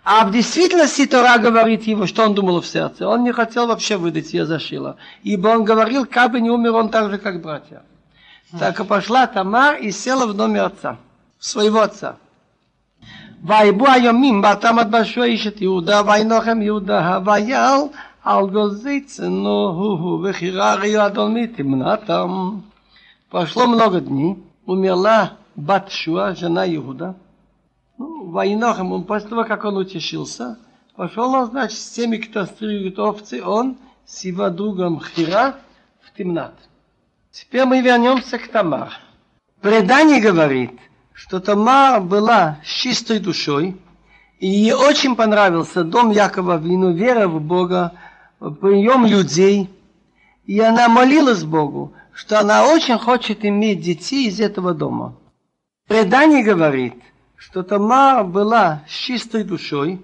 А 0.03 0.25
в 0.25 0.33
действительности 0.33 1.05
Тора 1.05 1.37
говорит 1.37 1.83
его, 1.83 2.07
что 2.07 2.25
он 2.25 2.33
думал 2.35 2.63
в 2.63 2.67
сердце. 2.67 3.07
Он 3.07 3.23
не 3.23 3.33
хотел 3.33 3.67
вообще 3.67 3.99
выдать 3.99 4.33
ее 4.33 4.47
за 4.47 4.59
Шила. 4.59 4.97
Ибо 5.23 5.49
он 5.49 5.65
говорил, 5.65 6.07
как 6.07 6.33
бы 6.33 6.41
не 6.41 6.49
умер 6.49 6.73
он 6.77 6.89
так 6.89 7.11
же, 7.11 7.19
как 7.19 7.43
братья. 7.43 7.83
Так 8.59 8.81
и 8.81 8.85
пошла 8.85 9.27
Тамар 9.27 9.77
и 9.77 9.91
села 9.91 10.27
в 10.27 10.33
доме 10.33 10.63
отца, 10.63 10.97
своего 11.39 11.81
отца. 11.81 12.17
ויבוא 13.44 13.90
היומים 13.90 14.42
באתם 14.42 14.80
עד 14.80 14.92
בשוע 14.92 15.26
איש 15.26 15.48
את 15.48 15.62
יהודה 15.62 16.02
וינוחם 16.06 16.62
יהודה 16.62 17.20
וייל 17.26 17.82
על 18.24 18.50
גוזי 18.50 19.02
צנוהו 19.02 20.24
וחירה 20.24 20.76
ריו 20.76 21.06
אדוני 21.06 21.48
תמנעתם. 21.48 22.50
Прошло 23.30 23.68
много 23.68 24.00
дней, 24.00 24.38
умерла 24.66 25.34
Батшуа, 25.56 26.36
жена 26.36 26.64
Иуда. 26.76 27.16
Ну, 27.98 28.30
Вайнохам, 28.30 28.94
он 28.94 29.04
после 29.04 29.30
того, 29.30 29.44
как 29.44 29.66
он 29.66 29.78
утешился, 29.78 30.58
пошел 30.96 31.34
он, 31.34 31.48
значит, 31.48 31.78
с 31.78 31.90
теми, 31.90 32.18
кто 32.18 32.46
стригут 32.46 33.00
овцы, 33.00 33.44
он 33.44 33.78
с 34.06 34.24
его 34.24 34.50
другом 34.50 35.02
Хира 35.02 35.58
в 36.02 36.16
темнат. 36.18 36.54
Теперь 37.32 37.66
мы 37.66 37.82
вернемся 37.82 38.38
к 38.38 38.48
Тамар. 38.48 38.94
Предание 39.62 40.22
говорит, 40.22 40.80
что 41.21 41.39
Тамар 41.39 42.01
была 42.01 42.61
с 42.65 42.67
чистой 42.67 43.19
душой, 43.19 43.77
и 44.39 44.47
ей 44.47 44.73
очень 44.73 45.15
понравился 45.15 45.85
дом 45.85 46.11
Якова 46.13 46.57
Вину, 46.57 46.93
вера 46.95 47.29
в 47.29 47.43
Бога, 47.43 47.93
прием 48.39 49.05
людей. 49.05 49.69
И 50.47 50.59
она 50.61 50.89
молилась 50.89 51.45
Богу, 51.45 51.93
что 52.15 52.41
она 52.41 52.65
очень 52.65 52.97
хочет 52.97 53.45
иметь 53.45 53.83
детей 53.83 54.29
из 54.29 54.41
этого 54.41 54.73
дома. 54.73 55.15
Предание 55.87 56.43
говорит, 56.43 56.95
что 57.37 57.63
Тамар 57.63 58.25
была 58.25 58.83
с 58.89 58.91
чистой 58.91 59.45
душой, 59.45 60.01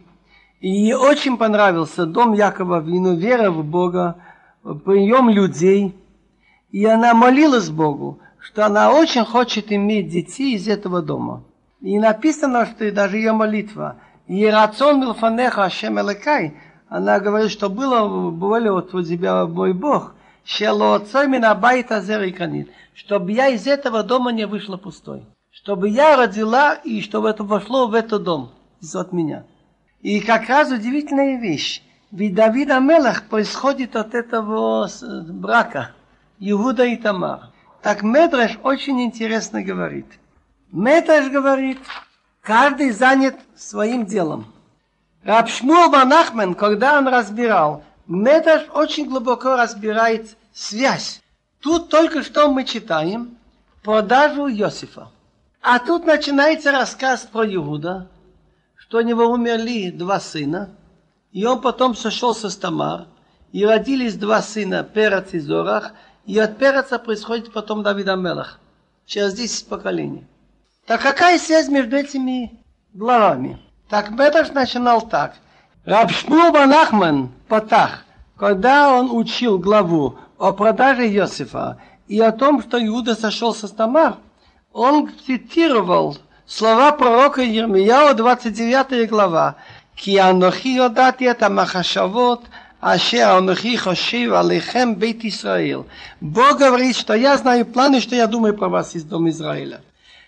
и 0.60 0.68
ей 0.68 0.94
очень 0.94 1.38
понравился 1.38 2.04
дом 2.04 2.34
Якова 2.34 2.80
Вину, 2.80 3.16
вера 3.16 3.50
в 3.50 3.64
Бога, 3.64 4.16
прием 4.84 5.30
людей. 5.30 5.96
И 6.72 6.84
она 6.84 7.14
молилась 7.14 7.70
Богу, 7.70 8.20
что 8.46 8.64
она 8.64 8.92
очень 8.92 9.24
хочет 9.24 9.72
иметь 9.72 10.08
детей 10.08 10.54
из 10.54 10.68
этого 10.68 11.02
дома. 11.02 11.42
И 11.80 11.98
написано, 11.98 12.64
что 12.66 12.92
даже 12.92 13.16
ее 13.16 13.32
молитва, 13.32 13.96
«Ерацон 14.28 15.00
милфанеха 15.00 15.64
Ашем 15.64 15.98
Элекай», 15.98 16.56
она 16.88 17.18
говорит, 17.18 17.50
что 17.50 17.68
было 17.68 18.06
воля 18.06 18.72
от 18.72 18.92
тебя 18.92 19.46
мой 19.46 19.72
Бог, 19.72 20.14
чтобы 22.94 23.32
я 23.32 23.48
из 23.48 23.66
этого 23.66 24.04
дома 24.04 24.30
не 24.30 24.46
вышла 24.46 24.76
пустой. 24.76 25.24
Чтобы 25.50 25.88
я 25.88 26.16
родила, 26.16 26.74
и 26.74 27.02
чтобы 27.02 27.30
это 27.30 27.42
вошло 27.42 27.88
в 27.88 27.94
этот 27.94 28.22
дом, 28.22 28.52
от 28.94 29.12
меня. 29.12 29.42
И 30.02 30.20
как 30.20 30.48
раз 30.48 30.70
удивительная 30.70 31.40
вещь. 31.40 31.82
Ведь 32.12 32.36
Давид 32.36 32.70
Амелах 32.70 33.24
происходит 33.24 33.96
от 33.96 34.14
этого 34.14 34.88
брака. 35.28 35.90
Иуда 36.38 36.84
и 36.84 36.94
Тамар. 36.94 37.50
Так 37.86 38.02
Медреш 38.02 38.58
очень 38.64 39.00
интересно 39.00 39.62
говорит. 39.62 40.06
Медреш 40.72 41.30
говорит, 41.30 41.78
каждый 42.42 42.90
занят 42.90 43.36
своим 43.54 44.06
делом. 44.06 44.52
Раб 45.22 45.48
Шмуэл 45.48 45.88
Банахмен, 45.88 46.56
когда 46.56 46.98
он 46.98 47.06
разбирал, 47.06 47.84
Медреш 48.08 48.66
очень 48.74 49.08
глубоко 49.08 49.54
разбирает 49.54 50.36
связь. 50.52 51.22
Тут 51.60 51.88
только 51.88 52.24
что 52.24 52.50
мы 52.50 52.64
читаем 52.64 53.38
продажу 53.84 54.48
Иосифа. 54.48 55.12
А 55.62 55.78
тут 55.78 56.06
начинается 56.06 56.72
рассказ 56.72 57.20
про 57.20 57.46
Иуда, 57.46 58.08
что 58.74 58.98
у 58.98 59.02
него 59.02 59.26
умерли 59.26 59.92
два 59.92 60.18
сына, 60.18 60.70
и 61.30 61.44
он 61.44 61.60
потом 61.60 61.94
сошелся 61.94 62.50
с 62.50 62.56
Тамар, 62.56 63.06
и 63.52 63.64
родились 63.64 64.16
два 64.16 64.42
сына, 64.42 64.82
Перец 64.82 65.34
и 65.34 65.38
Зорах, 65.38 65.92
и 66.26 66.38
от 66.38 66.58
Переца 66.58 66.98
происходит 66.98 67.52
потом 67.52 67.82
Давид 67.82 68.08
Амелах. 68.08 68.58
Через 69.06 69.34
10 69.34 69.68
поколений. 69.68 70.26
Так 70.86 71.00
какая 71.00 71.38
связь 71.38 71.68
между 71.68 71.96
этими 71.96 72.60
главами? 72.92 73.58
Так 73.88 74.10
Медраш 74.10 74.50
начинал 74.50 75.00
так. 75.00 75.36
Раб 75.84 76.10
Шмул 76.10 76.50
Банахман 76.50 77.30
Патах, 77.46 78.04
когда 78.36 78.92
он 78.92 79.12
учил 79.12 79.58
главу 79.60 80.18
о 80.38 80.52
продаже 80.52 81.08
Иосифа 81.08 81.80
и 82.08 82.20
о 82.20 82.32
том, 82.32 82.60
что 82.62 82.84
Иуда 82.84 83.14
сошел 83.14 83.54
со 83.54 83.68
Тамар, 83.68 84.16
он 84.72 85.08
цитировал 85.24 86.18
слова 86.46 86.90
пророка 86.90 87.42
Ермияу, 87.42 88.14
29 88.14 89.08
глава. 89.08 89.54
«Ки 89.94 90.16
анохи 90.18 90.76
это 91.24 91.48
махашавот, 91.48 92.44
Аша 92.86 93.36
Анухи 93.36 93.74
Хошив 93.76 94.32
Алейхем 94.32 94.94
Бейт 94.94 95.24
Исраил. 95.24 95.88
Бог 96.20 96.58
говорит, 96.58 96.94
что 96.94 97.14
я 97.14 97.36
знаю 97.36 97.66
планы, 97.66 98.00
что 98.00 98.14
я 98.14 98.28
думаю 98.28 98.56
про 98.56 98.68
вас 98.68 98.94
из 98.94 99.02
Дома 99.02 99.30
Израиля. 99.30 99.80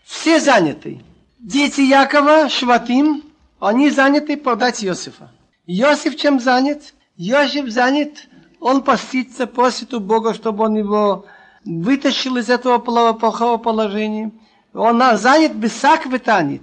Все 0.05 0.41
заняты. 0.41 1.01
Дети 1.39 1.83
Якова, 1.83 2.49
Шватим, 2.49 3.23
они 3.61 3.91
заняты 3.91 4.37
продать 4.37 4.85
Иосифа. 4.85 5.31
Иосиф 5.69 6.17
чем 6.17 6.41
занят? 6.41 6.95
Иосиф 7.17 7.71
занят, 7.71 8.27
он 8.59 8.83
постится, 8.83 9.47
просит 9.47 9.95
у 9.95 10.01
Бога, 10.01 10.35
чтобы 10.35 10.65
он 10.65 10.75
его 10.75 11.27
вытащил 11.65 12.39
из 12.39 12.51
этого 12.51 12.79
плохого 12.79 13.59
положения. 13.59 14.33
Он 14.75 15.01
занят 15.17 15.55
без 15.55 15.75
всякого 15.75 16.19
танет. 16.19 16.63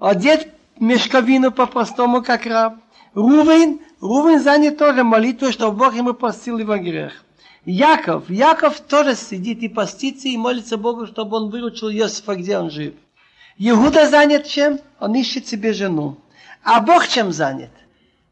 Одет 0.00 0.48
мешковину 0.80 1.52
по-простому, 1.52 2.24
как 2.24 2.44
раб. 2.44 2.78
Рувен 3.14 3.78
Рувен 4.02 4.40
занят 4.40 4.78
тоже 4.78 5.04
молитвой, 5.04 5.52
чтобы 5.52 5.76
Бог 5.76 5.94
ему 5.94 6.12
простил 6.12 6.58
его 6.58 6.76
грех. 6.76 7.24
Яков, 7.64 8.28
Яков 8.28 8.80
тоже 8.80 9.14
сидит 9.14 9.62
и 9.62 9.68
постится 9.68 10.26
и 10.26 10.36
молится 10.36 10.76
Богу, 10.76 11.06
чтобы 11.06 11.36
он 11.36 11.50
выручил 11.50 11.88
Иосифа, 11.88 12.34
где 12.34 12.58
он 12.58 12.68
жив. 12.68 12.94
Иуда 13.58 14.08
занят 14.08 14.48
чем? 14.48 14.80
Он 14.98 15.14
ищет 15.14 15.46
себе 15.46 15.72
жену. 15.72 16.16
А 16.64 16.80
Бог 16.80 17.06
чем 17.06 17.30
занят? 17.30 17.70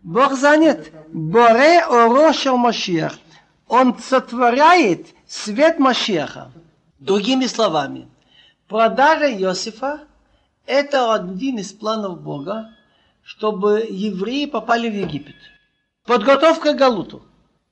Бог 0.02 0.32
занят 0.32 0.90
Боре 1.12 1.78
Орошел 1.82 2.56
Машиах. 2.56 3.16
Он 3.68 3.96
сотворяет 3.96 5.06
свет 5.28 5.78
Машиаха. 5.78 6.50
Другими 6.98 7.46
словами, 7.46 8.08
продажа 8.66 9.32
Иосифа– 9.32 10.00
это 10.66 11.14
один 11.14 11.58
из 11.58 11.72
планов 11.72 12.20
Бога, 12.20 12.74
чтобы 13.22 13.86
евреи 13.88 14.46
попали 14.46 14.90
в 14.90 14.94
Египет. 14.94 15.36
Подготовка 16.06 16.72
к 16.72 16.76
Галуту. 16.76 17.22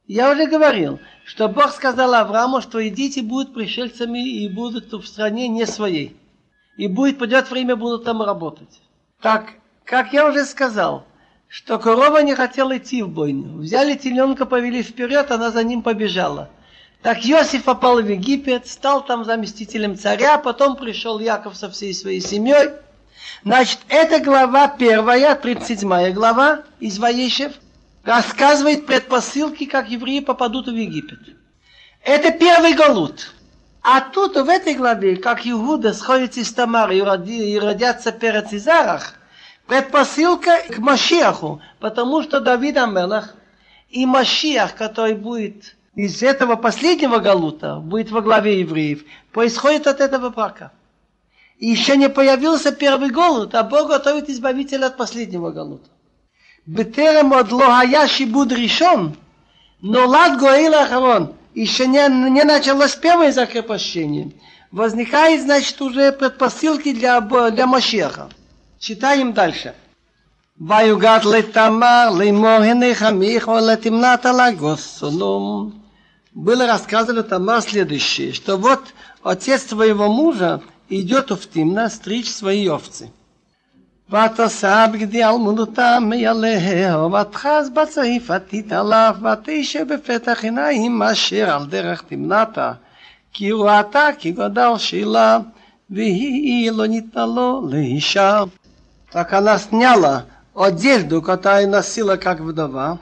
Я 0.06 0.30
уже 0.30 0.46
говорил, 0.46 1.00
что 1.24 1.48
Бог 1.48 1.72
сказал 1.72 2.14
Аврааму, 2.14 2.60
что 2.60 2.78
и 2.78 2.90
дети 2.90 3.20
будут 3.20 3.54
пришельцами 3.54 4.26
и 4.26 4.48
будут 4.48 4.92
в 4.92 5.06
стране 5.06 5.48
не 5.48 5.66
своей. 5.66 6.16
И 6.76 6.86
будет, 6.86 7.18
придет 7.18 7.50
время, 7.50 7.76
будут 7.76 8.04
там 8.04 8.22
работать. 8.22 8.80
Так, 9.20 9.54
как 9.84 10.12
я 10.12 10.26
уже 10.26 10.44
сказал, 10.44 11.04
что 11.48 11.78
корова 11.78 12.22
не 12.22 12.34
хотела 12.34 12.76
идти 12.76 13.02
в 13.02 13.08
бойню. 13.08 13.58
Взяли 13.58 13.94
теленка, 13.94 14.46
повели 14.46 14.82
вперед, 14.82 15.30
она 15.30 15.50
за 15.50 15.64
ним 15.64 15.82
побежала. 15.82 16.50
Так 17.02 17.18
Иосиф 17.24 17.64
попал 17.64 18.00
в 18.00 18.08
Египет, 18.08 18.66
стал 18.66 19.04
там 19.04 19.24
заместителем 19.24 19.96
царя, 19.96 20.36
потом 20.38 20.76
пришел 20.76 21.18
Яков 21.18 21.56
со 21.56 21.70
всей 21.70 21.94
своей 21.94 22.20
семьей. 22.20 22.70
Значит, 23.44 23.80
это 23.88 24.20
глава 24.20 24.68
первая, 24.68 25.34
37 25.34 26.12
глава 26.12 26.62
из 26.80 26.98
Ваешев, 26.98 27.52
рассказывает 28.04 28.86
предпосылки, 28.86 29.66
как 29.66 29.90
евреи 29.90 30.20
попадут 30.20 30.68
в 30.68 30.74
Египет. 30.74 31.20
Это 32.02 32.30
первый 32.30 32.74
галут. 32.74 33.32
А 33.82 34.00
тут 34.00 34.36
в 34.36 34.48
этой 34.48 34.74
главе, 34.74 35.16
как 35.16 35.46
Иуда 35.46 35.92
сходит 35.92 36.36
из 36.36 36.52
Тамара 36.52 36.94
и, 36.94 37.00
роди, 37.00 37.52
и 37.52 37.58
родятся 37.58 38.12
перед 38.12 38.48
Цезарах, 38.48 39.14
предпосылка 39.66 40.62
к 40.68 40.78
Машиаху, 40.78 41.60
потому 41.78 42.22
что 42.22 42.40
Давид 42.40 42.76
Амелах 42.76 43.34
и 43.88 44.04
Машиах, 44.04 44.74
который 44.74 45.14
будет 45.14 45.76
из 45.94 46.22
этого 46.22 46.56
последнего 46.56 47.18
галута, 47.18 47.76
будет 47.76 48.10
во 48.10 48.20
главе 48.20 48.60
евреев, 48.60 49.04
происходит 49.32 49.86
от 49.86 50.00
этого 50.00 50.30
брака. 50.30 50.72
И 51.58 51.66
еще 51.66 51.96
не 51.96 52.08
появился 52.08 52.72
первый 52.72 53.10
галут, 53.10 53.54
а 53.54 53.64
Бог 53.64 53.88
готовит 53.88 54.28
избавителя 54.28 54.86
от 54.86 54.96
последнего 54.96 55.50
галута. 55.50 55.88
בטרם 56.67 57.33
עוד 57.33 57.51
לא 57.51 57.77
היה 57.77 58.07
שיבוד 58.07 58.53
ראשון, 58.53 59.11
נולד 59.83 60.31
גואל 60.39 60.73
האחרון. 60.73 61.27
Еще 61.55 61.85
не, 61.85 62.07
не 62.09 62.43
началось 62.43 62.95
первое 62.95 63.31
закрепощение. 63.31 64.31
Возникает, 64.71 65.43
значит, 65.43 65.79
уже 65.81 66.11
предпосылки 66.11 66.91
для, 66.93 67.21
для 67.21 67.67
Машеха. 67.67 68.29
Читаем 68.79 69.33
дальше. 69.33 69.73
ויוגד 70.59 71.19
לתמר 71.25 72.09
לאמור 72.19 72.49
הנך 72.49 73.03
מיכו 73.03 73.57
לתמנת 73.59 74.25
על 74.25 74.39
הגוסונום. 74.39 75.83
Было 76.35 76.65
рассказано 76.65 77.21
Тамар 77.21 77.61
следующее, 77.61 78.33
что 78.33 78.57
вот 78.57 78.81
отец 79.23 79.65
твоего 79.65 80.11
мужа 80.11 80.61
идет 80.89 81.29
в 81.29 81.47
Тимна 81.47 81.89
стричь 81.89 82.31
свои 82.31 82.67
овцы. 82.67 83.11
ותסע 84.09 84.87
בגדי 84.87 85.23
אלמונותה 85.23 85.97
מעליה, 86.01 87.05
ותחז 87.05 87.69
בצעיפתית 87.69 88.71
עליו, 88.71 89.15
ותשב 89.21 89.93
בפתח 89.93 90.43
עיניים 90.43 91.01
אשר 91.01 91.49
על 91.49 91.65
דרך 91.65 92.01
תמנתה, 92.01 92.71
כי 93.33 93.51
ראתה 93.51 94.07
כי 94.17 94.31
גדל 94.31 94.77
שילה, 94.77 95.39
והיא 95.89 96.71
לא 96.71 96.87
ניתנה 96.87 97.25
לו 97.25 97.67
לאישה. 97.69 98.43
Так 99.13 99.31
она 99.33 99.59
сняла 99.59 100.25
одежду, 100.55 101.21
которую 101.21 101.69
носила 101.69 102.17
как 102.17 102.39
вдова, 102.39 102.97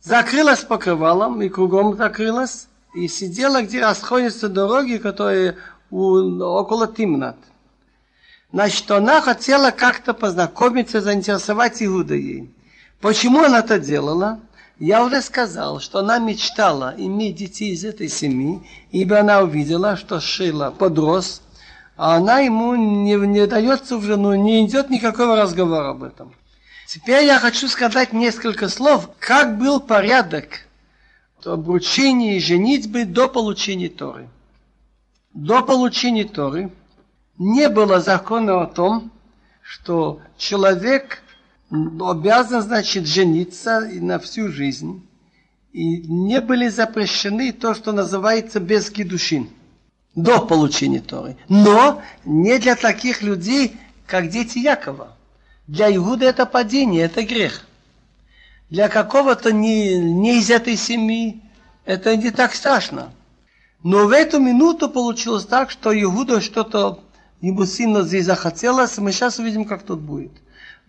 закрылась 0.00 0.60
покрывалом 0.60 1.42
и 1.42 1.48
кругом 1.48 1.96
закрылась, 1.96 2.68
и 2.94 3.08
сидела, 3.08 3.62
где 3.62 3.80
расходятся 3.80 4.48
дороги, 4.48 4.98
которые 4.98 5.56
у, 5.90 6.40
около 6.40 6.86
Тимнат. 6.86 7.36
Значит, 8.51 8.91
она 8.91 9.21
хотела 9.21 9.71
как-то 9.71 10.13
познакомиться, 10.13 11.01
заинтересовать 11.01 11.81
Иуда 11.81 12.15
ей. 12.15 12.53
Почему 12.99 13.43
она 13.43 13.59
это 13.59 13.79
делала? 13.79 14.41
Я 14.77 15.05
уже 15.05 15.21
сказал, 15.21 15.79
что 15.79 15.99
она 15.99 16.19
мечтала 16.19 16.93
иметь 16.97 17.35
детей 17.35 17.71
из 17.73 17.85
этой 17.85 18.09
семьи, 18.09 18.61
ибо 18.91 19.19
она 19.19 19.41
увидела, 19.41 19.95
что 19.95 20.19
Шила 20.19 20.71
подрос, 20.71 21.41
а 21.95 22.15
она 22.15 22.39
ему 22.39 22.75
не, 22.75 23.13
не 23.13 23.47
дается 23.47 23.97
в 23.97 24.03
жену, 24.03 24.33
не 24.33 24.65
идет 24.65 24.89
никакого 24.89 25.37
разговора 25.37 25.91
об 25.91 26.03
этом. 26.03 26.33
Теперь 26.87 27.25
я 27.25 27.39
хочу 27.39 27.69
сказать 27.69 28.11
несколько 28.11 28.67
слов, 28.67 29.09
как 29.19 29.57
был 29.57 29.79
порядок 29.79 30.65
обручения 31.45 32.35
и 32.35 32.41
женитьбы 32.41 33.05
до 33.05 33.29
получения 33.29 33.87
Торы. 33.87 34.27
До 35.33 35.61
получения 35.61 36.25
Торы– 36.25 36.69
не 37.37 37.69
было 37.69 37.99
закона 37.99 38.61
о 38.61 38.67
том, 38.67 39.11
что 39.61 40.19
человек 40.37 41.21
обязан, 41.69 42.61
значит, 42.61 43.07
жениться 43.07 43.81
на 43.93 44.19
всю 44.19 44.49
жизнь. 44.49 45.07
И 45.71 46.01
не 46.01 46.41
были 46.41 46.67
запрещены 46.67 47.53
то, 47.53 47.73
что 47.73 47.93
называется 47.93 48.59
без 48.59 48.89
кедушин 48.89 49.49
до 50.15 50.39
получения 50.39 50.99
Торы. 50.99 51.37
Но 51.47 52.01
не 52.25 52.57
для 52.59 52.75
таких 52.75 53.21
людей, 53.21 53.77
как 54.05 54.29
дети 54.29 54.59
Якова. 54.59 55.15
Для 55.67 55.95
Иуда 55.95 56.25
это 56.25 56.45
падение, 56.45 57.05
это 57.05 57.23
грех. 57.23 57.65
Для 58.69 58.89
какого-то 58.89 59.53
не, 59.53 59.97
не 59.97 60.39
из 60.39 60.49
этой 60.49 60.75
семьи 60.75 61.41
это 61.85 62.15
не 62.17 62.31
так 62.31 62.53
страшно. 62.53 63.13
Но 63.83 64.07
в 64.07 64.11
эту 64.11 64.39
минуту 64.39 64.89
получилось 64.89 65.45
так, 65.45 65.71
что 65.71 65.97
Иуда 65.99 66.41
что-то 66.41 67.01
Ему 67.41 67.65
сильно 67.65 68.03
здесь 68.03 68.25
захотелось, 68.25 68.97
мы 68.99 69.11
сейчас 69.11 69.39
увидим, 69.39 69.65
как 69.65 69.81
тут 69.81 69.99
будет. 69.99 70.31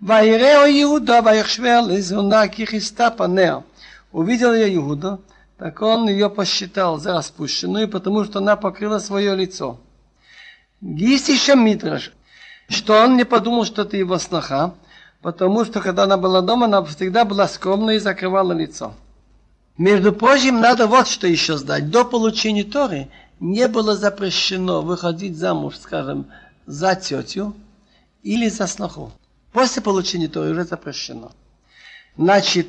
Вайрео 0.01 0.67
Иуда, 0.83 1.23
вайхшвел, 1.23 1.91
изуна 1.97 2.47
кихиста 2.49 3.11
панеа. 3.11 3.65
Увидел 4.13 4.53
я 4.53 4.73
Иуда, 4.75 5.21
так 5.57 5.81
он 5.81 6.09
ее 6.09 6.29
посчитал 6.29 6.99
за 6.99 7.15
распущенную, 7.15 7.89
потому 7.89 8.25
что 8.25 8.41
она 8.41 8.57
покрыла 8.57 8.99
свое 8.99 9.35
лицо. 9.35 9.81
Есть 10.83 11.29
еще 11.29 11.55
Митраш, 11.55 12.13
что 12.69 13.03
он 13.03 13.17
не 13.17 13.25
подумал, 13.25 13.65
что 13.65 13.83
это 13.83 13.97
его 13.97 14.19
сноха, 14.19 14.75
потому 15.23 15.65
что 15.65 15.81
когда 15.81 16.03
она 16.03 16.19
была 16.19 16.43
дома, 16.43 16.67
она 16.67 16.85
всегда 16.85 17.25
была 17.25 17.49
скромна 17.49 17.93
и 17.93 17.99
закрывала 17.99 18.53
лицо. 18.53 18.93
Между 19.79 20.13
прочим, 20.13 20.61
надо 20.61 20.87
вот 20.87 21.09
что 21.09 21.27
еще 21.27 21.57
сдать. 21.57 21.89
До 21.89 22.05
получения 22.05 22.65
Торы 22.65 23.09
не 23.41 23.69
было 23.69 23.97
запрещено 23.97 24.83
выходить 24.83 25.39
замуж, 25.39 25.79
скажем, 25.79 26.27
за 26.67 26.95
тетю 26.95 27.55
или 28.23 28.49
за 28.49 28.67
сноху. 28.67 29.13
После 29.53 29.83
получения 29.83 30.29
Торы 30.29 30.53
уже 30.53 30.65
запрещено. 30.65 31.33
Значит, 32.17 32.69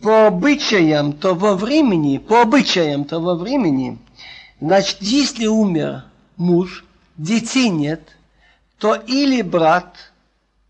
по 0.00 0.26
обычаям 0.26 1.12
того 1.12 1.54
времени, 1.54 2.18
по 2.18 2.42
обычаям 2.42 3.04
того 3.04 3.34
времени, 3.34 3.98
значит, 4.60 4.98
если 5.00 5.46
умер 5.46 6.04
муж, 6.36 6.84
детей 7.16 7.68
нет, 7.68 8.02
то 8.78 8.94
или 8.94 9.42
брат 9.42 9.96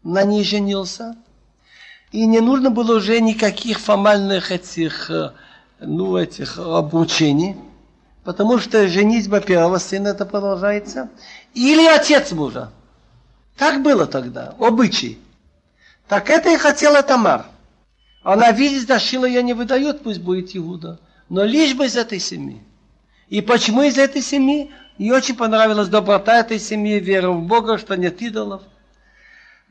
на 0.03 0.23
ней 0.23 0.45
женился, 0.45 1.17
и 2.13 2.27
не 2.27 2.41
нужно 2.41 2.71
было 2.71 2.97
уже 2.97 3.21
никаких 3.21 3.81
формальных 3.81 4.53
этих, 4.53 5.11
э, 5.11 5.33
ну, 5.81 6.17
этих 6.17 6.59
обручений, 6.59 7.57
потому 8.24 8.60
что 8.60 8.88
женитьба 8.88 9.42
первого 9.42 9.78
сына 9.78 10.10
это 10.10 10.26
продолжается, 10.26 11.10
или 11.54 11.86
отец 11.88 12.32
мужа. 12.32 12.72
Так 13.58 13.82
было 13.82 14.06
тогда, 14.06 14.56
обычай. 14.60 15.20
Так 16.08 16.30
это 16.30 16.50
и 16.50 16.58
хотела 16.58 17.04
Тамар. 17.04 17.46
Она 18.24 18.52
видит, 18.52 18.84
что 18.84 19.00
Шила 19.00 19.26
ее 19.26 19.44
не 19.44 19.54
выдает, 19.54 20.02
пусть 20.04 20.22
будет 20.22 20.56
Иуда, 20.56 21.00
но 21.30 21.44
лишь 21.44 21.76
бы 21.76 21.86
из 21.86 21.96
этой 21.96 22.20
семьи. 22.20 22.62
И 23.28 23.42
почему 23.42 23.84
из 23.84 23.98
этой 23.98 24.22
семьи? 24.22 24.72
Ей 24.98 25.12
очень 25.12 25.36
понравилась 25.36 25.88
доброта 25.88 26.40
этой 26.40 26.60
семьи, 26.60 27.00
вера 27.00 27.30
в 27.30 27.44
Бога, 27.44 27.78
что 27.78 27.96
нет 27.96 28.22
идолов. 28.22 28.62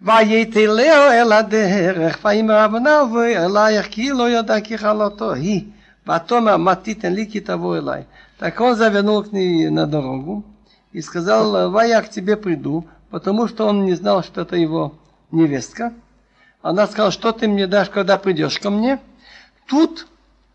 ויתלהו 0.03 1.11
אל 1.13 1.33
הדרך, 1.33 2.19
ויאמר 2.25 2.65
אבנר 2.65 3.05
ואלייך 3.15 3.87
כי 3.91 4.11
לא 4.11 4.31
ידע 4.31 4.61
כי 4.61 4.79
חלותו 4.79 5.33
היא, 5.33 5.65
ותאמר 6.07 6.57
מה 6.57 6.75
תיתן 6.75 7.13
לי 7.13 7.27
כי 7.31 7.41
תבוא 7.41 7.77
אליי. 7.77 8.03
так 8.44 8.60
он 8.60 8.76
завернул 8.76 9.24
к 9.24 9.32
ней 9.32 9.70
на 9.70 9.88
дорогу 9.88 10.44
и 10.92 11.00
сказал, 11.00 11.54
давай 11.54 11.92
я 11.92 12.02
к 12.02 12.10
тебе 12.10 12.36
приду, 12.36 12.86
потому 13.10 13.48
что 13.48 13.66
он 13.66 13.86
не 13.86 13.94
знал, 13.94 14.22
что 14.22 14.42
это 14.42 14.58
его 14.58 14.96
невестка. 15.32 15.94
Она 16.62 16.88
сказала, 16.88 17.14
что 17.14 17.32
ты 17.32 17.48
мне 17.48 17.68
дашь, 17.68 17.88
когда 17.90 18.18
придешь 18.18 18.60
ко 18.60 18.70
мне. 18.70 19.00
Тут 19.66 20.08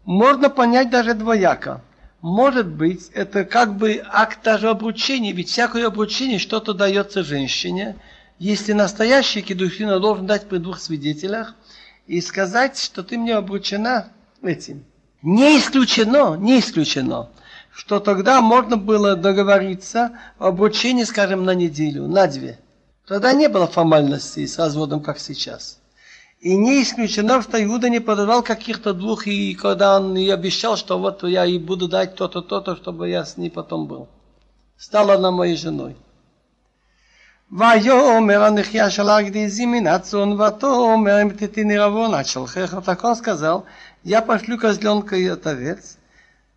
можно 0.04 0.50
понять 0.50 0.90
даже 0.90 1.14
двояко. 1.14 1.80
Может 2.20 2.66
быть, 2.66 3.08
это 3.14 3.46
как 3.46 3.78
бы 3.78 4.04
акт 4.06 4.40
даже 4.44 4.68
обручения, 4.68 5.32
ведь 5.32 5.48
всякое 5.48 5.86
обручение 5.86 6.38
что-то 6.38 6.74
дается 6.74 7.22
женщине. 7.22 7.96
Если 8.38 8.74
настоящий 8.74 9.40
кедухина 9.40 9.98
должен 9.98 10.26
дать 10.26 10.46
при 10.46 10.58
двух 10.58 10.78
свидетелях 10.78 11.54
и 12.06 12.20
сказать, 12.20 12.78
что 12.78 13.02
ты 13.02 13.16
мне 13.16 13.34
обручена 13.34 14.10
этим. 14.42 14.84
Не 15.22 15.58
исключено, 15.58 16.36
не 16.36 16.60
исключено, 16.60 17.30
что 17.71 17.99
тогда 17.99 18.41
можно 18.41 18.77
было 18.77 19.15
договориться 19.15 20.11
об 20.37 20.55
обручении, 20.55 21.03
скажем, 21.03 21.45
на 21.45 21.53
неделю, 21.53 22.07
на 22.07 22.27
две. 22.27 22.59
Тогда 23.07 23.33
не 23.33 23.49
было 23.49 23.67
формальностей 23.67 24.47
с 24.47 24.57
разводом, 24.57 25.01
как 25.01 25.19
сейчас. 25.19 25.79
И 26.39 26.55
не 26.55 26.83
исключено, 26.83 27.41
что 27.41 27.63
Иуда 27.63 27.89
не 27.89 27.99
подавал 27.99 28.43
каких-то 28.43 28.93
двух, 28.93 29.27
и 29.27 29.55
когда 29.55 29.97
он 29.97 30.15
и 30.17 30.29
обещал, 30.29 30.77
что 30.77 30.99
вот 30.99 31.23
я 31.23 31.45
и 31.45 31.57
буду 31.57 31.87
дать 31.87 32.15
то-то, 32.15 32.41
то-то, 32.41 32.75
чтобы 32.75 33.09
я 33.09 33.25
с 33.25 33.37
ней 33.37 33.49
потом 33.49 33.87
был. 33.87 34.07
Стала 34.77 35.15
она 35.15 35.31
моей 35.31 35.55
женой. 35.55 35.95
ויאמר 37.51 38.43
הנחייה 38.43 38.89
של 38.89 39.09
הגדיזי 39.09 39.65
מן 39.65 39.87
הצאן 39.87 40.41
ותאמר 40.41 41.21
אם 41.21 41.29
תתני 41.29 41.77
רבון 41.77 42.13
עד 42.13 42.25
שלחך. 42.25 42.77
Так 42.85 43.03
он 43.03 43.15
сказал, 43.15 43.65
я 44.03 44.21
пошлю 44.21 44.57
козленка 44.57 45.15
и 45.15 45.27
овец. 45.27 45.96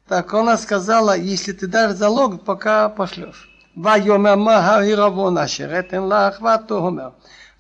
Так 0.09 0.33
она 0.35 0.57
сказала, 0.57 1.17
если 1.17 1.53
ты 1.53 1.67
дашь 1.67 1.97
залог, 1.97 2.45
пока 2.45 2.89
пошлешь. 2.89 3.49
ויאמר 3.77 4.37
מה 4.37 4.57
העירבון 4.57 5.39
אשר 5.39 5.79
אתן 5.79 6.09
לך 6.09 6.43
ותאמר 6.43 7.09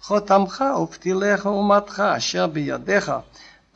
חותמך 0.00 0.64
ופתילך 0.82 1.46
ומתך 1.46 2.00
אשר 2.16 2.46
בידיך 2.46 3.12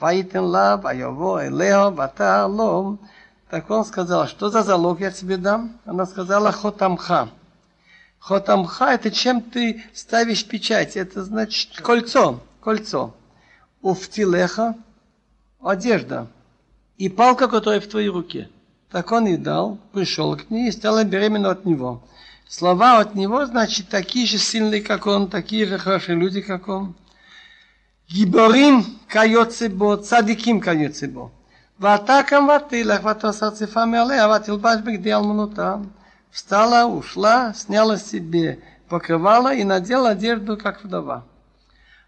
וייתן 0.02 0.44
לה 0.44 0.76
ויבוא 0.82 1.40
אליה 1.40 1.88
ותעלום. 1.96 2.96
Так 3.50 3.68
он 3.68 3.84
сказал, 3.84 4.28
что 4.28 4.48
за 4.48 4.62
залог 4.62 5.00
я 5.00 5.10
тебе 5.10 5.36
дам? 5.36 5.76
Она 5.84 6.06
сказала, 6.06 6.52
хотамха. 6.52 7.28
Хотамха 8.20 8.92
это 8.92 9.10
чем 9.10 9.40
ты 9.40 9.82
ставишь 9.92 10.46
печать. 10.46 10.96
Это 10.96 11.24
значит 11.24 11.80
кольцо. 11.80 12.38
Кольцо. 12.60 13.12
Уфтилеха 13.82 14.76
одежда. 15.60 16.28
И 16.96 17.08
палка, 17.08 17.48
которая 17.48 17.80
в 17.80 17.88
твоей 17.88 18.08
руке. 18.08 18.48
Так 18.95 19.11
он 19.11 19.27
и 19.27 19.35
дал, 19.35 19.77
пришел 19.91 20.37
к 20.37 20.49
ней 20.49 20.69
и 20.69 20.71
стала 20.71 21.03
беременна 21.03 21.49
от 21.49 21.65
него. 21.65 22.01
Слова 22.47 22.99
от 22.99 23.13
него, 23.13 23.45
значит, 23.45 23.89
такие 23.89 24.25
же 24.25 24.37
сильные, 24.37 24.81
как 24.81 25.05
он, 25.05 25.27
такие 25.29 25.65
же 25.65 25.77
хорошие 25.77 26.17
люди, 26.17 26.39
как 26.39 26.69
он. 26.69 26.95
Гиборим 28.07 28.85
кайоцебо, 29.09 29.97
цадиким 29.97 30.61
кайоцебо. 30.61 31.33
Ватакам 31.77 32.47
ватилах, 32.47 33.03
ватосацифами 33.03 33.99
алея, 33.99 34.23
а 34.23 34.27
ватилбаш 34.29 34.79
бигди 34.79 35.09
алмунута. 35.09 35.85
Встала, 36.31 36.85
ушла, 36.85 37.53
сняла 37.53 37.97
себе 37.97 38.59
покрывала 38.87 39.53
и 39.53 39.65
надела 39.65 40.11
одежду, 40.11 40.55
как 40.55 40.85
вдова. 40.85 41.25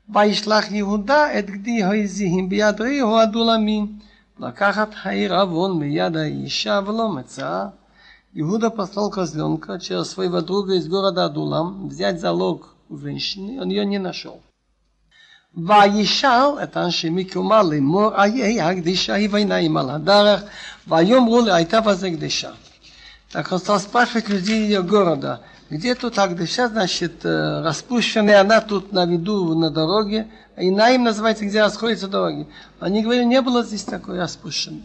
Вайшлах 0.08 0.68
Иуда, 0.72 1.28
эдгди 1.34 1.82
гайзихим 1.82 2.48
биадриху 2.48 3.18
адуламин. 3.18 4.02
רעהו 4.41 4.49
הדולמי, 4.49 4.53
לקחת 4.53 4.89
העיר 5.03 5.41
עוון 5.41 5.79
מיד 5.79 6.17
האישה 6.17 6.81
ולא 6.87 7.09
מצאה. 7.09 7.69
Иуда 8.35 8.71
послал 8.71 9.11
козленка 9.11 9.79
через 9.79 10.11
своего 10.11 10.41
друга 10.41 10.77
из 10.77 10.89
города 10.89 11.27
Адулам 11.27 11.89
взять 11.89 12.19
залог 12.19 12.75
у 12.89 12.97
женщины, 12.97 13.61
он 13.61 13.69
ее 13.69 13.85
не 13.85 13.99
нашел. 13.99 14.41
וישאל 15.55 16.63
את 16.63 16.77
אנשי 16.77 17.11
מקומה 17.11 17.63
לאמור, 17.63 18.11
איה 18.23 18.69
הקדישה 18.69 19.15
היא 19.15 19.29
ועיניים 19.33 19.77
על 19.77 19.91
הדרך, 19.91 20.43
ויאמרו 20.89 21.41
לי, 21.41 21.53
הייתה 21.53 21.81
בזה 21.81 22.11
קדישה. 22.11 22.53
Так 23.33 23.51
он 23.53 23.59
стал 23.59 23.81
спрашивать 23.81 24.29
людей 24.29 24.67
ее 24.67 24.83
города, 24.83 25.41
где 25.71 25.95
тут 25.95 26.19
Агдыша, 26.19 26.69
значит, 26.69 27.25
распущенная, 27.25 28.41
она 28.41 28.61
тут 28.61 28.93
на 28.93 29.07
виду, 29.07 29.55
на 29.55 29.71
дороге, 29.71 30.29
а 30.57 30.63
Инаим 30.63 31.05
называется, 31.05 31.47
где 31.47 31.63
расходятся 31.63 32.09
дороги. 32.09 32.47
Они 32.79 33.03
говорили, 33.03 33.25
не 33.25 33.41
было 33.41 33.63
здесь 33.63 33.85
такой 33.85 34.19
распущенной. 34.19 34.83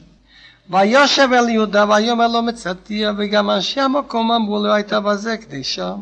ויושב 0.70 1.30
אל 1.34 1.50
יהודה 1.50 1.86
ויאמר 1.90 2.28
לו 2.28 2.42
מצאתיה 2.42 3.12
וגם 3.18 3.50
אנשי 3.50 3.80
המקום 3.80 4.32
אמרו 4.32 4.58
לו 4.58 4.74
הייתה 4.74 5.00
בזה 5.00 5.38
קדישה. 5.38 5.96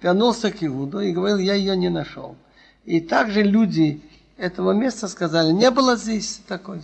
Вернулся 0.00 0.52
к 0.52 0.62
Иуду 0.62 1.00
и 1.00 1.10
говорил, 1.10 1.38
я 1.38 1.54
ее 1.54 1.76
не 1.76 1.88
нашел. 1.88 2.36
И 2.84 3.00
также 3.00 3.42
люди 3.42 4.00
этого 4.36 4.70
места 4.70 5.08
сказали, 5.08 5.50
не 5.50 5.70
было 5.72 5.96
здесь 5.96 6.40
такой 6.46 6.80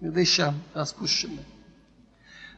קדישה 0.00 0.50
распущенной. 0.74 1.44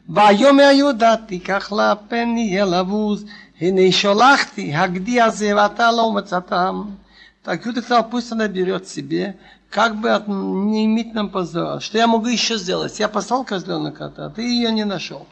ויאמר 0.08 0.70
יהודה 0.72 1.14
תיקח 1.26 1.72
לה 1.72 1.94
פן 2.08 2.36
יהיה 2.36 2.64
לבוז 2.64 3.24
הנה 3.60 3.92
שלחתי 3.92 4.74
הגדי 4.74 5.20
הזה 5.20 5.56
ואתה 5.56 5.90
לא 5.90 6.12
מצאתם. 6.12 6.82
Так 7.42 7.64
Юда 7.64 7.80
сказал, 7.80 8.10
пусть 8.10 8.30
она 8.32 8.48
берет 8.48 8.86
себе, 8.86 9.38
как 9.70 9.96
бы 9.96 10.10
от, 10.10 10.28
не 10.28 10.84
иметь 10.84 11.14
нам 11.14 11.30
позора. 11.30 11.80
Что 11.80 11.96
я 11.96 12.06
могу 12.06 12.26
еще 12.26 12.58
сделать? 12.58 12.98
Я 13.00 13.08
послал 13.08 13.44
козленок, 13.44 13.98
а 14.00 14.28
ты 14.28 14.42
ее 14.42 14.70
не 14.70 14.84
нашел. 14.84 15.26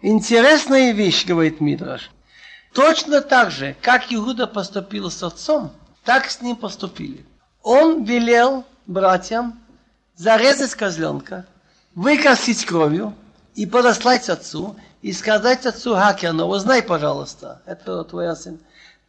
Интересная 0.00 0.92
вещь, 0.92 1.26
говорит 1.26 1.60
Мидраш. 1.60 2.10
Точно 2.72 3.20
так 3.20 3.50
же, 3.50 3.76
как 3.82 4.12
Иуда 4.12 4.46
поступил 4.46 5.10
с 5.10 5.22
отцом, 5.22 5.72
так 6.04 6.30
с 6.30 6.40
ним 6.40 6.56
поступили. 6.56 7.26
Он 7.62 8.04
велел 8.04 8.64
братьям 8.86 9.60
зарезать 10.16 10.74
козленка, 10.74 11.46
выкрасить 11.94 12.64
кровью 12.64 13.14
и 13.54 13.66
подослать 13.66 14.28
отцу, 14.28 14.74
и 15.02 15.12
сказать 15.12 15.66
отцу 15.66 15.94
Хакерну, 15.94 16.46
узнай, 16.46 16.82
пожалуйста, 16.82 17.62
это 17.66 18.04
твой 18.04 18.34
сын. 18.36 18.58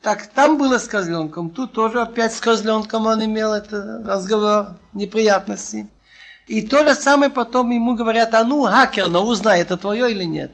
Так 0.02 0.28
там 0.28 0.58
было 0.58 0.80
с 0.80 0.88
козленком, 0.88 1.50
тут 1.50 1.74
тоже 1.74 2.02
опять 2.02 2.34
с 2.34 2.42
козленком 2.42 3.06
он 3.06 3.24
имел 3.24 3.54
это 3.54 4.02
разговор, 4.06 4.76
неприятности. 4.94 5.88
И 6.48 6.62
то 6.62 6.86
же 6.86 6.94
самое 6.96 7.32
потом 7.32 7.70
ему 7.72 7.96
говорят, 7.96 8.34
а 8.34 8.44
ну, 8.44 8.64
Хакерну, 8.64 9.22
узнай, 9.22 9.62
это 9.62 9.78
твое 9.78 10.12
или 10.12 10.26
нет. 10.26 10.52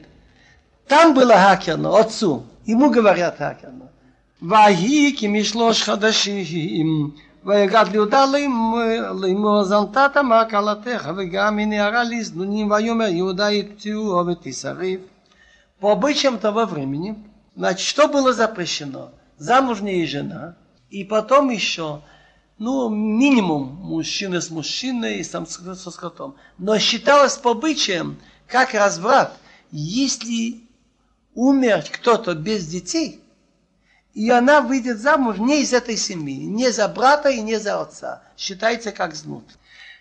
Там 0.86 1.14
было 1.14 1.34
Хакерну, 1.34 1.94
отцу, 1.94 2.44
ему 2.64 2.90
говорят 2.90 3.38
Хакерну. 3.38 3.90
ויהי 4.42 5.14
כי 5.16 5.28
משלוש 5.28 5.82
חדשים 5.82 7.10
ויגד 7.44 7.84
ליהודה 7.90 8.24
לאמור 9.20 9.64
זנתת 9.64 10.16
מעקלתך 10.16 11.10
וגם 11.16 11.56
מנערה 11.56 12.04
לזנונים 12.04 12.70
ויאמר 12.70 13.08
יהודה 13.08 13.50
יפצעו 13.50 14.26
ותשרף 14.26 15.00
по 15.79 15.91
обычаям 15.91 16.39
того 16.39 16.65
времени, 16.65 17.15
значит, 17.55 17.85
что 17.85 18.07
было 18.07 18.33
запрещено? 18.33 19.11
Замужняя 19.37 20.07
жена, 20.07 20.55
и 20.89 21.03
потом 21.03 21.49
еще, 21.49 22.01
ну, 22.57 22.89
минимум 22.89 23.75
мужчина 23.75 24.39
с 24.39 24.49
мужчиной 24.49 25.17
и 25.17 25.23
сам 25.23 25.45
со 25.45 25.91
скотом. 25.91 26.37
Но 26.57 26.79
считалось 26.79 27.37
по 27.37 27.51
обычаям, 27.51 28.17
как 28.47 28.73
разврат, 28.73 29.37
если 29.71 30.61
умер 31.33 31.83
кто-то 31.91 32.33
без 32.33 32.65
детей, 32.65 33.19
и 34.13 34.29
она 34.29 34.61
выйдет 34.61 34.99
замуж 34.99 35.37
не 35.37 35.61
из 35.61 35.73
этой 35.73 35.97
семьи, 35.97 36.45
не 36.45 36.71
за 36.71 36.87
брата 36.87 37.29
и 37.29 37.41
не 37.41 37.59
за 37.59 37.81
отца. 37.81 38.23
Считается 38.37 38.93
как 38.93 39.13
знут. 39.13 39.43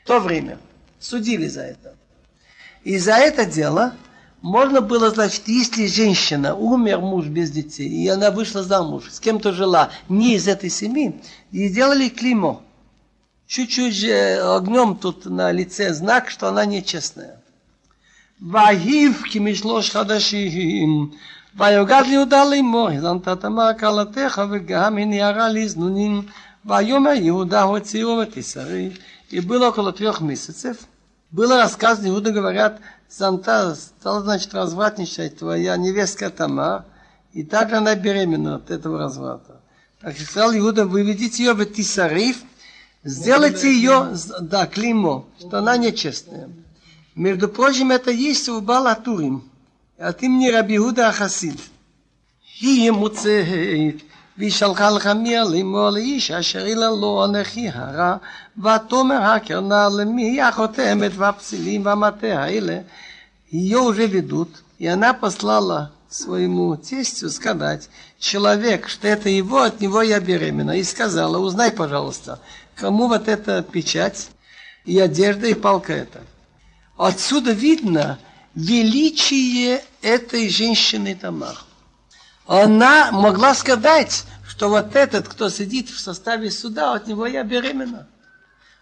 В 0.05 0.07
то 0.07 0.21
время 0.21 0.59
судили 1.01 1.49
за 1.49 1.63
это. 1.63 1.97
И 2.85 2.97
за 2.99 3.15
это 3.15 3.45
дело 3.45 3.95
можно 4.44 4.80
было, 4.80 5.10
значит, 5.10 5.48
если 5.48 5.86
женщина, 5.88 6.56
умер 6.56 7.00
муж 7.00 7.26
без 7.26 7.52
детей, 7.52 7.90
и 7.90 8.08
она 8.08 8.32
вышла 8.32 8.64
замуж, 8.64 9.04
с 9.12 9.20
кем-то 9.20 9.52
жила, 9.52 9.92
не 10.08 10.36
из 10.36 10.48
этой 10.48 10.70
семьи, 10.70 11.20
и 11.52 11.68
делали 11.70 12.08
клеймо. 12.08 12.62
Чуть-чуть 13.48 13.96
же 13.96 14.40
огнем 14.42 14.96
тут 14.96 15.26
на 15.26 15.52
лице 15.52 15.94
знак, 15.94 16.30
что 16.30 16.48
она 16.48 16.66
нечестная. 16.66 17.42
ויהיב 18.42 19.24
כמשלוש 19.32 19.92
חדשים, 19.92 21.12
ויוגד 21.56 22.04
ליהודה 22.08 22.46
לאמו, 22.46 22.90
הזנת 22.90 23.46
מעקלתך 23.46 24.42
וגם 24.52 24.98
הניערה 24.98 25.50
לזנונים, 25.50 26.22
ויאמר 26.66 27.12
יהודה 27.12 27.62
הוציאו 27.62 28.18
ותסרי. 28.18 28.92
И 29.32 29.42
было 29.42 29.68
около 29.70 29.94
трех 29.94 30.22
месяцев. 30.22 30.78
было 31.35 31.57
рассказано, 31.57 32.07
Иуда 32.11 32.31
говорят, 32.31 32.81
Санта 33.09 33.75
стала, 33.75 34.23
значит, 34.23 34.55
развратничать 34.55 35.37
твоя 35.37 35.77
невестка 35.77 36.31
Тама, 36.31 36.85
и 37.33 37.43
также 37.43 37.75
она 37.75 37.97
беременна 37.97 38.55
от 38.55 38.71
этого 38.71 39.01
разврата. 39.01 39.61
Так 40.01 40.15
что 40.15 40.27
сказал 40.27 40.57
Иуда, 40.57 40.87
выведите 40.87 41.43
ее 41.43 41.55
в 41.55 41.67
Тисариф, 41.67 42.37
сделайте 43.03 43.69
ее, 43.69 44.15
да, 44.43 44.67
климо, 44.67 45.25
что 45.41 45.59
она 45.59 45.77
нечестная. 45.77 46.51
Между 47.17 47.49
прочим, 47.49 47.91
это 47.91 48.13
есть 48.13 48.49
у 48.49 48.61
Балатурим, 48.61 49.43
от 49.99 50.23
имени 50.23 50.51
Раби 50.51 50.77
Иуда 50.77 51.09
Ахасид. 51.09 51.59
И 52.61 52.69
ему 52.69 53.09
цеет, 53.09 54.05
שלחה 54.50 54.90
לך 54.90 55.08
מיה 55.08 55.44
לאמור 55.44 55.90
לאיש 55.90 56.32
אשר 56.32 56.66
אילה 56.66 56.90
לו 56.90 57.26
אנכי 57.26 57.70
הרע, 57.70 58.16
ותאמר 58.58 59.22
הקרנה 59.22 59.88
למי 59.98 60.42
החותמת 60.42 61.12
והפסילים 61.16 61.86
והמטה 61.86 62.44
האלה, 62.44 62.80
ее 63.52 63.80
уже 63.80 64.06
ведут, 64.06 64.64
и 64.78 64.86
она 64.88 65.14
послала 65.14 65.92
своему 66.10 66.76
тестю 66.78 67.30
сказать, 67.30 67.90
человек, 68.20 68.88
что 68.88 69.08
это 69.08 69.30
его, 69.30 69.62
от 69.64 69.82
него 69.82 70.02
я 70.02 70.20
беременна, 70.20 70.78
и 70.78 70.84
сказала, 70.84 71.38
узнай, 71.38 71.72
пожалуйста, 71.72 72.40
кому 72.76 73.08
вот 73.08 73.28
эта 73.28 73.62
печать 73.64 74.30
и 74.86 75.00
одежда, 75.00 75.48
и 75.48 75.54
палка 75.54 75.94
эта. 75.94 76.22
Отсюда 76.98 77.52
видно 77.52 78.20
величие 78.56 79.82
этой 80.02 80.50
женщины 80.50 81.16
Тамар. 81.16 81.58
Она 82.47 83.11
могла 83.13 83.55
сказать, 83.55 84.25
что 84.47 84.69
вот 84.69 84.97
этот, 84.97 85.29
кто 85.29 85.49
сидит 85.49 85.89
в 85.89 85.99
составе 85.99 86.51
суда, 86.51 86.95
от 86.95 87.07
него 87.07 87.27
я 87.27 87.43
беременна. 87.43 88.07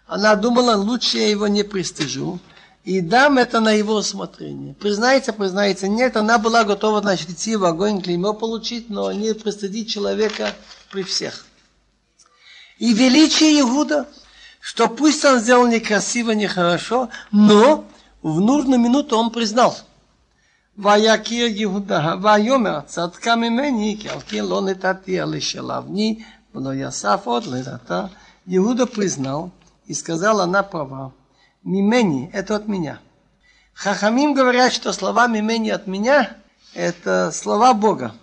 Она 0.05 0.35
думала, 0.35 0.75
лучше 0.75 1.17
я 1.17 1.29
его 1.29 1.47
не 1.47 1.63
пристыжу 1.63 2.39
и 2.83 2.99
дам 2.99 3.37
это 3.37 3.61
на 3.61 3.71
его 3.71 3.95
усмотрение. 3.95 4.73
Признается, 4.75 5.31
признается, 5.31 5.87
нет, 5.87 6.17
она 6.17 6.37
была 6.37 6.65
готова, 6.65 7.01
значит, 7.01 7.29
идти 7.29 7.55
в 7.55 7.63
огонь, 7.63 8.01
клеймо 8.01 8.33
получить, 8.33 8.89
но 8.89 9.11
не 9.13 9.33
пристыдить 9.33 9.89
человека 9.89 10.53
при 10.91 11.03
всех. 11.03 11.45
И 12.79 12.93
величие 12.93 13.61
Иуда, 13.61 14.07
что 14.59 14.89
пусть 14.89 15.23
он 15.23 15.39
сделал 15.39 15.67
некрасиво, 15.67 16.31
нехорошо, 16.31 17.09
но 17.31 17.85
в 18.21 18.41
нужную 18.41 18.79
минуту 18.79 19.17
он 19.17 19.31
признал. 19.31 19.77
ויקיר 20.78 21.46
יהודה, 21.46 22.14
ויאמר 22.22 22.80
צדקה 22.80 23.36
ממני, 23.36 23.96
כי 24.00 24.08
על 24.08 24.20
כן 24.26 24.44
לא 24.44 24.62
נתתי 24.62 25.20
על 25.20 25.36
לשלבני, 25.36 26.22
ולא 26.54 26.74
יסף 26.74 27.20
עוד 27.24 27.46
לדתה. 27.46 28.06
Иуда 28.50 28.86
признал 28.86 29.50
и 29.86 29.92
сказал, 29.92 30.40
она 30.40 30.62
права. 30.62 31.12
Мимени – 31.64 32.32
это 32.32 32.56
от 32.56 32.66
меня. 32.66 32.98
Хахамим 33.74 34.32
говорят, 34.32 34.72
что 34.72 34.92
слова 34.92 35.26
мимени 35.26 35.68
от 35.68 35.86
меня – 35.86 36.74
это 36.74 37.30
слова 37.30 37.74
Бога. 37.74 38.14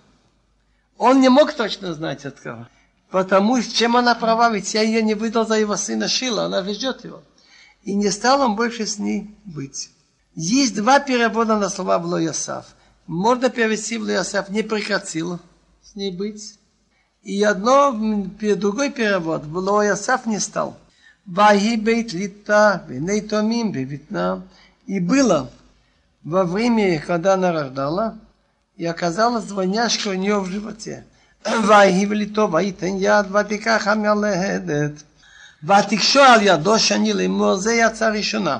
Он 0.98 1.22
не 1.22 1.30
мог 1.30 1.54
точно 1.54 1.94
знать 1.94 2.26
от 2.26 2.40
кого. 2.40 2.68
Потому 3.12 3.62
что 3.62 3.74
чем 3.74 3.96
она 3.96 4.16
права, 4.16 4.50
ведь 4.50 4.74
я 4.74 4.82
ее 4.82 5.04
не 5.04 5.14
выдал 5.14 5.46
за 5.46 5.56
его 5.60 5.78
сына 5.78 6.08
Шила, 6.08 6.46
она 6.46 6.64
ждет 6.64 7.06
его. 7.06 7.22
И 7.84 7.94
не 7.94 8.10
стал 8.10 8.42
он 8.42 8.56
больше 8.56 8.88
с 8.88 8.98
ней 8.98 9.30
быть. 9.46 9.92
Есть 10.36 10.76
два 10.76 11.00
перевода 11.00 11.58
на 11.58 11.70
слова 11.70 11.98
в 12.00 12.06
Лоясав. 12.06 12.66
Можно 13.08 13.50
перевести 13.50 13.98
в 13.98 14.04
Лоясав 14.04 14.50
не 14.50 14.64
прекратил 14.64 15.40
с 15.84 15.96
ней 15.96 16.12
быть. 16.12 16.60
И 17.24 17.42
одно, 17.44 17.92
другой 17.92 18.92
перевод, 18.92 19.46
в 19.46 19.58
Лоясав 19.58 20.26
не 20.26 20.40
стал. 20.40 20.78
Ваги 21.26 21.76
бейт 21.76 22.14
лита, 22.14 22.84
веней 22.88 23.22
томим 23.22 23.72
бевитна. 23.72 24.44
И 24.86 25.00
было 25.00 25.50
во 26.24 26.44
время, 26.44 27.00
когда 27.00 27.34
она 27.34 27.52
рождала, 27.52 28.18
и 28.76 28.86
оказалась 28.86 29.46
двойняшка 29.46 30.10
у 30.10 30.14
нее 30.14 30.40
в 30.40 30.48
животе. 30.48 31.06
ויהיב 31.68 32.12
ליטו 32.12 32.52
וייתן 32.52 32.96
יד 32.98 33.36
ותיקח 33.36 33.88
המלהדת 33.88 35.04
ותקשור 35.64 36.24
על 36.24 36.42
ידו 36.42 36.80
שאני 36.80 37.14
לאמור 37.14 37.56
זה 37.56 37.74
יצא 37.74 38.10
ראשונה. 38.10 38.60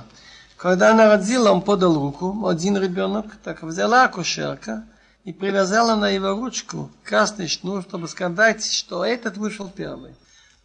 Когда 0.60 0.92
она 0.92 1.08
родила, 1.10 1.52
он 1.52 1.62
подал 1.62 1.96
руку, 1.96 2.48
один 2.48 2.78
ребенок, 2.78 3.26
так 3.44 3.64
взяла 3.64 4.08
кушерка 4.08 4.84
и 5.24 5.34
привязала 5.34 5.96
на 5.96 6.10
его 6.10 6.30
ручку 6.30 6.90
красный 7.04 7.48
шнур, 7.48 7.84
чтобы 7.84 8.08
сказать, 8.08 8.66
что 8.66 9.04
этот 9.06 9.38
вышел 9.38 9.70
первый. 9.70 10.14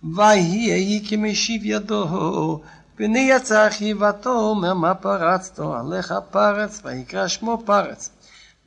ויהי 0.03 1.05
כמשיב 1.09 1.61
ידו, 1.65 2.61
פני 2.97 3.31
יצא 3.31 3.69
חיבתו, 3.71 4.31
אומר 4.31 4.75
מה 4.75 4.95
פרצתו, 4.95 5.75
עליך 5.77 6.15
פרץ, 6.31 6.81
ויקרא 6.85 7.29
שמו 7.29 7.63
פרץ. 7.67 8.11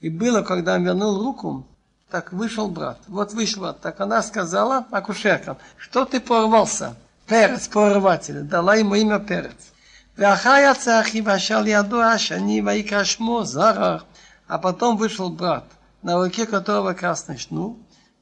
И 0.02 0.10
было, 0.10 0.42
когда 0.42 0.76
он 0.76 0.84
вернул 0.84 1.18
руку, 1.18 1.66
так 2.12 2.34
вышел 2.34 2.68
брат. 2.68 2.98
Вот 3.08 3.34
вышел 3.34 3.62
брат. 3.62 3.80
Так 3.80 4.02
она 4.02 4.22
сказала 4.22 4.86
акушеркам, 4.92 5.58
что 5.78 6.04
ты 6.04 6.20
порвался? 6.20 6.96
Перец, 7.26 7.68
порватель. 7.70 8.42
Дала 8.42 8.76
ему 8.76 8.96
имя 8.96 9.20
Перец. 9.20 9.72
Вахай 10.19 10.67
Ацахи 10.67 11.21
вошел 11.21 11.65
Яду 11.65 12.01
Ашани 12.01 12.61
Ваикра 12.61 13.05
Шмо 13.05 13.45
Зарах. 13.45 14.05
А 14.49 14.59
потом 14.59 14.97
вышел 14.97 15.31
брат, 15.31 15.65
на 16.03 16.17
руке 16.17 16.45
которого 16.45 16.93
красный 16.93 17.39
шнур, 17.39 17.77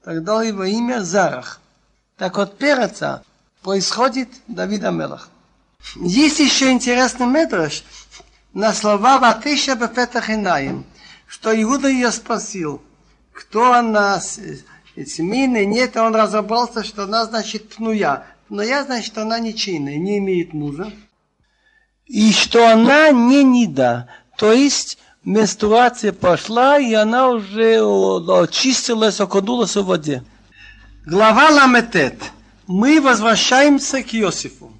тогда 0.04 0.42
его 0.42 0.64
имя 0.64 1.00
Зарах. 1.00 1.60
Так 2.18 2.36
от 2.36 2.58
перца 2.58 3.22
происходит 3.62 4.28
Давида 4.46 4.88
Амелах. 4.88 5.30
Есть 5.96 6.40
еще 6.40 6.70
интересный 6.70 7.26
метраж 7.26 7.82
на 8.52 8.74
слова 8.74 9.18
Ватыша 9.18 9.74
Бепетахинаем, 9.74 10.84
что 11.26 11.50
Иуда 11.62 11.88
ее 11.88 12.10
спросил, 12.10 12.82
кто 13.32 13.72
она, 13.72 14.20
семейная, 14.20 15.64
нет, 15.64 15.96
он 15.96 16.14
разобрался, 16.14 16.84
что 16.84 17.04
она 17.04 17.24
значит 17.24 17.74
пнуя. 17.74 18.26
Пнуя 18.48 18.84
значит, 18.84 19.16
она 19.16 19.38
ничейная, 19.38 19.96
не 19.96 20.18
имеет 20.18 20.52
мужа 20.52 20.92
и 22.05 22.31
что 22.33 22.67
она 22.67 23.11
не 23.11 23.43
нида, 23.43 24.09
то 24.37 24.51
есть 24.51 24.97
менструация 25.23 26.11
пошла, 26.11 26.77
и 26.77 26.93
она 26.93 27.29
уже 27.29 27.79
очистилась, 28.27 29.19
окунулась 29.21 29.75
в 29.75 29.85
воде. 29.85 30.23
Глава 31.05 31.49
Ламетет. 31.49 32.21
Мы 32.67 33.01
возвращаемся 33.01 34.03
к 34.03 34.13
Иосифу. 34.13 34.71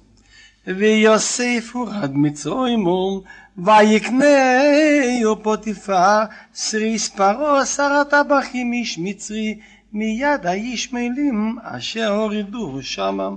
ויוסף 0.66 1.70
הורד 1.72 2.10
מצרוימו, 2.14 3.22
ויקנהו 3.56 5.42
פוטיפר, 5.42 6.22
סריס 6.54 7.08
פרעה 7.08 7.66
שר 7.66 7.92
הטבחים 7.92 8.72
איש 8.72 8.98
מצרי, 8.98 9.58
מיד 9.92 10.46
הישמעאלים 10.46 11.58
אשר 11.62 12.12
הורידו 12.12 12.78
שמה. 12.82 13.28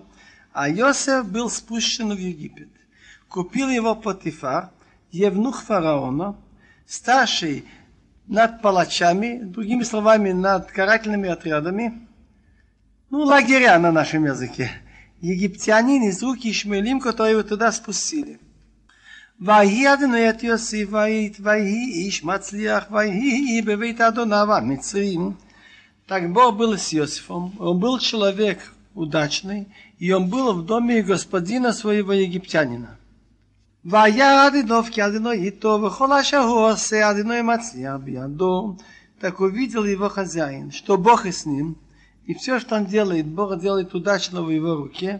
А 0.56 0.70
Йосеф 0.70 1.26
был 1.26 1.50
спущен 1.50 2.14
в 2.14 2.18
Египет. 2.18 2.70
купил 3.30 3.70
его 3.70 3.96
Потифар, 3.96 4.70
евнух 5.12 5.64
фараона, 5.64 6.36
старший 6.88 7.66
над 8.28 8.62
палачами, 8.62 9.40
другими 9.44 9.84
словами, 9.84 10.32
над 10.32 10.72
карательными 10.72 11.30
отрядами, 11.30 12.08
ну, 13.10 13.24
лагеря 13.24 13.78
на 13.80 13.92
нашем 13.92 14.26
языке, 14.26 14.72
египтянин 15.22 16.04
из 16.10 16.22
рук 16.24 16.40
Ишмаилим, 16.44 17.00
которые 17.00 17.34
его 17.34 17.44
туда 17.44 17.72
спустили. 17.72 18.40
ויהי 19.40 19.94
אדוני 19.94 20.30
את 20.30 20.44
יוסף 20.44 20.88
ויהי 20.92 21.92
איש 21.92 22.24
מצליח 22.24 22.86
ויהי 22.92 23.62
בבית 23.62 24.02
אדוניו 24.02 24.54
המצרים. 24.54 25.34
Так 26.08 26.32
Бог 26.32 26.56
был 26.56 26.78
с 26.78 26.94
Иосифом. 26.94 27.54
Он 27.58 27.80
был 27.80 27.98
человек 27.98 28.60
удачный, 28.94 29.68
и 29.98 30.12
он 30.12 30.30
был 30.30 30.54
в 30.54 30.64
доме 30.64 31.02
господина 31.02 31.74
своего 31.74 32.14
египтянина. 32.14 32.98
והיה 33.86 34.48
אדינוב 34.48 34.90
כי 34.92 35.06
אדינו 35.06 35.32
איתו, 35.32 35.80
וכל 35.88 36.14
אשר 36.14 36.42
הוא 36.42 36.72
עושה 36.72 37.12
אדינו 37.12 37.34
מצליח 37.44 37.96
בידו. 38.04 38.76
Так 39.22 39.40
увидел 39.40 39.86
его 39.86 40.10
хозяин, 40.10 40.72
что 40.72 40.98
Бог 40.98 41.26
и 41.26 41.32
с 41.32 41.46
ним, 41.46 41.78
и 42.26 42.34
все, 42.34 42.60
что 42.60 42.76
он 42.76 42.86
делает, 42.86 43.26
Бог 43.26 43.58
делает 43.60 43.94
удачно 43.96 44.44
в 44.44 44.50
его 44.50 44.76
руке. 44.76 45.20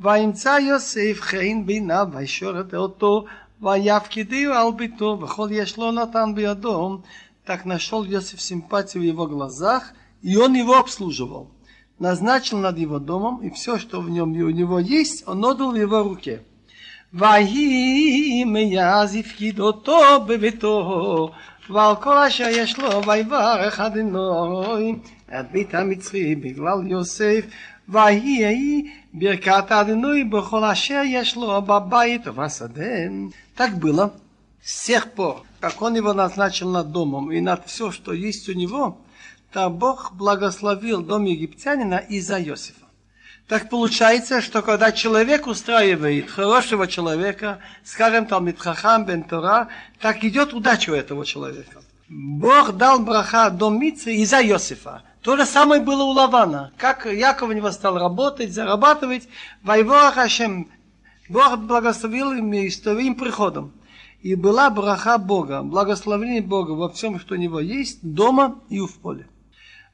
וימצא 0.00 0.58
יוסף 0.60 1.18
חן 1.20 1.66
בעיניו 1.66 2.08
וישור 2.12 2.60
את 2.60 2.74
אותו 2.74 3.24
ויפקידהו 3.62 4.52
על 4.52 4.72
ביתו 4.76 5.18
וכל 5.22 5.48
יש 5.50 5.76
לו 5.76 5.92
נתן 5.92 6.34
בידו. 6.34 7.00
Так 7.44 7.66
нашел 7.66 8.04
Йосиф 8.04 8.40
симпатию 8.40 9.02
в 9.02 9.06
его 9.06 9.26
глазах, 9.26 9.94
и 10.22 10.36
он 10.36 10.54
его 10.54 10.78
обслуживал. 10.78 11.50
Назначил 11.98 12.58
над 12.58 12.78
его 12.78 13.00
домом, 13.00 13.42
и 13.42 13.50
все, 13.50 13.78
что 13.78 14.00
в 14.00 14.08
нем 14.08 14.32
и 14.34 14.42
у 14.42 14.50
него 14.50 14.78
есть, 14.78 15.26
он 15.26 15.44
отдал 15.44 15.72
в 15.72 15.76
его 15.76 16.02
руке. 16.04 16.44
ויהי 17.16 18.44
מאז 18.44 19.16
הפקיד 19.16 19.60
אותו 19.60 20.24
בביתו 20.26 21.30
ועל 21.70 21.96
כל 21.96 22.18
אשר 22.18 22.48
יש 22.50 22.78
לו 22.78 23.06
ויברך 23.06 23.80
אדינוי 23.80 24.94
את 25.28 25.52
בית 25.52 25.74
המצרי 25.74 26.34
בגלל 26.34 26.86
יוסף 26.86 27.44
ויהי 27.88 28.90
ברכת 29.12 29.72
אדינוי 29.72 30.24
בכל 30.24 30.64
אשר 30.64 31.02
יש 31.06 31.36
לו 31.36 31.62
בבית 31.62 32.26
ובשדה. 32.26 33.08
Так 33.56 33.78
было 33.78 34.14
с 34.62 34.86
тех 34.86 35.12
пор, 35.12 35.44
как 35.60 35.82
он 35.82 35.94
его 35.94 36.12
назначил 36.14 36.70
над 36.70 36.90
домом 36.90 37.30
и 37.30 37.40
над 37.40 37.66
все, 37.66 37.90
что 37.90 38.12
есть 38.12 38.48
у 38.48 38.52
него, 38.52 38.98
то 39.52 39.68
Бог 39.68 40.14
благословил 40.14 41.02
дом 41.02 41.24
египтянина 41.24 41.96
из-за 41.96 42.42
Иосифа. 42.42 42.85
Так 43.48 43.68
получается, 43.68 44.40
что 44.40 44.62
когда 44.62 44.92
человек 44.92 45.46
устраивает 45.46 46.30
хорошего 46.30 46.86
человека, 46.86 47.58
скажем, 47.84 48.26
там, 48.26 48.46
Митхахам, 48.46 49.04
Бен 49.04 49.24
Тора, 49.24 49.68
так 50.00 50.24
идет 50.24 50.54
удача 50.54 50.90
у 50.90 50.94
этого 50.94 51.26
человека. 51.26 51.82
Бог 52.08 52.72
дал 52.72 53.00
браха 53.00 53.50
дом 53.50 53.78
Митцы 53.80 54.14
из-за 54.14 54.42
Иосифа. 54.42 55.02
То 55.22 55.36
же 55.36 55.46
самое 55.46 55.80
было 55.80 56.02
у 56.02 56.12
Лавана. 56.12 56.72
Как 56.76 57.06
Яков 57.06 57.48
у 57.48 57.52
него 57.52 57.70
стал 57.72 57.98
работать, 57.98 58.52
зарабатывать, 58.52 59.28
Вайвора 59.62 60.10
Хашем. 60.12 60.68
Бог 61.28 61.58
благословил 61.58 62.32
им 62.32 62.70
своим 62.70 63.14
приходом. 63.14 63.72
И 64.20 64.34
была 64.34 64.70
браха 64.70 65.18
Бога, 65.18 65.62
благословение 65.62 66.42
Бога 66.42 66.72
во 66.72 66.88
всем, 66.88 67.18
что 67.18 67.34
у 67.34 67.38
него 67.38 67.60
есть, 67.60 67.98
дома 68.02 68.60
и 68.68 68.78
в 68.78 68.98
поле. 68.98 69.26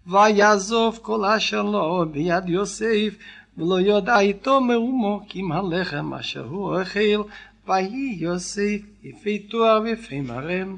ויעזוב 0.09 0.99
כל 1.03 1.25
אשר 1.25 1.63
לו 1.63 2.05
ביד 2.13 2.49
יוסף 2.49 3.15
ולא 3.59 3.81
ידע 3.81 4.19
איתו 4.21 4.61
מאומו 4.61 5.21
כי 5.29 5.41
אם 5.41 5.53
הלחם 5.53 6.15
אשר 6.15 6.45
הוא 6.45 6.81
אוכל 6.81 7.23
ויהי 7.69 8.17
יוסף 8.19 8.81
יפי 9.03 9.39
תואר 9.39 9.81
ויפי 9.85 10.21
מרם. 10.21 10.77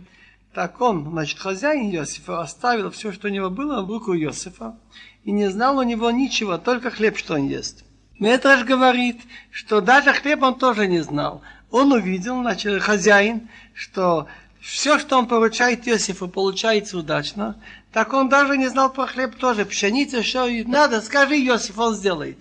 Так 0.52 0.80
он, 0.80 1.10
значит, 1.10 1.38
хозяин 1.38 1.94
Иосифа 1.94 2.40
оставил 2.40 2.90
все, 2.90 3.12
что 3.12 3.28
у 3.28 3.30
него 3.30 3.50
было, 3.50 3.82
в 3.82 3.88
руку 3.88 4.16
Иосифа, 4.16 4.74
и 5.24 5.30
не 5.30 5.48
знал 5.48 5.78
у 5.78 5.82
него 5.82 6.10
ничего, 6.10 6.58
только 6.58 6.90
хлеб, 6.90 7.16
что 7.16 7.34
он 7.34 7.46
ест. 7.46 7.84
Метраж 8.18 8.64
говорит, 8.64 9.20
что 9.52 9.80
даже 9.80 10.12
хлеб 10.12 10.42
он 10.42 10.56
тоже 10.56 10.88
не 10.88 11.00
знал. 11.00 11.40
Он 11.70 11.92
увидел, 11.92 12.40
значит, 12.40 12.82
хозяин, 12.82 13.48
что 13.74 14.26
все, 14.60 14.98
что 14.98 15.18
он 15.18 15.26
поручает 15.26 15.86
Иосифу, 15.86 16.26
получается 16.26 16.98
удачно. 16.98 17.56
Так 17.92 18.12
он 18.12 18.28
даже 18.28 18.58
не 18.58 18.68
знал 18.68 18.92
про 18.92 19.06
хлеб 19.06 19.36
тоже. 19.36 19.64
Пшеница, 19.64 20.22
что 20.22 20.48
надо, 20.66 21.00
скажи 21.00 21.36
Иосиф, 21.36 21.78
он 21.78 21.94
сделает. 21.94 22.38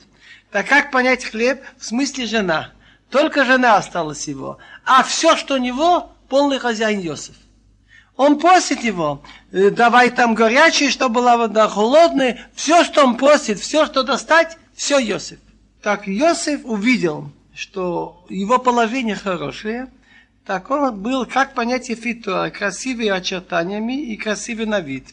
Так 0.55 0.69
как 0.69 0.93
понять 0.93 1.25
хлеб? 1.25 1.65
В 1.79 1.85
смысле 1.85 2.27
жена. 2.27 2.71
Только 3.11 3.45
жена 3.45 3.77
осталась 3.77 4.29
его. 4.29 4.59
А 4.85 5.03
все, 5.03 5.37
что 5.37 5.55
у 5.55 5.57
него, 5.57 6.13
полный 6.29 6.61
хозяин 6.61 7.01
Иосиф. 7.01 7.35
Он 8.17 8.39
просит 8.39 8.85
его, 8.85 9.21
«Э, 9.51 9.71
давай 9.71 10.11
там 10.11 10.37
горячее, 10.37 10.91
чтобы 10.91 11.17
была 11.17 11.37
вода 11.37 11.69
холодная. 11.69 12.49
Все, 12.55 12.85
что 12.85 13.05
он 13.05 13.17
просит, 13.17 13.59
все, 13.59 13.85
что 13.85 14.05
достать, 14.05 14.57
все 14.77 15.01
Иосиф. 15.01 15.41
Так 15.83 16.09
Иосиф 16.09 16.61
увидел, 16.63 17.33
что 17.53 18.25
его 18.29 18.61
положение 18.61 19.17
хорошее, 19.17 19.91
так 20.47 20.71
он 20.71 21.03
был, 21.03 21.27
как 21.27 21.55
понятие 21.55 21.97
фитуа, 21.97 22.51
красивый 22.51 23.11
очертаниями 23.11 24.01
и 24.01 24.17
красивый 24.17 24.67
на 24.67 24.79
вид. 24.79 25.09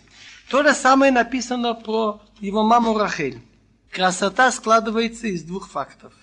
То 0.52 0.62
же 0.62 0.76
самое 0.76 1.12
написано 1.12 1.74
про 1.74 2.22
его 2.40 2.64
маму 2.64 2.96
Рахель. 2.96 3.42
Красота 3.92 4.54
складывается 4.54 5.28
из 5.28 5.44
двух 5.44 5.70
фактов. 5.70 6.14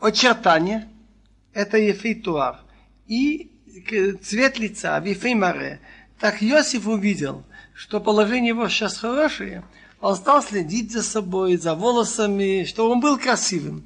Очертание– 0.00 0.88
это 1.52 1.76
ефейтуар, 1.76 2.60
и 3.06 3.50
цвет 4.22 4.58
лица– 4.58 4.98
вифеймаре. 5.00 5.80
Так 6.18 6.42
Иосиф 6.42 6.86
увидел, 6.86 7.44
что 7.74 8.00
положение 8.00 8.48
его 8.48 8.68
сейчас 8.68 8.96
хорошее, 8.96 9.64
он 10.00 10.16
стал 10.16 10.42
следить 10.42 10.90
за 10.90 11.02
собой, 11.02 11.58
за 11.58 11.74
волосами, 11.74 12.64
чтобы 12.64 12.92
он 12.92 13.00
был 13.00 13.18
красивым. 13.18 13.84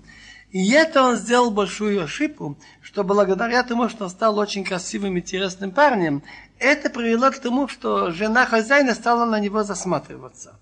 И 0.52 0.70
это 0.70 1.02
он 1.02 1.16
сделал 1.16 1.50
большую 1.50 2.04
ошибку, 2.04 2.56
что 2.82 3.02
благодаря 3.02 3.64
тому, 3.64 3.88
что 3.88 4.04
он 4.04 4.10
стал 4.10 4.38
очень 4.38 4.64
красивым 4.64 5.16
и 5.16 5.20
интересным 5.20 5.72
парнем, 5.72 6.22
это 6.58 6.88
привело 6.88 7.30
к 7.30 7.38
тому, 7.38 7.66
что 7.66 8.12
жена 8.12 8.46
хозяина 8.46 8.94
стала 8.94 9.24
на 9.24 9.40
него 9.40 9.64
засматриваться. 9.64 10.60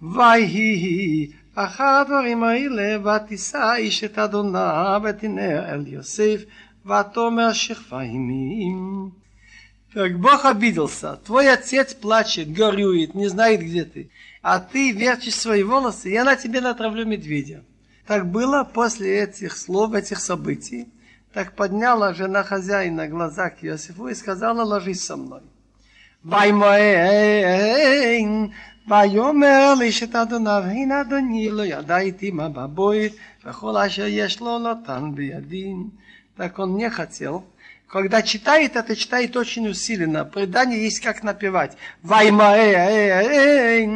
Вайги 0.00 1.36
אחר 1.55 1.83
הדברים 1.83 2.43
האלה 2.43 2.97
ותישא 3.03 3.73
איש 3.77 4.03
את 4.03 4.19
אדונה 4.19 4.97
ותנא 5.03 5.71
אל 5.71 5.87
יוסף 5.87 6.41
ותאמר 6.85 7.53
שכבה 7.53 8.01
עמים. 8.01 9.09
Так 9.95 10.19
Бог 10.19 10.45
обиделся. 10.45 11.15
Твой 11.25 11.49
отец 11.49 11.93
плачет, 11.93 12.51
горюет, 12.51 13.15
не 13.15 13.29
знает, 13.29 13.61
где 13.61 13.85
ты. 13.85 14.09
А 14.41 14.59
ты 14.59 14.91
верчишь 14.91 15.35
свои 15.35 15.63
волосы, 15.63 16.09
я 16.09 16.25
на 16.25 16.35
тебе 16.35 16.59
натравлю 16.59 17.05
медведя. 17.05 17.63
Так 18.05 18.29
было 18.29 18.65
после 18.65 19.21
этих 19.21 19.55
слов, 19.55 19.93
этих 19.93 20.19
событий. 20.19 20.89
Так 21.33 21.53
подняла 21.53 22.13
жена 22.13 22.43
хозяина 22.43 23.07
глаза 23.07 23.49
к 23.49 23.63
Иосифу 23.63 24.09
и 24.09 24.15
сказала, 24.15 24.63
ложись 24.63 25.05
со 25.05 25.15
мной. 25.15 25.43
וימאן, 26.25 26.71
ויאמר 28.87 29.73
לאשת 29.79 30.15
אדוניו, 30.15 30.63
הנה 30.65 31.01
אדוני 31.01 31.49
לא 31.49 31.65
ידע 31.65 31.97
איתי 31.97 32.31
מה 32.31 32.49
בבית, 32.49 33.15
וכל 33.45 33.77
אשר 33.77 34.05
יש 34.07 34.39
לו 34.39 34.59
נתן 34.59 35.11
בידי. 35.15 35.73
Так 36.37 36.59
он 36.59 36.75
не 36.75 36.89
хотел. 36.89 37.45
Когда 37.87 38.21
читает, 38.21 38.75
это 38.75 38.95
читает 38.95 39.37
очень 39.37 39.67
усиленно. 39.67 40.25
Предание 40.25 40.83
есть 40.83 40.99
как 40.99 41.23
напевать. 41.23 41.77
Ваймаэ, 42.03 43.87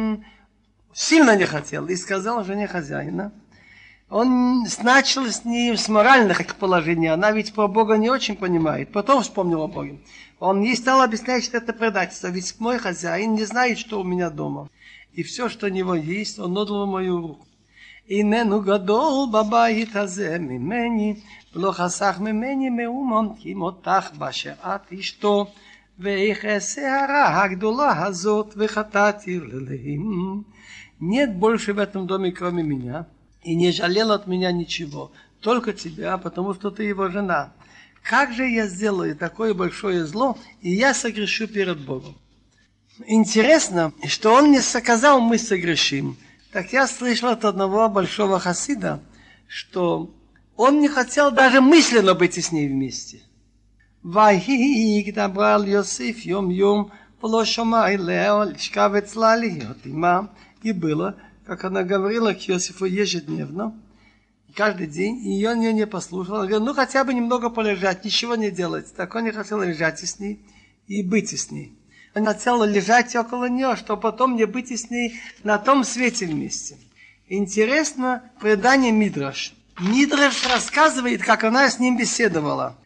сильно 0.94 1.36
не 1.36 1.44
хотел. 1.44 1.86
И 1.88 1.96
сказал 1.96 2.44
жене 2.44 2.66
хозяина. 2.66 3.32
Он 4.08 4.64
начал 4.82 5.26
с 5.26 5.44
ней 5.44 5.76
с 5.76 5.88
моральных 5.88 6.56
положений. 6.56 7.08
Она 7.08 7.30
ведь 7.30 7.52
про 7.52 7.68
Бога 7.68 7.96
не 7.96 8.10
очень 8.10 8.36
понимает. 8.36 8.90
Потом 8.92 9.22
вспомнил 9.22 9.62
о 9.62 9.68
Боге. 9.68 10.00
Он 10.38 10.62
ей 10.62 10.76
стал 10.76 11.02
объяснять, 11.02 11.44
что 11.44 11.58
это 11.58 11.72
предательство. 11.72 12.28
Ведь 12.28 12.58
мой 12.58 12.78
хозяин 12.78 13.34
не 13.34 13.44
знает, 13.44 13.78
что 13.78 14.00
у 14.00 14.04
меня 14.04 14.30
дома. 14.30 14.68
И 15.14 15.22
все, 15.22 15.48
что 15.48 15.66
у 15.66 15.70
него 15.70 15.94
есть, 15.94 16.38
он 16.38 16.56
отдал 16.56 16.86
в 16.86 16.90
мою 16.90 17.20
руку. 17.20 17.46
איננו 18.10 18.60
גדול 18.60 19.28
בבית 19.32 19.96
הזה 19.96 20.38
ממני, 20.38 21.14
ולא 21.54 21.72
חסך 21.72 22.16
ממני 22.20 22.70
מאומון, 22.70 23.34
כי 23.38 23.54
מותך 23.54 24.10
באשר 24.18 24.52
את 24.60 24.92
אשתו, 24.92 25.46
ואיך 25.98 26.44
אעשה 26.44 27.04
הרע 27.04 27.42
הגדולה 27.42 28.06
הזאת, 28.06 28.54
וחטאתי 28.56 29.40
ללהם. 29.40 30.42
Нет 31.00 31.34
больше 31.34 31.72
в 31.72 31.78
этом 31.78 32.06
доме, 32.06 32.30
кроме 32.30 32.62
меня, 32.62 33.06
и 33.42 33.54
не 33.54 33.72
жалел 33.72 34.12
от 34.12 34.26
меня 34.26 34.52
ничего, 34.52 35.12
только 35.40 35.72
тебя, 35.72 36.18
потому 36.18 36.52
что 36.52 36.70
ты 36.70 36.82
его 36.82 37.08
жена. 37.08 37.54
Как 38.02 38.32
же 38.32 38.46
я 38.46 38.66
сделаю 38.66 39.16
такое 39.16 39.54
большое 39.54 40.04
зло, 40.04 40.36
и 40.60 40.70
я 40.70 40.92
согрешу 40.92 41.46
перед 41.46 41.80
Богом? 41.80 42.16
Интересно, 43.06 43.92
что 44.06 44.34
он 44.34 44.50
не 44.50 44.60
сказал, 44.60 45.20
мы 45.20 45.38
согрешим. 45.38 46.16
Так 46.52 46.72
я 46.72 46.86
слышал 46.86 47.28
от 47.28 47.44
одного 47.44 47.88
большого 47.88 48.38
хасида, 48.38 49.00
что 49.46 50.10
он 50.56 50.80
не 50.80 50.88
хотел 50.88 51.30
даже 51.30 51.60
мысленно 51.60 52.14
быть 52.14 52.42
с 52.42 52.52
ней 52.52 52.68
вместе. 52.68 53.20
ויהי 54.04 55.12
דברה 55.14 55.54
על 55.54 55.68
יוסיף 55.68 56.26
יום 56.26 56.50
יום 56.50 56.88
ולא 57.22 57.44
שמע 57.44 57.88
אליה 57.88 58.44
לשכב 58.44 58.90
אצלה 58.98 59.36
להיות 59.36 59.86
עמה. 59.86 60.20
И 60.62 60.72
было, 60.72 61.16
как 61.46 61.64
она 61.64 61.82
говорила 61.82 62.34
к 62.34 62.48
Иосифу 62.48 62.84
ежедневно, 62.84 63.74
каждый 64.54 64.86
день, 64.86 65.26
и 65.26 65.46
он 65.46 65.60
ее 65.60 65.72
не 65.72 65.86
послушал. 65.86 66.34
Он 66.34 66.46
говорит, 66.46 66.66
ну 66.66 66.74
хотя 66.74 67.02
бы 67.02 67.14
немного 67.14 67.48
полежать, 67.48 68.04
ничего 68.04 68.34
не 68.34 68.50
делать. 68.50 68.92
Так 68.94 69.14
он 69.14 69.24
не 69.24 69.32
хотел 69.32 69.62
лежать 69.62 70.00
с 70.00 70.18
ней 70.18 70.44
и 70.86 71.02
быть 71.02 71.38
с 71.38 71.50
ней. 71.50 71.72
Он 72.15 72.25
хотел 72.25 72.63
лежать 72.63 73.13
около 73.15 73.49
нее, 73.49 73.75
чтобы 73.75 74.01
потом 74.01 74.37
не 74.37 74.45
быть 74.45 74.71
с 74.71 74.89
ней 74.89 75.19
на 75.43 75.57
том 75.57 75.83
свете 75.83 76.25
вместе. 76.25 76.77
Интересно 77.27 78.23
предание 78.39 78.93
Мидраш. 78.93 79.53
Мидраш 79.79 80.47
рассказывает, 80.47 81.21
как 81.21 81.43
она 81.43 81.69
с 81.69 81.77
ним 81.77 81.97
беседовала. 81.97 82.77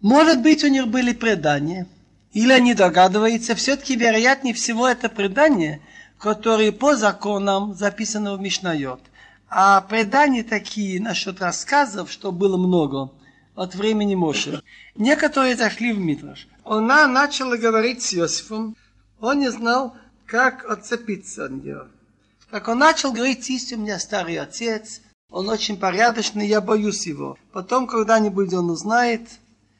Может 0.00 0.40
быть, 0.40 0.64
у 0.64 0.68
них 0.68 0.88
были 0.88 1.12
предания, 1.12 1.86
или 2.32 2.52
они 2.52 2.72
догадываются, 2.72 3.54
все-таки 3.54 3.96
вероятнее 3.96 4.54
всего 4.54 4.88
это 4.88 5.10
предание, 5.10 5.82
которые 6.18 6.72
по 6.72 6.96
законам 6.96 7.74
записаны 7.74 8.34
в 8.34 8.40
Мишнайот. 8.40 9.02
А 9.50 9.82
предания 9.82 10.42
такие 10.42 11.02
насчет 11.02 11.42
рассказов, 11.42 12.10
что 12.10 12.32
было 12.32 12.56
много 12.56 13.12
от 13.54 13.74
времени 13.74 14.14
Моше. 14.14 14.62
Некоторые 14.94 15.56
зашли 15.56 15.92
в 15.92 15.98
Мидраш. 15.98 16.48
Она 16.64 17.06
начала 17.06 17.56
говорить 17.56 18.02
с 18.02 18.14
Иосифом. 18.14 18.76
Он 19.20 19.40
не 19.40 19.50
знал, 19.50 19.96
как 20.26 20.68
отцепиться 20.70 21.46
от 21.46 21.52
нее. 21.52 21.88
Так 22.50 22.68
он 22.68 22.78
начал 22.78 23.12
говорить, 23.12 23.48
есть 23.48 23.72
у 23.72 23.76
меня 23.76 23.98
старый 23.98 24.38
отец, 24.38 25.00
он 25.30 25.48
очень 25.48 25.78
порядочный, 25.78 26.48
я 26.48 26.60
боюсь 26.60 27.06
его. 27.06 27.38
Потом 27.52 27.86
когда-нибудь 27.86 28.52
он 28.52 28.70
узнает. 28.70 29.22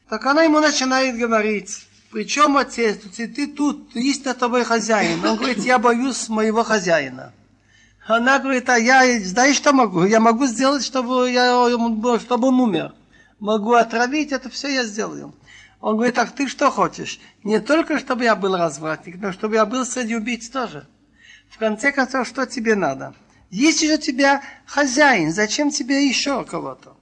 Так 0.09 0.25
она 0.27 0.45
ему 0.45 0.61
начинает 0.61 1.17
говорить, 1.17 1.87
причем 2.13 2.57
отец, 2.57 2.99
ты, 3.17 3.29
ты 3.29 3.47
тут, 3.47 3.95
есть 3.95 4.25
на 4.25 4.35
тобой 4.35 4.65
хозяин. 4.65 5.25
Он 5.25 5.37
говорит, 5.37 5.59
я 5.59 5.79
боюсь 5.79 6.29
моего 6.29 6.65
хозяина. 6.65 7.33
Она 8.07 8.39
говорит, 8.39 8.69
а 8.69 8.79
я, 8.79 9.21
знаешь, 9.21 9.57
что 9.57 9.73
могу? 9.73 10.05
Я 10.05 10.19
могу 10.19 10.47
сделать, 10.47 10.85
чтобы, 10.85 11.31
я, 11.31 11.69
чтобы 12.19 12.49
он 12.49 12.61
умер. 12.61 12.95
Могу 13.39 13.75
отравить, 13.75 14.33
это 14.33 14.51
все 14.51 14.69
я 14.69 14.85
сделаю. 14.85 15.33
Он 15.81 15.97
говорит, 15.97 16.15
так 16.15 16.33
ты 16.33 16.47
что 16.47 16.71
хочешь? 16.71 17.19
Не 17.43 17.59
только, 17.59 17.99
чтобы 17.99 18.25
я 18.25 18.37
был 18.37 18.57
развратник, 18.57 19.17
но 19.21 19.33
чтобы 19.33 19.55
я 19.55 19.65
был 19.65 19.87
среди 19.87 20.15
убийц 20.15 20.49
тоже. 20.51 20.87
В 21.49 21.59
конце 21.59 21.91
концов, 21.91 22.29
что 22.29 22.47
тебе 22.47 22.75
надо? 22.75 23.15
Есть 23.51 23.81
же 23.81 23.95
у 23.95 23.99
тебя 23.99 24.43
хозяин, 24.67 25.33
зачем 25.33 25.71
тебе 25.71 26.07
еще 26.07 26.45
кого-то? 26.45 26.97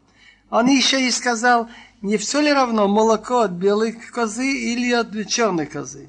Он 0.51 0.67
еще 0.67 1.07
и 1.07 1.11
сказал, 1.11 1.69
не 2.01 2.17
все 2.17 2.41
ли 2.41 2.53
равно 2.53 2.89
молоко 2.89 3.41
от 3.41 3.51
белой 3.51 3.93
козы 3.93 4.47
или 4.47 4.93
от 4.93 5.29
черной 5.29 5.67
козы? 5.67 6.09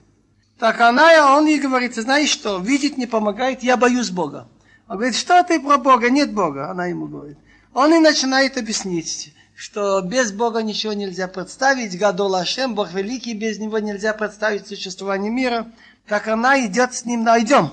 Так 0.59 0.79
она, 0.79 1.35
он 1.35 1.47
ей 1.47 1.59
говорит, 1.59 1.95
знаешь 1.95 2.29
что, 2.29 2.59
видеть 2.59 2.97
не 2.97 3.07
помогает, 3.07 3.63
я 3.63 3.77
боюсь 3.77 4.11
Бога. 4.11 4.47
Он 4.87 4.97
говорит, 4.97 5.15
что 5.15 5.43
ты 5.43 5.59
про 5.59 5.77
Бога? 5.77 6.09
Нет 6.09 6.33
Бога, 6.33 6.69
она 6.69 6.85
ему 6.85 7.07
говорит. 7.07 7.37
Он 7.73 7.93
и 7.93 7.99
начинает 7.99 8.57
объяснить, 8.57 9.33
что 9.59 9.99
без 10.01 10.31
Бога 10.31 10.63
ничего 10.63 10.93
нельзя 10.93 11.27
представить, 11.27 11.99
Гадол 11.99 12.33
Ашем, 12.35 12.75
Бог 12.75 12.93
великий, 12.93 13.33
без 13.33 13.59
него 13.59 13.77
нельзя 13.79 14.13
представить 14.13 14.65
существование 14.65 15.29
мира. 15.29 15.69
Так 16.07 16.29
она 16.29 16.65
идет 16.65 16.93
с 16.93 17.03
ним, 17.03 17.25
найдем. 17.25 17.71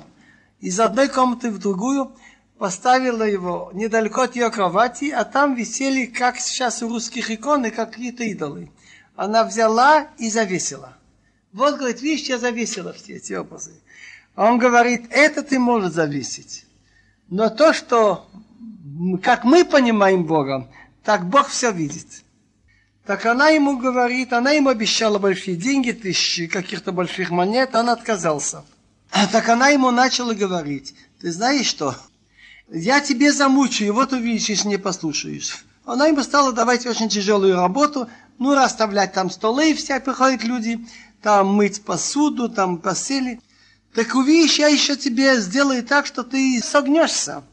Из 0.59 0.80
одной 0.80 1.07
комнаты 1.07 1.49
в 1.53 1.61
другую 1.61 2.11
поставила 2.59 3.22
его 3.22 3.70
недалеко 3.72 4.22
от 4.22 4.34
ее 4.34 4.51
кровати, 4.51 5.11
а 5.11 5.22
там 5.22 5.55
висели, 5.55 6.07
как 6.07 6.41
сейчас 6.41 6.82
у 6.82 6.89
русских 6.89 7.30
иконы, 7.30 7.70
какие-то 7.70 8.24
идолы. 8.24 8.68
Она 9.14 9.45
взяла 9.45 10.09
и 10.18 10.28
завесила. 10.28 10.97
Вот, 11.53 11.76
говорит, 11.76 12.03
видишь, 12.03 12.26
я 12.26 12.39
завесила 12.39 12.95
все 12.95 13.14
эти 13.14 13.34
образы. 13.34 13.74
Он 14.34 14.59
говорит, 14.59 15.07
это 15.11 15.45
ты 15.45 15.61
можешь 15.61 15.93
завесить. 15.93 16.66
Но 17.28 17.49
то, 17.49 17.72
что 17.72 18.28
как 19.22 19.45
мы 19.45 19.64
понимаем 19.64 20.24
Бога, 20.24 20.68
так 21.07 21.28
Бог 21.28 21.48
все 21.48 21.70
видит. 21.70 22.24
Так 23.07 23.26
она 23.26 23.50
ему 23.50 23.78
говорит, 23.78 24.32
она 24.32 24.50
ему 24.50 24.70
обещала 24.70 25.20
большие 25.20 25.57
деньги, 25.57 25.92
тысячи 25.92 26.48
каких-то 26.48 26.90
больших 26.90 27.30
монет, 27.30 27.76
он 27.76 27.90
отказался. 27.90 28.64
Так 29.30 29.48
она 29.48 29.68
ему 29.68 29.92
начала 29.92 30.34
говорить, 30.34 30.96
ты 31.20 31.30
знаешь 31.30 31.66
что, 31.66 31.94
я 32.68 32.98
тебе 33.00 33.32
замучаю, 33.32 33.94
вот 33.94 34.12
увидишь, 34.12 34.48
если 34.48 34.66
не 34.66 34.78
послушаешь. 34.78 35.64
Она 35.84 36.09
ему 36.09 36.24
стала 36.24 36.52
давать 36.52 36.86
очень 36.86 37.09
тяжелую 37.09 37.54
работу, 37.54 38.09
ну, 38.40 38.57
расставлять 38.57 39.12
там 39.12 39.30
столы, 39.30 39.74
все 39.74 40.00
приходят 40.00 40.42
люди, 40.42 40.84
там 41.22 41.54
мыть 41.54 41.84
посуду, 41.84 42.48
там 42.48 42.78
посели. 42.78 43.40
Так 43.94 44.16
увидишь, 44.16 44.59
я 44.59 44.66
еще 44.66 44.96
тебе 44.96 45.40
сделаю 45.40 45.84
так, 45.84 46.04
что 46.04 46.24
ты 46.24 46.61
согнешься. 46.61 47.44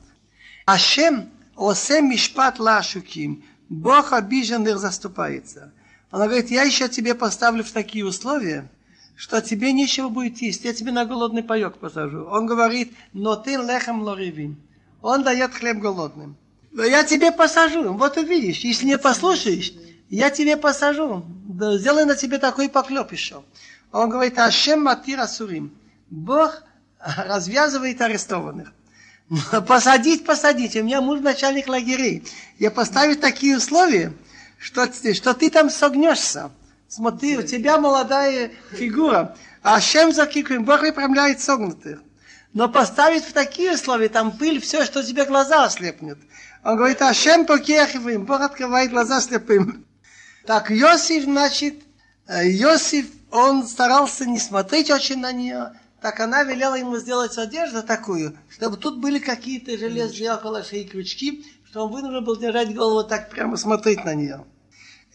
Ашем 0.65 1.29
осе 1.55 2.01
мишпат 2.01 2.59
лашуким. 2.59 3.43
Бог 3.69 4.13
обиженных 4.13 4.77
заступается. 4.77 5.71
Она 6.11 6.27
говорит, 6.27 6.51
я 6.51 6.63
еще 6.63 6.89
тебе 6.89 7.15
поставлю 7.15 7.63
в 7.63 7.71
такие 7.71 8.05
условия, 8.05 8.69
что 9.15 9.41
тебе 9.41 9.73
нечего 9.73 10.09
будет 10.09 10.41
есть, 10.41 10.63
я 10.63 10.73
тебе 10.73 10.91
на 10.91 11.05
голодный 11.05 11.43
паек 11.43 11.77
посажу. 11.77 12.25
Он 12.25 12.45
говорит, 12.45 12.93
но 13.13 13.35
ты 13.35 13.51
лехем 13.57 14.01
лоривин. 14.01 14.57
Он 15.01 15.23
дает 15.23 15.53
хлеб 15.53 15.79
голодным. 15.79 16.35
Я 16.71 17.03
тебе 17.03 17.31
посажу, 17.31 17.93
вот 17.93 18.17
увидишь, 18.17 18.59
если 18.59 18.85
не 18.85 18.97
послушаешь, 18.97 19.73
я 20.09 20.29
тебе 20.29 20.57
посажу, 20.57 21.25
сделай 21.47 22.05
на 22.05 22.15
тебе 22.15 22.39
такой 22.39 22.69
поклеп 22.69 23.11
еще. 23.11 23.43
Он 23.91 24.09
говорит, 24.09 24.37
Ашем 24.39 24.83
Матир 24.83 25.19
Асурим. 25.19 25.73
Бог 26.09 26.63
развязывает 26.99 28.01
арестованных. 28.01 28.71
Посадить, 29.67 30.25
посадить. 30.25 30.75
У 30.75 30.83
меня 30.83 31.01
муж 31.01 31.19
начальник 31.21 31.67
лагерей. 31.67 32.23
Я 32.59 32.71
поставлю 32.71 33.15
такие 33.15 33.57
условия, 33.57 34.13
что, 34.57 34.91
что 35.13 35.33
ты 35.33 35.49
там 35.49 35.69
согнешься. 35.69 36.51
Смотри, 36.87 37.37
у 37.37 37.43
тебя 37.43 37.79
молодая 37.79 38.51
фигура. 38.71 39.35
А 39.63 39.81
чем 39.81 40.13
закикуем? 40.13 40.65
Бог 40.65 40.81
выпрямляет 40.81 41.41
согнутых. 41.41 42.01
Но 42.53 42.69
поставить 42.69 43.23
в 43.23 43.33
такие 43.33 43.73
условия, 43.73 44.09
там 44.09 44.37
пыль, 44.37 44.61
все, 44.61 44.85
что 44.85 45.03
тебе 45.03 45.25
глаза 45.25 45.65
ослепнет. 45.65 46.19
Он 46.63 46.77
говорит, 46.77 47.01
а 47.01 47.13
чем 47.13 47.45
покехиваем? 47.45 48.25
Бог 48.25 48.41
открывает 48.41 48.91
глаза 48.91 49.21
слепым. 49.21 49.85
Так, 50.45 50.69
Йосиф, 50.69 51.23
значит, 51.23 51.75
э, 52.27 52.47
Йосиф, 52.47 53.07
он 53.31 53.65
старался 53.65 54.25
не 54.25 54.37
смотреть 54.37 54.91
очень 54.91 55.19
на 55.19 55.31
нее, 55.31 55.71
так 56.03 56.19
она 56.19 56.43
велела 56.43 56.75
ему 56.75 56.97
сделать 56.97 57.37
одежду 57.37 57.81
такую, 57.81 58.37
чтобы 58.49 58.75
тут 58.75 58.99
были 58.99 59.19
какие-то 59.19 59.77
железные 59.77 60.33
около 60.33 60.61
шеи 60.61 60.83
крючки, 60.83 61.45
что 61.65 61.85
он 61.85 61.93
вынужден 61.93 62.25
был 62.25 62.35
держать 62.35 62.75
голову 62.75 63.07
так 63.07 63.29
прямо 63.29 63.55
смотреть 63.55 64.03
на 64.03 64.13
нее. 64.13 64.43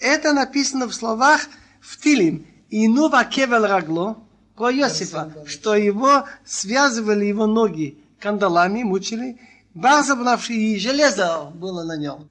Это 0.00 0.32
написано 0.32 0.88
в 0.88 0.94
словах 0.94 1.42
в 1.82 2.00
Тилим. 2.02 2.46
Ину 2.70 3.10
кевел 3.30 3.66
рагло, 3.66 4.16
про 4.56 4.72
Иосифа, 4.72 5.30
что 5.46 5.74
его 5.74 6.24
связывали 6.46 7.26
его 7.26 7.46
ноги 7.46 8.02
кандалами, 8.18 8.82
мучили, 8.82 9.38
базовнавши 9.74 10.54
и 10.54 10.80
железо 10.80 11.50
было 11.54 11.84
на 11.84 11.98
нем. 11.98 12.30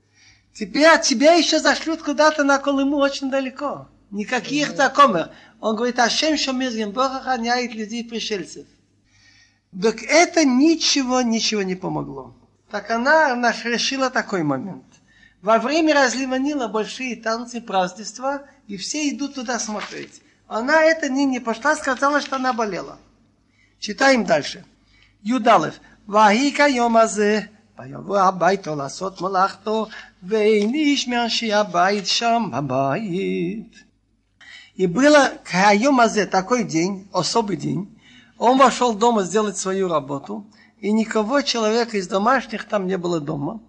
Теперь 0.51 0.99
тебя 1.01 1.33
еще 1.33 1.59
зашлют 1.59 2.01
куда-то 2.01 2.43
на 2.43 2.57
Колыму 2.57 2.97
очень 2.97 3.29
далеко. 3.29 3.87
Никаких 4.09 4.75
такомер. 4.75 5.29
Он 5.60 5.76
говорит, 5.76 5.98
Ашем 5.98 6.36
Шомиргем, 6.36 6.92
Бог 6.92 7.12
охраняет 7.12 7.74
людей 7.74 8.04
пришельцев. 8.04 8.66
Так 9.80 10.02
это 10.02 10.44
ничего, 10.44 11.22
ничего 11.22 11.62
не 11.62 11.74
помогло. 11.74 12.34
Так 12.70 12.90
она, 12.90 13.32
она 13.32 13.52
решила 13.64 14.10
такой 14.10 14.42
момент. 14.42 14.84
Во 15.40 15.58
время 15.58 15.94
разлива 15.94 16.36
Нила 16.36 16.68
большие 16.68 17.16
танцы, 17.16 17.60
празднества, 17.60 18.42
и 18.66 18.76
все 18.76 19.08
идут 19.10 19.34
туда 19.34 19.58
смотреть. 19.58 20.22
Она 20.46 20.82
это 20.82 21.08
не, 21.08 21.24
не 21.24 21.40
пошла, 21.40 21.74
сказала, 21.76 22.20
что 22.20 22.36
она 22.36 22.52
болела. 22.52 22.98
Читаем 23.78 24.24
дальше. 24.24 24.64
Юдалев. 25.22 25.80
Вахика 26.06 26.68
йомазе, 26.68 27.40
ויבוא 27.78 28.20
הביתו 28.20 28.76
לעשות 28.76 29.20
מלאכתו, 29.20 29.86
ואין 30.22 30.74
איש 30.74 31.08
מאנשי 31.08 31.52
הבית 31.52 32.06
שם 32.06 32.50
בבית. 32.52 33.85
И 34.76 34.86
было 34.86 35.32
Кайомазе 35.44 36.26
такой 36.26 36.64
день, 36.64 37.08
особый 37.12 37.56
день. 37.56 37.98
Он 38.38 38.58
вошел 38.58 38.94
дома 38.94 39.22
сделать 39.22 39.56
свою 39.56 39.88
работу, 39.88 40.46
и 40.80 40.90
никого 40.90 41.42
человека 41.42 41.96
из 41.96 42.08
домашних 42.08 42.66
там 42.66 42.86
не 42.86 42.96
было 42.96 43.20
дома. 43.20 43.60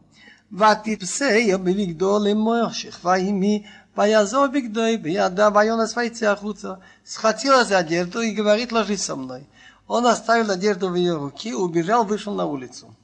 ותפסה 0.53 1.39
בבגדו 1.64 2.20
לאמור 2.20 2.70
שכבה 2.70 3.16
עמי 3.16 3.64
ויעזור 3.97 4.47
בגדוי 4.47 4.97
בידה 4.97 5.49
ויונס 5.55 5.97
ויצא 5.97 6.32
החוצה. 6.32 6.74
Схватила 7.05 7.64
за 7.64 7.80
одежду 7.80 8.22
и 8.22 8.32
говорит, 8.32 8.72
ложись 8.72 9.03
со 9.03 9.16
мной. 9.16 9.47
Он 9.88 10.05
оставил 10.05 10.51
одежду 10.51 10.89
в 10.89 10.95
ее 10.95 11.16
руки, 11.16 11.53
убежал, 11.53 12.05
вышел 12.05 12.34
на 12.34 12.45
улицу. 12.45 12.95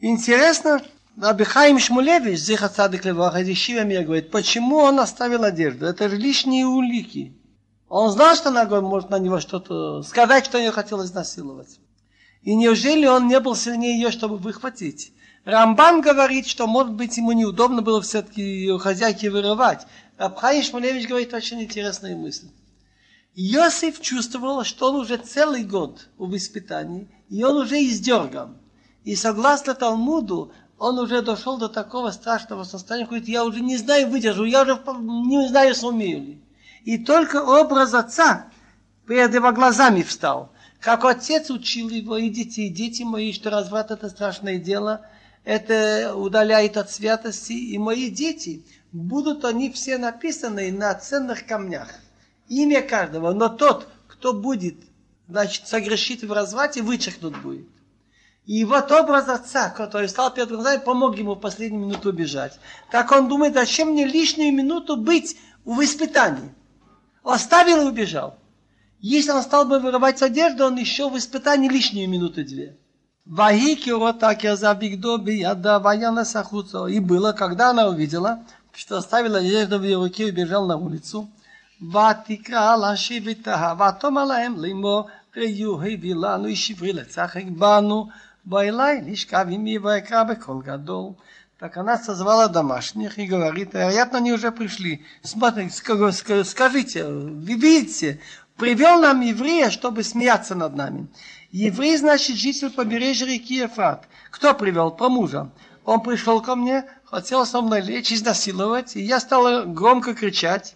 Интересно, 0.00 0.82
Абихаим 1.19 1.77
Шмулевич, 1.77 2.39
Зиха 2.39 2.69
Цадык 2.69 3.03
Леваха, 3.03 3.39
мне 3.39 4.01
говорит, 4.01 4.31
почему 4.31 4.77
он 4.77 4.99
оставил 4.99 5.43
одежду? 5.43 5.85
Это 5.85 6.09
же 6.09 6.15
лишние 6.15 6.65
улики. 6.65 7.35
Он 7.89 8.09
знал, 8.11 8.35
что 8.35 8.49
она 8.49 8.63
может 8.81 9.09
на 9.09 9.19
него 9.19 9.41
что-то 9.41 10.01
сказать, 10.03 10.45
что 10.45 10.57
ее 10.57 10.71
хотел 10.71 11.03
изнасиловать. 11.03 11.79
И 12.43 12.55
неужели 12.55 13.05
он 13.05 13.27
не 13.27 13.39
был 13.41 13.55
сильнее 13.55 13.99
ее, 13.99 14.11
чтобы 14.11 14.37
выхватить? 14.37 15.13
Рамбан 15.43 16.01
говорит, 16.01 16.47
что, 16.47 16.67
может 16.67 16.93
быть, 16.93 17.17
ему 17.17 17.33
неудобно 17.33 17.81
было 17.81 18.01
все-таки 18.01 18.41
ее 18.41 18.79
хозяйки 18.79 19.27
вырывать. 19.27 19.85
Абхаим 20.17 20.63
Шмулевич 20.63 21.07
говорит 21.07 21.33
очень 21.33 21.61
интересные 21.61 22.15
мысли. 22.15 22.49
Иосиф 23.35 23.99
чувствовал, 23.99 24.63
что 24.63 24.91
он 24.91 25.01
уже 25.01 25.17
целый 25.17 25.63
год 25.63 26.09
в 26.17 26.29
воспитании, 26.29 27.09
и 27.29 27.43
он 27.43 27.57
уже 27.57 27.83
издерган. 27.83 28.57
И 29.03 29.15
согласно 29.15 29.73
Талмуду, 29.73 30.51
он 30.81 30.97
уже 30.97 31.21
дошел 31.21 31.59
до 31.59 31.69
такого 31.69 32.09
страшного 32.09 32.63
состояния, 32.63 33.05
говорит, 33.05 33.27
я 33.27 33.45
уже 33.45 33.59
не 33.59 33.77
знаю, 33.77 34.09
выдержу, 34.09 34.45
я 34.45 34.63
уже 34.63 34.81
не 34.97 35.47
знаю, 35.47 35.75
сумею 35.75 36.21
ли. 36.21 36.41
И 36.85 36.97
только 36.97 37.43
образ 37.43 37.93
отца 37.93 38.47
перед 39.07 39.31
его 39.31 39.51
глазами 39.51 40.01
встал. 40.01 40.51
Как 40.79 41.05
отец 41.05 41.51
учил 41.51 41.89
его, 41.89 42.17
и 42.17 42.29
детей, 42.29 42.69
дети 42.69 43.03
мои, 43.03 43.31
что 43.31 43.51
разврат 43.51 43.91
это 43.91 44.09
страшное 44.09 44.57
дело, 44.57 45.05
это 45.43 46.15
удаляет 46.15 46.77
от 46.77 46.89
святости, 46.89 47.53
и 47.53 47.77
мои 47.77 48.09
дети, 48.09 48.65
будут 48.91 49.45
они 49.45 49.71
все 49.71 49.99
написаны 49.99 50.71
на 50.71 50.95
ценных 50.95 51.45
камнях. 51.45 51.89
Имя 52.47 52.81
каждого, 52.81 53.33
но 53.33 53.49
тот, 53.49 53.87
кто 54.07 54.33
будет, 54.33 54.77
значит, 55.27 55.67
согрешит 55.67 56.23
в 56.23 56.33
разврате, 56.33 56.81
вычеркнут 56.81 57.39
будет. 57.39 57.67
И 58.46 58.64
вот 58.64 58.92
образ 58.92 59.28
отца, 59.28 59.70
который 59.70 60.08
стал 60.08 60.32
перед 60.32 60.48
глазами, 60.48 60.80
помог 60.80 61.18
ему 61.18 61.34
в 61.34 61.40
последнюю 61.40 61.86
минуту 61.86 62.10
убежать. 62.10 62.58
Так 62.92 63.10
он 63.10 63.28
думает, 63.28 63.54
зачем 63.54 63.88
мне 63.88 64.04
лишнюю 64.04 64.54
минуту 64.54 64.96
быть 64.96 65.36
в 65.64 65.80
испытании? 65.82 66.54
Оставил 67.24 67.82
и 67.82 67.90
убежал. 67.90 68.38
Если 69.00 69.30
он 69.32 69.42
стал 69.42 69.64
бы 69.64 69.80
вырывать 69.80 70.22
одежду, 70.22 70.64
он 70.66 70.76
еще 70.76 71.10
в 71.10 71.18
испытании 71.18 71.68
лишнюю 71.68 72.08
минуту 72.08 72.44
две. 72.44 72.76
Ваики 73.24 73.92
так 74.20 74.44
я 74.44 74.54
забигдо 74.54 75.16
бияда 75.18 75.80
ваяна 75.80 76.24
сахуцо. 76.24 76.86
И 76.86 77.00
было, 77.00 77.32
когда 77.32 77.70
она 77.70 77.88
увидела, 77.88 78.44
что 78.72 78.98
оставила 78.98 79.38
одежду 79.38 79.78
в 79.78 79.82
ее 79.82 79.96
руке 79.96 80.28
и 80.28 80.30
убежал 80.30 80.66
на 80.66 80.76
улицу. 80.76 81.28
ותקרא 81.80 82.76
Вайлай 88.45 89.01
лишкавими 89.01 89.77
вайкрабекол 89.77 90.61
колгадол. 90.61 91.17
Так 91.59 91.77
она 91.77 91.99
созвала 91.99 92.47
домашних 92.47 93.19
и 93.19 93.27
говорит, 93.27 93.73
вероятно, 93.73 94.17
они 94.17 94.33
уже 94.33 94.51
пришли. 94.51 95.05
Смотрите, 95.21 95.69
скажите, 96.43 97.05
видите, 97.05 98.19
привел 98.57 98.99
нам 98.99 99.21
еврея, 99.21 99.69
чтобы 99.69 100.03
смеяться 100.03 100.55
над 100.55 100.75
нами. 100.75 101.07
Еврей, 101.51 101.97
значит, 101.97 102.37
житель 102.37 102.71
побережья 102.71 103.27
реки 103.27 103.55
Ефрат. 103.55 104.07
Кто 104.31 104.55
привел? 104.55 104.89
Про 104.89 105.09
мужа. 105.09 105.51
Он 105.85 106.01
пришел 106.01 106.41
ко 106.41 106.55
мне, 106.55 106.85
хотел 107.05 107.45
со 107.45 107.61
мной 107.61 107.81
лечь, 107.81 108.11
изнасиловать, 108.11 108.95
и 108.95 109.01
я 109.01 109.19
стала 109.19 109.65
громко 109.65 110.15
кричать. 110.15 110.75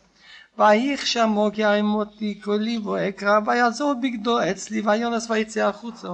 ויך 0.59 1.07
שמוק 1.07 1.59
יעמותי 1.59 2.35
קולי 2.35 2.79
ואקרא 2.79 3.41
ויעזור 3.47 3.95
בגדו 4.03 4.41
אצלי 4.41 4.81
ויונס 4.81 5.31
ויצא 5.31 5.69
החוצה. 5.69 6.09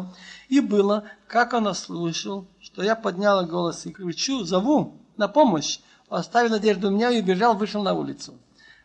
И 0.48 0.60
было, 0.60 1.02
как 1.26 1.54
он 1.54 1.66
услышал, 1.66 2.46
что 2.60 2.82
я 2.82 2.94
подняла 2.94 3.44
голос 3.44 3.84
и 3.86 3.90
кричу, 3.92 4.44
зову 4.44 4.94
на 5.16 5.26
помощь, 5.26 5.80
оставил 6.08 6.54
одежду 6.54 6.88
у 6.88 6.90
меня 6.92 7.10
и 7.10 7.20
убежал, 7.20 7.56
вышел 7.56 7.82
на 7.82 7.94
улицу. 7.94 8.34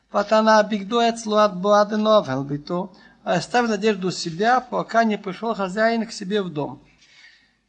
Патана 0.09 0.61
бигдо 0.63 1.07
эцлу 1.07 1.37
от 1.37 1.55
буадено 1.55 2.23
велбито, 2.27 2.89
оставил 3.23 3.71
одежду 3.73 4.07
у 4.07 4.11
себя, 4.11 4.59
пока 4.59 5.03
не 5.03 5.17
пришел 5.17 5.53
хозяин 5.53 6.05
к 6.07 6.11
себе 6.11 6.41
в 6.41 6.49
дом. 6.49 6.81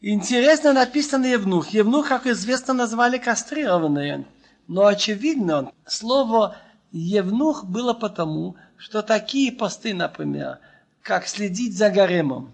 Интересно 0.01 0.73
написано 0.73 1.27
Евнух. 1.27 1.69
Евнух, 1.69 2.09
как 2.09 2.27
известно, 2.27 2.75
назвали 2.75 3.19
кастрированные. 3.19 4.27
Но 4.67 4.87
очевидно, 4.87 5.71
слово 5.87 6.57
Евнух 6.92 7.66
было 7.66 7.94
потому, 7.94 8.56
что 8.78 9.02
такие 9.02 9.52
посты, 9.52 9.94
например, 9.94 10.60
как 11.02 11.28
следить 11.28 11.78
за 11.78 11.90
гаремом, 11.90 12.54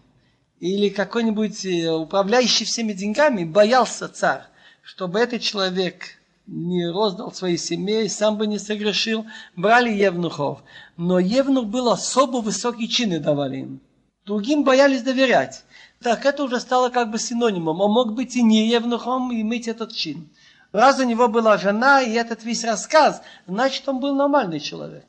или 0.60 0.90
какой-нибудь 0.90 1.66
э, 1.66 1.92
управляющий 1.92 2.66
всеми 2.66 2.94
деньгами, 2.94 3.44
боялся 3.44 4.08
царь, 4.08 4.44
чтобы 4.82 5.20
этот 5.20 5.42
человек 5.42 6.18
не 6.48 6.90
роздал 6.90 7.32
своей 7.32 7.58
семьи, 7.58 8.08
сам 8.08 8.38
бы 8.38 8.48
не 8.48 8.60
согрешил, 8.60 9.26
брали 9.56 9.92
евнухов. 9.92 10.64
Но 10.98 11.20
евнух 11.20 11.66
был 11.66 11.90
особо 11.90 12.38
высокий 12.38 12.90
чины 12.90 13.20
давали 13.20 13.58
им. 13.58 13.82
Другим 14.26 14.64
боялись 14.64 15.04
доверять. 15.04 15.64
Так 16.02 16.26
это 16.26 16.44
уже 16.44 16.60
стало 16.60 16.90
как 16.90 17.12
бы 17.12 17.20
синонимом. 17.20 17.82
Он 17.82 17.92
мог 17.92 18.14
быть 18.14 18.36
и 18.36 18.42
не 18.42 18.68
евнухом 18.68 19.32
и 19.32 19.42
иметь 19.42 19.68
этот 19.68 19.94
чин. 19.94 20.30
Раз 20.73 20.99
у 21.01 21.05
него 21.05 21.29
была 21.29 21.57
жена, 21.57 22.03
и 22.03 22.13
этот 22.13 22.45
весь 22.45 22.65
рассказ, 22.65 23.23
значит, 23.47 23.89
он 23.89 24.01
был 24.01 24.15
нормальный 24.15 24.61
человек. 24.61 25.05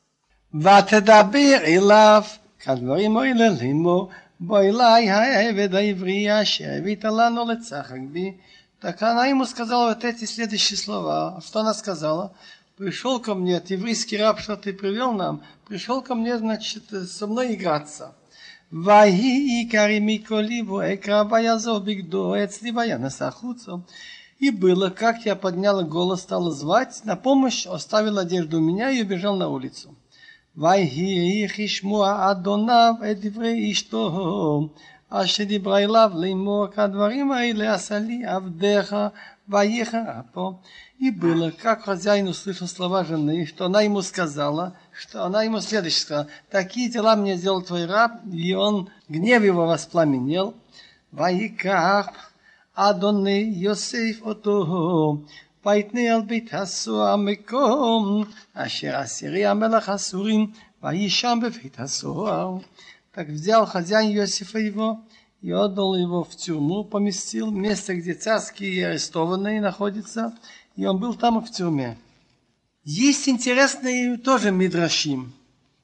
ותדבר 0.53 1.57
אליו 1.63 2.23
כדברים 2.59 3.17
האלה 3.17 3.49
לימו 3.49 4.09
בוא 4.39 4.59
אליי 4.59 5.09
העבד 5.09 5.75
העברי 5.75 6.41
אשר 6.41 6.65
הבאת 6.77 7.03
לנו 7.03 7.45
לצחק 7.51 7.99
בי 8.11 8.37
Так 8.81 9.01
она 9.01 9.25
ему 9.25 9.45
сказала 9.45 9.89
вот 9.89 10.05
эти 10.05 10.23
следующие 10.23 10.77
слова. 10.77 11.41
Что 11.45 11.59
она 11.59 11.73
сказала? 11.73 12.31
Пришел 12.77 13.19
ко 13.19 13.35
мне, 13.35 13.57
от 13.57 13.69
еврейский 13.69 14.15
раб, 14.15 14.39
что 14.39 14.55
ты 14.55 14.71
привел 14.71 15.11
нам, 15.11 15.43
пришел 15.67 16.01
ко 16.01 16.15
мне, 16.15 16.37
значит, 16.37 16.83
со 16.89 17.27
мной 17.27 17.55
играться. 17.55 18.13
ויהי 18.71 19.61
עיקרי 19.61 19.99
מקולי 20.01 20.61
ואקרא 20.61 21.23
ויעזוב 21.29 21.85
בגדו 21.85 22.35
אצלי 22.43 22.71
וינס 22.71 23.21
החוצה. 23.21 23.71
И 24.39 24.51
было, 24.51 24.89
как 24.89 25.25
я 25.25 25.35
подняла 25.35 25.83
голос, 25.83 26.21
стала 26.21 26.51
звать, 26.51 27.01
на 27.03 27.15
помощь 27.15 27.65
оставил 27.65 28.17
одежду 28.17 28.57
у 28.57 28.61
меня 28.61 28.89
и 28.89 29.01
убежал 29.01 29.35
на 29.35 29.49
улицу. 29.49 29.95
ויהי 30.57 31.47
כשמוע 31.49 32.31
אדוניו 32.31 32.93
את 33.11 33.19
דברי 33.19 33.71
אשתו 33.71 34.69
אשר 35.09 35.43
דיברה 35.43 35.79
אליו 35.79 36.11
לאמור 36.15 36.67
כדברים 36.67 37.31
האלה 37.31 37.73
עשה 37.73 37.99
לי 37.99 38.25
עבדיך 38.25 38.95
ויחרה 39.49 40.21
פה. 40.33 40.53
И 40.99 41.11
было, 41.11 41.51
как 41.51 41.83
хозяин 41.83 42.27
услышал 42.27 42.67
слова 42.67 43.05
жены, 43.05 43.45
что 43.45 43.65
она 43.65 43.81
ему 43.81 44.01
сказала, 44.01 44.75
что 44.91 45.23
она 45.23 45.43
ему 45.43 45.61
следующее 45.61 46.01
сказала, 46.01 46.27
такие 46.51 46.89
дела 46.89 47.15
мне 47.15 47.37
сделал 47.37 47.61
твой 47.61 47.85
раб, 47.85 48.11
и 48.29 48.53
он, 48.53 48.89
гнев 49.07 49.41
его 49.41 49.65
воспламенел. 49.65 50.55
ויקח 51.13 52.31
אדוני 52.75 53.51
יוסף 53.55 54.21
אותו, 54.21 55.17
ויתנה 55.65 56.15
על 56.15 56.21
בית 56.21 56.53
הסוהר 56.53 57.15
מקום, 57.15 58.23
אשר 58.53 59.01
אסירי 59.03 59.45
המלך 59.45 59.89
הסורים, 59.89 60.51
ויהי 60.83 61.09
שם 61.09 61.39
בבית 61.43 61.79
הסוהר. 61.79 62.57
Так 63.11 63.27
взял 63.27 63.65
хозяин 63.65 64.15
Иосифа 64.15 64.59
его 64.59 65.01
и 65.41 65.51
отдал 65.51 65.95
его 65.95 66.23
в 66.23 66.35
тюрьму, 66.35 66.83
поместил 66.83 67.51
место, 67.51 67.95
где 67.95 68.13
царские 68.13 68.87
арестованные 68.87 69.61
находятся, 69.61 70.33
и 70.75 70.85
он 70.85 70.99
был 70.99 71.15
там 71.15 71.43
в 71.43 71.49
тюрьме. 71.51 71.97
Есть 72.83 73.27
интересный 73.27 74.17
тоже 74.17 74.51
мидрашим, 74.51 75.33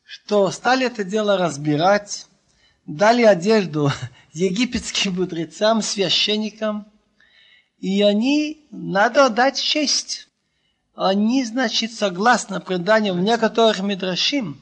что 0.03 0.49
стали 0.51 0.85
это 0.85 1.03
дело 1.03 1.38
разбирать, 1.38 2.27
дали 2.85 3.23
одежду 3.23 3.91
египетским 4.32 5.16
мудрецам, 5.16 5.82
священникам, 5.82 6.86
и 7.78 8.02
они, 8.02 8.66
надо 8.70 9.27
отдать 9.27 9.61
честь. 9.61 10.28
Они, 10.94 11.44
значит, 11.44 11.93
согласно 11.93 12.61
преданию 12.61 13.15
в 13.15 13.20
некоторых 13.20 13.81
мидрашим, 13.81 14.61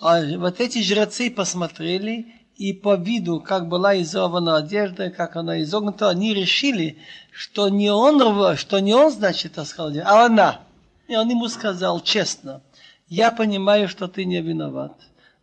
а 0.00 0.20
вот 0.36 0.60
эти 0.60 0.82
жрецы 0.82 1.30
посмотрели, 1.30 2.26
и 2.56 2.72
по 2.72 2.96
виду, 2.96 3.40
как 3.40 3.68
была 3.68 4.00
изорвана 4.00 4.56
одежда, 4.56 5.10
как 5.10 5.36
она 5.36 5.62
изогнута, 5.62 6.08
они 6.08 6.34
решили, 6.34 6.98
что 7.30 7.68
не 7.68 7.90
он, 7.90 8.56
что 8.56 8.80
не 8.80 8.94
он, 8.94 9.12
значит, 9.12 9.58
оскорбил, 9.58 10.02
а 10.04 10.26
она. 10.26 10.60
И 11.06 11.14
он 11.14 11.28
ему 11.28 11.48
сказал 11.48 12.00
честно, 12.00 12.62
я 13.08 13.30
понимаю, 13.30 13.88
что 13.88 14.08
ты 14.08 14.24
не 14.24 14.40
виноват, 14.40 14.98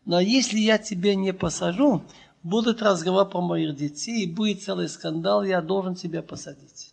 но 0.05 0.19
если 0.19 0.59
я 0.59 0.77
тебе 0.77 1.15
не 1.15 1.31
посажу, 1.31 2.03
будет 2.42 2.82
разговор 2.82 3.28
про 3.28 3.40
моих 3.40 3.76
детей, 3.76 4.24
и 4.24 4.30
будет 4.30 4.62
целый 4.62 4.88
скандал, 4.88 5.42
я 5.42 5.60
должен 5.60 5.94
тебя 5.94 6.22
посадить. 6.22 6.92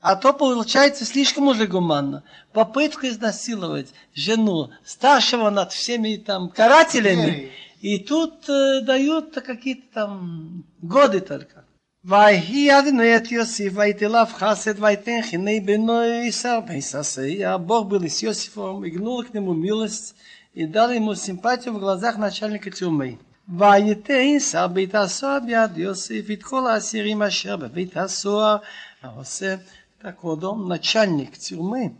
А 0.00 0.16
то 0.16 0.32
получается 0.32 1.04
слишком 1.04 1.46
уже 1.46 1.66
гуманно. 1.68 2.24
Попытка 2.52 3.08
изнасиловать 3.08 3.92
жену 4.14 4.70
старшего 4.84 5.48
над 5.50 5.72
всеми 5.72 6.16
там 6.16 6.48
карателями. 6.48 7.52
И 7.80 7.98
тут 7.98 8.48
э, 8.48 8.80
дают 8.82 9.34
какие-то 9.34 9.86
там 9.92 10.64
годы 10.80 11.20
только. 11.20 11.64
ויהי 12.04 12.78
אדוני 12.78 13.16
את 13.16 13.32
יוסיף 13.32 13.72
ויתלף 13.76 14.34
חסד 14.34 14.82
ויתן 14.82 15.22
חיני 15.30 15.60
בנו 15.60 16.28
Исар 16.28 16.60
Бейсасей, 16.60 17.44
а 17.44 17.58
Бог 17.58 17.86
был 17.86 18.02
с 18.02 18.24
Иосифом, 18.24 18.84
и 18.84 18.90
гнул 18.90 19.22
к 19.22 19.32
нему 19.32 19.54
милость, 19.54 20.16
и 20.52 20.66
дал 20.66 20.90
ему 20.90 21.14
симпатию 21.14 21.74
в 21.74 21.78
глазах 21.78 22.18
начальника 22.18 22.72
тюрьмы. 22.72 23.20
ויתן 23.58 24.38
שר 24.38 24.66
בית 24.66 24.94
הסוהר 24.94 25.38
ביד 25.46 25.78
יוסיף 25.78 26.30
את 26.30 26.42
כל 26.42 26.66
האסירים 26.66 27.22
אשר 27.22 27.56
בבית 27.56 27.96
הסוהר 27.96 28.56
העושה 29.02 29.56
так 30.02 30.24
вот, 30.24 30.42
он 30.42 30.66
начальник 30.66 31.38
тюрьмы, 31.38 31.94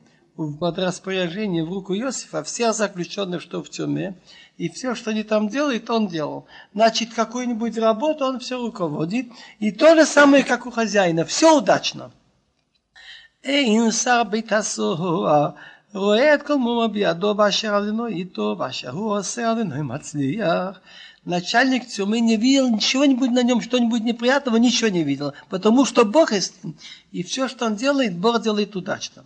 под 0.58 0.78
распоряжение 0.78 1.64
в 1.64 1.72
руку 1.72 1.94
Иосифа 1.94 2.42
всех 2.42 2.74
заключенных, 2.74 3.40
что 3.40 3.62
в 3.62 3.70
тюрьме, 3.70 4.14
и 4.56 4.68
все, 4.68 4.94
что 4.94 5.10
они 5.10 5.22
там 5.22 5.48
делают, 5.48 5.88
он 5.90 6.08
делал. 6.08 6.46
Значит, 6.74 7.14
какую-нибудь 7.14 7.78
работу 7.78 8.24
он 8.24 8.40
все 8.40 8.58
руководит, 8.58 9.26
и 9.60 9.70
то 9.70 9.94
же 9.94 10.04
самое, 10.04 10.42
как 10.42 10.66
у 10.66 10.70
хозяина, 10.70 11.24
все 11.24 11.56
удачно. 11.56 12.10
אין 13.44 13.90
שר 13.90 14.22
בית 14.24 14.52
הסוהר 14.52 15.50
רואה 15.94 16.34
את 16.34 16.42
כל 16.42 16.54
מומו 16.54 16.88
בידו 16.88 17.34
באשר 17.34 17.74
עלינו 17.74 18.06
איתו, 18.06 18.56
ואשר 18.58 18.90
הוא 18.90 19.18
עושה 19.18 19.50
עלינו 19.50 19.84
מצליח 19.84 20.80
начальник 21.27 21.87
тюрьмы 21.87 22.19
не 22.19 22.37
видел 22.37 22.69
ничего-нибудь 22.69 23.31
на 23.31 23.43
нем, 23.43 23.61
что-нибудь 23.61 24.03
неприятного, 24.03 24.57
ничего 24.57 24.89
не 24.89 25.03
видел. 25.03 25.33
Потому 25.49 25.85
что 25.85 26.05
Бог 26.05 26.31
есть, 26.31 26.55
и 27.11 27.23
все, 27.23 27.47
что 27.47 27.65
он 27.65 27.75
делает, 27.75 28.17
Бог 28.17 28.41
делает 28.41 28.75
удачно. 28.75 29.25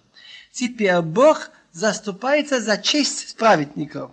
Теперь 0.51 0.99
Бог 1.01 1.51
заступается 1.71 2.59
за 2.59 2.77
честь 2.77 3.37
праведников. 3.37 4.11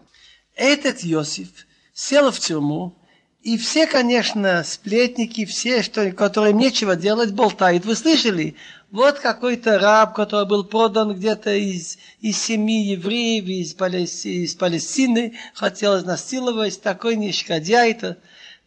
Этот 0.55 1.05
Иосиф 1.05 1.49
сел 1.95 2.31
в 2.31 2.39
тюрьму, 2.39 2.95
и 3.43 3.57
все, 3.57 3.87
конечно, 3.87 4.65
сплетники, 4.65 5.45
все, 5.45 5.83
что, 5.83 6.11
которым 6.13 6.59
нечего 6.59 6.97
делать, 6.97 7.33
болтают. 7.33 7.85
Вы 7.85 7.95
слышали? 7.95 8.57
Вот 8.91 9.21
какой-то 9.21 9.79
раб, 9.79 10.15
который 10.15 10.47
был 10.47 10.65
продан 10.65 11.15
где-то 11.15 11.55
из, 11.55 11.99
из 12.21 12.37
семьи 12.37 12.93
евреев, 12.93 13.45
из, 13.47 13.75
Палести, 13.75 14.45
из 14.45 14.55
Палестины, 14.55 15.39
хотел 15.55 15.99
изнасиловать, 15.99 16.81
такой 16.83 17.17
нишкодяй-то. 17.17 18.19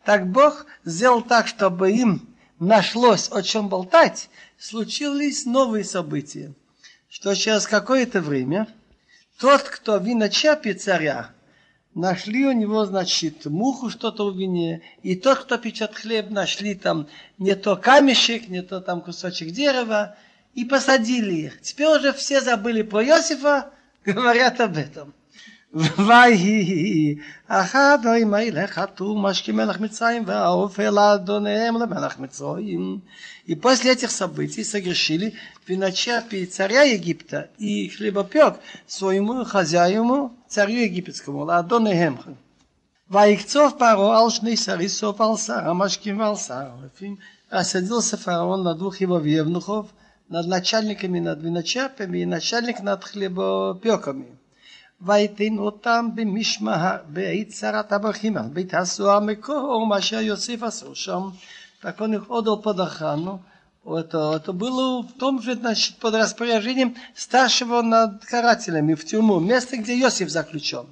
Так 0.05 0.31
Бог 0.31 0.65
сделал 0.85 1.21
так, 1.21 1.47
чтобы 1.47 1.91
им 1.91 2.29
нашлось 2.59 3.29
о 3.31 3.41
чем 3.41 3.67
болтать, 3.67 4.29
случились 4.57 5.45
новые 5.45 5.83
события. 5.83 6.53
Что 7.09 7.35
через 7.35 7.67
какое-то 7.67 8.21
время 8.21 8.67
тот, 9.37 9.63
кто 9.63 9.97
виночерпи 9.97 10.73
царя, 10.73 11.31
Нашли 11.93 12.45
у 12.45 12.53
него, 12.53 12.85
значит, 12.85 13.45
муху 13.45 13.89
что-то 13.89 14.31
в 14.31 14.37
вине. 14.37 14.81
И 15.03 15.15
тот, 15.15 15.39
кто 15.39 15.57
печет 15.57 15.93
хлеб, 15.93 16.29
нашли 16.29 16.73
там 16.73 17.07
не 17.37 17.53
то 17.55 17.75
камешек, 17.75 18.47
не 18.47 18.61
то 18.61 18.79
там 18.79 19.01
кусочек 19.01 19.51
дерева. 19.51 20.15
И 20.53 20.63
посадили 20.63 21.33
их. 21.33 21.61
Теперь 21.61 21.87
уже 21.87 22.13
все 22.13 22.39
забыли 22.41 22.81
про 22.81 23.03
Иосифа, 23.03 23.71
говорят 24.05 24.61
об 24.61 24.77
этом. 24.77 25.13
ויהי 25.74 27.16
אחד 27.48 27.98
האלה 28.06 28.66
חתום 28.66 29.26
משכי 29.26 29.52
מלך 29.52 29.80
מצרים 29.80 30.22
והאופל 30.26 30.98
אדוניהם 30.98 31.76
למלך 31.76 32.18
מצרים 32.18 33.00
И 33.48 33.54
после 33.54 33.92
этих 33.92 34.10
событий 34.10 34.64
согрешили 34.64 35.34
виночерпи 35.68 36.46
царя 36.46 36.82
Египта 36.82 37.48
и 37.58 37.88
хлебопек 37.88 38.54
своему 38.88 39.44
хозяину, 39.44 40.36
царю 40.48 40.78
египетскому, 40.80 41.44
Ладонехем. 41.44 42.18
ויקצוף 43.10 43.72
פרעה 43.78 44.22
על 44.22 44.30
שני 44.30 44.56
סריסוף 44.56 45.20
על 45.20 45.36
שר 45.36 45.70
המשקים 45.70 46.20
ועל 46.20 46.36
שר 46.36 46.54
הרפים. 46.54 47.16
Осадился 47.48 48.16
фараон 48.16 48.64
на 48.64 48.74
двух 48.74 49.00
его 49.00 49.20
евнухов, 49.20 49.86
над 50.28 50.48
начальниками 50.48 51.20
над 51.20 51.40
виночерпами 51.40 52.18
и 52.18 52.26
начальник 52.26 52.80
над 52.80 53.04
хлебопеками. 53.04 54.36
ויתן 55.00 55.58
אותם 55.58 56.08
במשמע 56.14 56.96
בעת 57.08 57.50
שר 57.50 57.76
הטבחים 57.76 58.36
על 58.36 58.48
בית 58.52 58.74
הסוהר 58.74 59.20
מקור 59.20 59.86
מה 59.86 60.00
שיוסף 60.00 60.62
עשו 60.62 60.94
שם 60.94 61.28
так 61.82 62.00
он 62.00 62.14
их 62.14 62.30
отдал 62.30 62.56
под 62.62 62.80
охрану, 62.80 63.42
Это, 63.84 64.32
это 64.34 64.52
было 64.52 65.02
в 65.02 65.12
том 65.12 65.40
же, 65.40 65.54
значит, 65.54 65.98
под 65.98 66.14
распоряжением 66.14 66.96
старшего 67.14 67.82
над 67.82 68.24
карателями 68.24 68.94
в 68.94 69.04
тюрьму, 69.04 69.38
место, 69.38 69.76
где 69.76 70.00
Иосиф 70.00 70.28
заключен. 70.28 70.86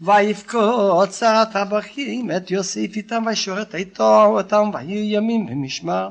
ויבכות 0.00 1.12
שר 1.12 1.34
הטבחים 1.36 2.30
את 2.30 2.50
יוסף 2.50 2.96
איתם 2.96 3.22
וישורת 3.26 3.74
איתו 3.74 4.24
אותם 4.26 4.70
ויהיו 4.74 5.16
ימים 5.16 5.46
במשמר. 5.46 6.08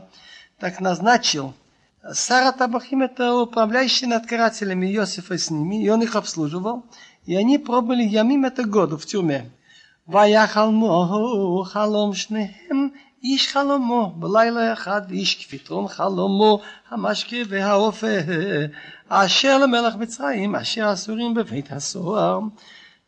Так 0.59 0.79
назначил 0.79 1.53
Сара 2.13 2.51
Табахим 2.51 3.01
это 3.01 3.33
управляющий 3.33 4.05
над 4.05 4.27
карателями 4.27 4.85
Иосифа 4.93 5.37
с 5.37 5.49
ними, 5.49 5.83
и 5.83 5.89
он 5.89 6.03
их 6.03 6.15
обслуживал, 6.15 6.85
и 7.29 7.35
они 7.35 7.57
пробыли 7.57 8.03
ямим 8.03 8.45
это 8.45 8.63
году 8.63 8.97
в 8.97 9.05
тюрьме. 9.05 9.49
ויחלמו 10.07 11.63
חלום 11.65 12.13
שניהם 12.13 12.89
איש 13.23 13.53
חלומו 13.53 14.13
בלילה 14.15 14.73
אחד 14.73 15.11
איש 15.11 15.35
כפתרון 15.35 15.87
חלומו 15.87 16.59
המשקה 16.89 17.37
והאופה 17.47 18.07
אשר 19.09 19.57
למלך 19.57 19.95
מצרים 19.95 20.55
אשר 20.55 20.93
אסורים 20.93 21.33
בבית 21.33 21.71
הסוהר 21.71 22.39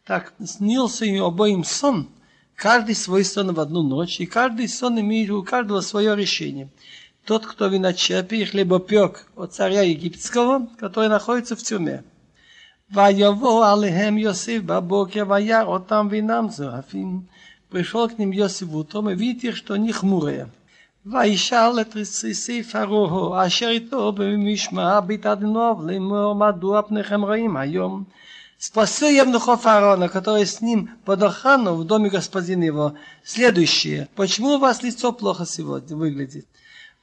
Так 0.07 0.33
снился 0.41 1.03
им 1.03 1.21
обоим 1.21 1.65
сон, 1.65 2.07
каждый 2.55 2.95
свой 2.95 3.25
сон 3.25 3.53
в 3.53 3.59
одну 3.59 3.83
ночь, 3.83 4.21
и 4.21 4.25
каждый 4.25 4.69
сон 4.69 4.97
имеет 5.01 5.29
у 5.31 5.43
каждого 5.43 5.81
свое 5.81 6.15
решение. 6.15 6.69
Тот, 7.25 7.45
кто 7.45 7.67
виночерпий, 7.67 8.45
хлебопек 8.45 9.27
от 9.35 9.53
царя 9.53 9.81
египетского, 9.81 10.69
который 10.79 11.09
находится 11.09 11.57
в 11.57 11.61
тюрьме. 11.61 12.05
ויבוא 12.91 13.67
עליהם 13.67 14.17
יוסף 14.17 14.59
בבוקר 14.65 15.23
וירא 15.27 15.63
אותם 15.63 16.07
ואינם 16.11 16.49
זועפים. 16.49 17.21
пришел 17.69 18.07
к 18.09 18.17
ним 18.17 18.31
Йосиф 18.31 18.73
утром 18.73 19.09
и 19.09 19.15
видит 19.15 19.43
их, 19.43 19.55
что 19.57 19.73
они 19.73 19.91
хмурые. 19.91 20.47
וישאל 21.05 21.81
את 21.81 21.95
רסיסי 21.95 22.63
פרעה 22.63 23.47
אשר 23.47 23.69
איתו 23.69 24.11
במשמע 24.11 24.99
בהתעדנוב 24.99 25.89
לאמור 25.89 26.35
מדוע 26.35 26.81
פניכם 26.81 27.25
רעים 27.25 27.57
היום 27.57 28.03
Спросил 28.59 29.09
Евнухов 29.09 29.61
фараона, 29.61 30.09
который 30.09 30.43
с 30.43 30.61
ним 30.61 30.89
под 31.05 31.21
охрану 31.21 31.75
в 31.75 31.83
доме 31.83 32.09
господина 32.09 32.63
его, 32.63 32.95
следующее. 33.23 34.07
Почему 34.15 34.55
у 34.55 34.57
вас 34.57 34.81
лицо 34.81 35.11
плохо 35.11 35.45
сегодня 35.45 35.95
выглядит? 35.95 36.47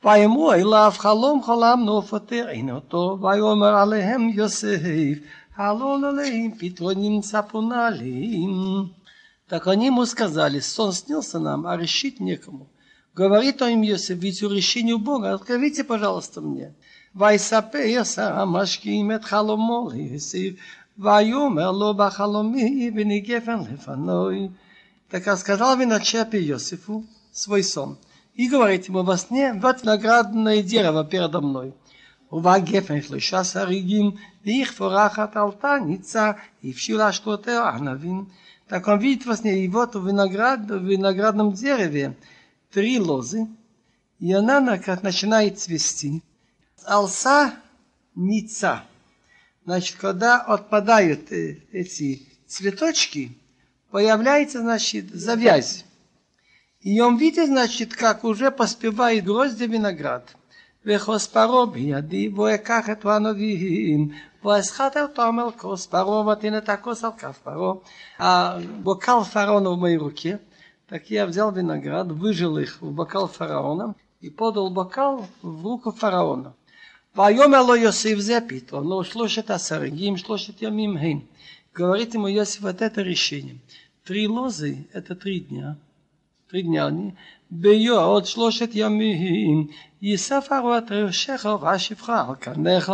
ויאמרו 0.04 0.52
אליו 0.52 0.92
חלום 0.96 1.42
חלמנו 1.42 1.92
ופוטר 1.96 2.46
אותו 2.72 3.18
ויאמר 3.20 3.76
עליהם 3.76 4.28
יוסף 4.28 4.78
Алололейм, 5.59 6.53
питоним 6.53 7.21
цапуналим. 7.21 8.95
Так 9.49 9.67
они 9.67 9.87
ему 9.87 10.05
сказали, 10.05 10.61
сон 10.61 10.93
снился 10.93 11.37
нам, 11.37 11.67
а 11.67 11.75
решить 11.75 12.21
некому. 12.21 12.69
Говорит 13.13 13.61
он 13.61 13.71
им 13.71 13.81
Йосиф, 13.81 14.19
ведь 14.19 14.41
у 14.41 14.49
решения 14.49 14.95
Бога, 14.95 15.33
открывайте, 15.33 15.83
пожалуйста, 15.83 16.39
мне. 16.39 16.73
Вайсапе 17.13 17.91
яса 17.91 18.41
амашким 18.41 19.11
эт 19.11 19.25
халомо 19.25 19.91
Йосиф, 19.93 20.57
вайомер 20.95 22.09
халоми, 22.09 22.85
и 22.85 22.89
бенегефен 22.89 23.67
лефаной. 23.69 24.53
Так 25.09 25.37
сказал 25.37 25.75
виночерпе 25.75 26.39
Йосифу 26.39 27.05
свой 27.33 27.63
сон. 27.63 27.97
И 28.33 28.47
говорит 28.47 28.87
ему 28.87 29.03
во 29.03 29.17
сне, 29.17 29.51
вот 29.61 29.83
наградное 29.83 30.63
дерево 30.63 31.03
передо 31.03 31.41
мной. 31.41 31.73
Увагефен 32.29 33.03
шлыша 33.03 33.43
саригим, 33.43 34.19
ואיך 34.48 34.72
פורחת 34.72 35.36
עלתה 35.36 35.76
ניצה, 35.86 36.32
הבשילה 36.64 37.12
שלותיה 37.12 37.68
ענבים. 37.68 38.24
Так 38.66 38.88
он 38.88 38.98
видит 38.98 39.26
во 39.26 39.36
сне, 39.36 39.64
и 39.64 39.68
вот 39.68 39.94
в, 39.94 40.06
виноград, 40.06 40.60
в 40.60 40.84
виноградном 40.84 41.52
дереве 41.52 42.16
три 42.70 42.98
лозы, 42.98 43.46
и 44.18 44.32
она 44.32 44.58
начинает 44.60 45.58
цвести. 45.58 46.22
Алса 46.86 47.54
ница. 48.14 48.84
Значит, 49.64 49.96
когда 49.96 50.40
отпадают 50.40 51.30
эти 51.30 52.26
цветочки, 52.46 53.36
появляется, 53.90 54.60
значит, 54.60 55.10
завязь. 55.12 55.84
И 56.80 57.00
он 57.00 57.16
видит, 57.16 57.48
значит, 57.48 57.94
как 57.94 58.24
уже 58.24 58.50
поспевает 58.50 59.24
грозди 59.24 59.64
виноград. 59.64 60.34
וכוס 60.86 61.26
פרעה 61.26 61.66
בידי, 61.66 62.28
והוא 62.28 62.48
אקח 62.54 62.90
את 62.90 63.04
הנביאים, 63.04 64.08
ואסחט 64.44 64.96
אותם 64.96 65.36
אל 65.40 65.50
כוס 65.50 65.86
פרעה, 65.86 66.28
ותן 66.28 66.56
את 66.56 66.68
הכוס 66.68 67.04
על 67.04 67.10
כף 67.18 67.38
פרעה. 67.44 67.74
הבוקל 68.18 69.24
фараона 69.32 69.70
в 69.70 69.78
моей 69.78 69.96
руке, 69.96 70.38
так 70.86 71.10
я 71.10 71.26
взял 71.26 71.50
виноград, 71.52 72.06
выжил 72.12 72.58
их 72.58 72.82
в 72.82 72.90
бокал 72.90 73.26
фараона 73.26 73.94
и 74.20 74.30
подал 74.30 74.70
бокал 74.70 75.26
в 75.42 75.64
руку 75.64 75.92
фараона. 75.92 76.50
ויאמר 77.16 77.62
לו 77.62 77.76
יוסיף 77.76 78.18
זה 78.18 78.38
פתאום, 78.48 78.90
לא 78.90 79.04
שלושת 79.04 79.50
הסרגים, 79.50 80.16
שלושת 80.16 80.62
ימים 80.62 80.96
הם. 80.96 81.20
Говорит 81.74 82.14
ему 82.14 82.28
Иосиф, 82.28 82.60
вот 82.60 82.80
это 82.82 83.02
решение. 83.02 83.56
Три 84.04 84.28
лозы – 84.28 84.92
это 84.92 85.16
три 85.16 85.40
дня. 85.40 85.76
Три 86.48 86.62
дня 86.62 86.86
они. 86.86 87.16
בעוד 87.50 88.26
שלושת 88.26 88.70
ימים 88.74 89.66
יספרו 90.02 90.78
את 90.78 90.92
ראשך 90.92 91.46
ואשפך 91.60 92.08
על 92.08 92.34
קרנך 92.34 92.92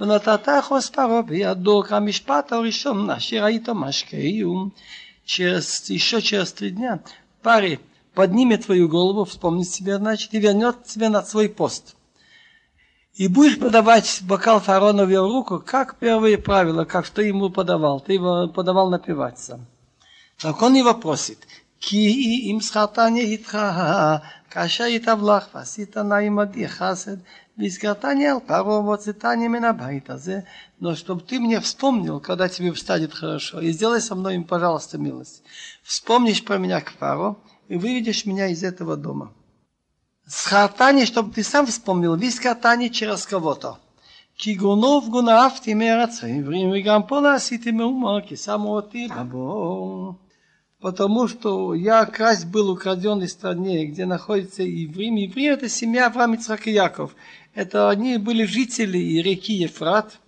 ונתת 0.00 0.48
חוס 0.62 0.90
פרעה 0.90 1.22
בידו 1.22 1.82
כמשפט 1.88 2.52
הראשון 2.52 3.10
אשר 3.10 3.44
היית 3.44 3.68
משקהו. 3.68 4.70
Через, 5.28 5.90
еще 5.90 6.22
через 6.22 6.54
три 6.54 6.70
дня 6.70 7.02
паре 7.42 7.80
поднимет 8.14 8.64
твою 8.64 8.88
голову, 8.88 9.26
вспомнит 9.26 9.68
себе, 9.68 9.98
значит, 9.98 10.32
и 10.32 10.38
вернет 10.40 10.84
тебя 10.84 11.10
на 11.10 11.22
свой 11.22 11.50
пост. 11.50 11.96
И 13.14 13.28
будешь 13.28 13.58
подавать 13.58 14.20
бокал 14.22 14.58
фараона 14.58 15.04
в 15.04 15.10
его 15.10 15.26
руку, 15.26 15.62
как 15.64 15.98
первые 15.98 16.38
правила, 16.38 16.86
как 16.86 17.10
ты 17.10 17.24
ему 17.24 17.50
подавал. 17.50 18.00
Ты 18.00 18.14
его 18.14 18.48
подавал 18.48 18.88
напивать 18.88 19.38
сам. 19.38 19.66
Так 20.40 20.62
он 20.62 20.74
его 20.74 20.94
просит, 20.94 21.46
כי 21.82 22.50
אם 22.52 22.58
זכרתני 22.60 23.20
איתך, 23.20 23.58
כאשר 24.50 24.84
ייטב 24.84 25.18
לך 25.22 25.44
ועשית 25.54 25.96
נא 25.96 26.14
עמדי 26.14 26.68
חסד, 26.68 27.16
והזכרתני 27.58 28.28
על 28.28 28.36
פרעה 28.46 28.80
והוצאתני 28.80 29.48
מן 29.48 29.64
הבית 29.64 30.10
הזה, 30.10 30.40
но 30.80 30.94
чтобы 30.94 31.22
ты 31.22 31.40
мне 31.40 31.60
вспомнил, 31.60 32.20
когда 32.20 32.48
тебе 32.48 32.74
станет 32.76 33.12
хорошо, 33.12 33.60
и 33.60 33.72
сделай 33.72 34.00
со 34.00 34.14
мной, 34.14 34.40
пожалуйста, 34.48 34.96
милость. 34.96 35.42
Вспомнишь 35.82 36.44
про 36.44 36.56
меня 36.58 36.80
к 36.80 36.90
Фаро 36.90 37.36
и 37.68 37.76
выведешь 37.76 38.26
меня 38.26 38.46
из 38.46 38.62
этого 38.62 38.96
дома. 38.96 39.32
Схартани, 40.26 41.04
чтобы 41.04 41.32
ты 41.34 41.42
сам 41.42 41.66
вспомнил, 41.66 42.14
вискатани 42.14 42.88
через 42.88 43.26
кого-то. 43.26 43.78
כי 44.40 44.54
גונוב 44.54 45.08
גונבתי 45.10 45.74
מארץ 45.74 46.24
העברים, 46.24 46.70
וגם 46.72 47.02
פה 47.02 47.20
לא 47.20 47.36
потому 50.83 51.29
что 51.29 51.73
я 51.73 52.05
красть 52.05 52.45
был 52.47 52.69
украден 52.69 53.23
из 53.23 53.31
стране, 53.31 53.85
где 53.85 54.05
находится 54.05 54.63
Иврим. 54.63 55.15
Иврим– 55.15 55.53
это 55.53 55.69
семья 55.69 56.07
Авраам, 56.07 56.33
Ицхак 56.33 56.67
Яков. 56.67 57.15
Это 57.53 57.89
они 57.89 58.17
были 58.17 58.43
жители 58.43 58.97
реки 58.97 59.53
Ефрат, 59.53 60.19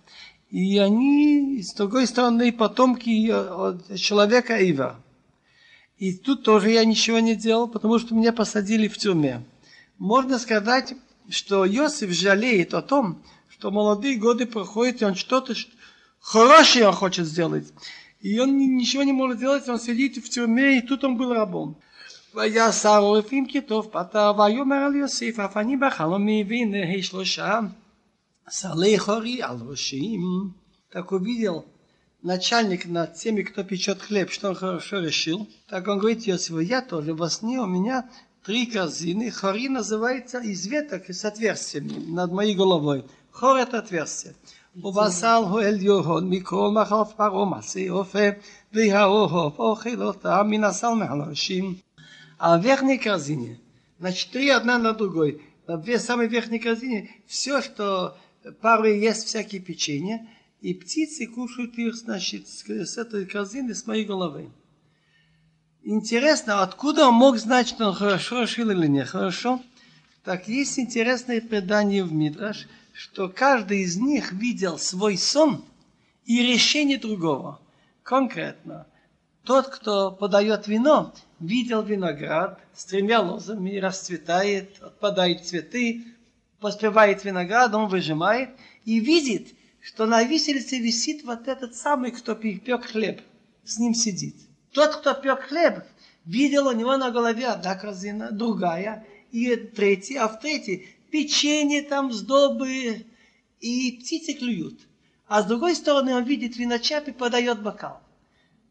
и 0.50 0.78
они, 0.78 1.60
с 1.62 1.74
другой 1.74 2.06
стороны, 2.06 2.52
потомки 2.52 3.26
человека 3.98 4.56
Ива. 4.56 4.98
И 5.98 6.14
тут 6.14 6.42
тоже 6.42 6.70
я 6.70 6.86
ничего 6.86 7.18
не 7.18 7.34
делал, 7.34 7.68
потому 7.68 7.98
что 7.98 8.14
меня 8.14 8.32
посадили 8.32 8.88
в 8.88 8.96
тюрьме. 8.96 9.44
Можно 9.98 10.38
сказать, 10.38 10.94
что 11.28 11.66
Иосиф 11.66 12.12
жалеет 12.12 12.72
о 12.72 12.80
том, 12.80 13.22
что 13.50 13.70
молодые 13.70 14.16
годы 14.16 14.46
проходят, 14.46 15.02
и 15.02 15.04
он 15.04 15.16
что-то 15.16 15.52
хорошее 16.18 16.90
хочет 16.92 17.26
сделать. 17.26 17.70
И 18.25 18.39
он 18.39 18.57
ничего 18.57 19.03
не 19.03 19.13
может 19.13 19.39
делать, 19.39 19.67
он 19.67 19.79
сидит 19.79 20.17
в 20.17 20.29
тюрьме, 20.29 20.77
и 20.77 20.81
тут 20.81 21.03
он 21.03 21.17
был 21.17 21.33
рабом. 21.33 21.75
ויסר 22.33 22.99
עורפים 22.99 23.47
כתוב 23.47 23.89
פתר, 23.91 24.31
ויאמר 24.37 24.75
על 24.75 24.95
יוסיף, 24.95 25.39
אף 25.39 25.57
אני 25.57 25.77
בחלומי, 25.77 26.43
והנה 26.47 27.03
שלושה 27.03 27.59
סלי 28.49 28.99
חורי 28.99 29.43
על 29.43 29.57
ראשים. 29.67 30.21
Так 30.93 31.11
увидел 31.11 31.65
начальник 32.23 32.85
над 32.85 33.13
теми, 33.13 33.43
кто 33.43 33.63
печет 33.63 34.01
хлеб, 34.01 34.29
что 34.29 34.49
он 34.49 34.55
хорошо 34.55 34.99
решил. 34.99 35.47
Так 35.69 35.87
он 35.87 35.99
говорит 35.99 36.27
Иосифу, 36.27 36.59
я 36.59 36.81
тоже 36.81 37.13
во 37.13 37.29
сне 37.29 37.59
у 37.59 37.65
меня 37.65 38.09
три 38.43 38.65
корзины. 38.65 39.31
Хори 39.31 39.69
называется 39.69 40.39
из 40.39 40.67
веток 40.67 41.09
с 41.09 41.23
отверстиями 41.23 41.93
над 42.11 42.31
моей 42.31 42.55
головой. 42.55 43.05
Хор 43.31 43.57
это 43.57 43.79
отверстие. 43.79 44.35
ובשר 44.75 45.35
הוא 45.35 45.61
עליון 45.61 46.29
מכל 46.29 46.71
מחלף 46.71 47.13
פרעה 47.17 47.45
מעשי 47.45 47.89
אופה 47.89 48.29
והאוהב 48.73 49.59
אוכל 49.59 50.03
אותה 50.03 50.43
מן 50.43 50.63
הסל 50.63 50.93
מעל 50.93 51.21
הראשים. 51.21 51.75
А 52.39 52.57
в 52.57 52.63
верхней 52.63 52.97
корзине, 52.97 53.59
значит, 53.99 54.31
три 54.31 54.49
одна 54.49 54.79
на 54.79 54.93
другой. 54.93 55.43
В 55.67 55.99
самой 55.99 56.27
верхней 56.27 56.57
корзине 56.57 57.11
все, 57.27 57.61
что 57.61 58.17
пары 58.61 58.95
ест 58.95 59.27
всякие 59.27 59.61
печенья, 59.61 60.27
и 60.59 60.73
птицы 60.73 61.27
кушают 61.27 61.77
их, 61.77 61.95
значит, 61.95 62.47
с 62.47 62.97
этой 62.97 63.25
корзины, 63.25 63.75
с 63.75 63.85
моей 63.85 64.05
головы. 64.05 64.49
Интересно, 65.83 66.63
откуда 66.63 67.07
он 67.07 67.13
мог 67.13 67.37
знать, 67.37 67.67
что 67.67 67.89
он 67.89 67.93
хорошо 67.93 68.41
решил 68.41 68.71
или 68.71 68.87
нехорошо? 68.87 69.61
Так 70.23 70.47
есть 70.47 70.79
интересное 70.79 71.41
предание 71.41 72.03
в 72.03 72.11
Мидраш, 72.11 72.67
что 72.96 73.28
каждый 73.28 73.82
из 73.82 73.98
них 73.98 74.32
видел 74.32 74.78
свой 74.78 75.18
сон 75.18 75.62
и 76.24 76.42
решение 76.42 76.96
другого. 76.96 77.60
Конкретно, 78.02 78.86
тот, 79.44 79.68
кто 79.68 80.10
подает 80.10 80.66
вино, 80.66 81.12
видел 81.38 81.82
виноград 81.82 82.58
с 82.74 82.86
тремя 82.86 83.20
лозами, 83.20 83.76
расцветает, 83.76 84.80
отпадают 84.80 85.44
цветы, 85.44 86.04
поспевает 86.58 87.22
виноград, 87.22 87.74
он 87.74 87.88
выжимает 87.88 88.48
и 88.86 88.98
видит, 88.98 89.48
что 89.82 90.06
на 90.06 90.24
виселице 90.24 90.78
висит 90.78 91.22
вот 91.24 91.48
этот 91.48 91.74
самый, 91.76 92.12
кто 92.12 92.34
пек 92.34 92.86
хлеб, 92.86 93.20
с 93.64 93.78
ним 93.78 93.94
сидит. 93.94 94.36
Тот, 94.72 94.96
кто 94.96 95.12
пек 95.12 95.40
хлеб, 95.42 95.84
видел 96.24 96.66
у 96.68 96.72
него 96.72 96.96
на 96.96 97.10
голове 97.10 97.46
одна 97.46 97.74
корзина, 97.74 98.30
другая, 98.30 99.04
и 99.32 99.54
третья, 99.54 100.22
а 100.22 100.28
в 100.28 100.40
третьей 100.40 100.95
печенье 101.10 101.82
там, 101.82 102.12
сдобы, 102.12 103.06
и 103.60 103.92
птицы 103.92 104.34
клюют. 104.34 104.80
А 105.28 105.42
с 105.42 105.46
другой 105.46 105.74
стороны 105.74 106.14
он 106.14 106.24
видит 106.24 106.56
виночап 106.56 107.08
и 107.08 107.12
подает 107.12 107.62
бокал. 107.62 108.00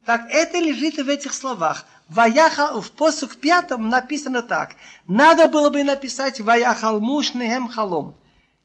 Так 0.06 0.28
это 0.30 0.60
лежит 0.60 0.98
в 0.98 1.10
этих 1.10 1.34
словах. 1.34 1.86
Ваяхал, 2.07 2.80
в 2.82 2.91
посук 2.91 3.36
пятом 3.38 3.90
написано 3.90 4.44
так. 4.44 4.76
Надо 5.07 5.48
было 5.48 5.70
бы 5.70 5.84
написать 5.84 6.40
Ваяхал 6.40 6.99
муж 6.99 7.34
нехем 7.34 7.68
халом. 7.68 8.16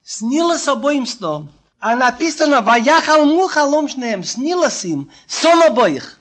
Снилось 0.05 0.69
обоим 0.69 1.07
сном. 1.07 1.51
А 1.79 1.97
написано 1.97 2.61
Ваяхал 2.61 3.25
му 3.25 3.49
халом 3.49 3.89
шнеем. 3.89 4.23
Снилось 4.23 4.85
им 4.85 5.11
сон 5.27 5.63
обоих. 5.63 6.21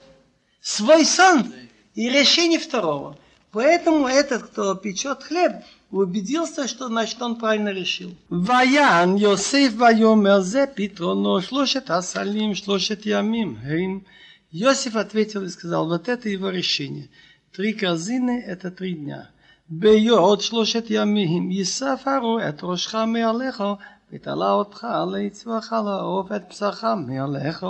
Свой 0.62 1.06
сон 1.06 1.54
и 1.96 2.10
решение 2.10 2.60
второго. 2.60 3.18
Поэтому 3.52 4.08
этот, 4.08 4.44
кто 4.44 4.76
печет 4.76 5.24
хлеб, 5.24 5.54
убедился, 5.91 6.67
что 6.69 6.89
значит 6.89 7.21
он 7.23 7.37
правильно 7.37 7.71
решил. 7.71 8.15
Ваян 8.29 9.17
Йосеф 9.17 9.75
Вайомер 9.75 10.41
зе 10.41 10.67
питроно 10.67 11.41
шлошет 11.41 11.91
асалим 11.91 12.55
шлошет 12.55 13.07
ямим. 13.07 14.05
Йосиф 14.51 14.97
ответил 14.97 15.43
и 15.45 15.49
сказал, 15.49 15.89
вот 15.89 16.09
это 16.09 16.29
его 16.29 16.49
решение. 16.51 17.09
Три 17.53 17.73
корзины – 17.73 18.47
это 18.47 18.71
три 18.71 18.95
дня. 18.95 19.31
בעוד 19.69 20.41
שלושת 20.41 20.85
ימים 20.89 21.51
יישא 21.51 21.95
פרעה 22.05 22.49
את 22.49 22.61
ראשך 22.63 22.95
מעליך 22.95 23.65
ותלה 24.13 24.51
אותך 24.51 24.87
ליצבך 25.13 25.75
לעוף 25.85 26.33
את 26.33 26.43
בשרך 26.51 26.85
מעליך 26.85 27.67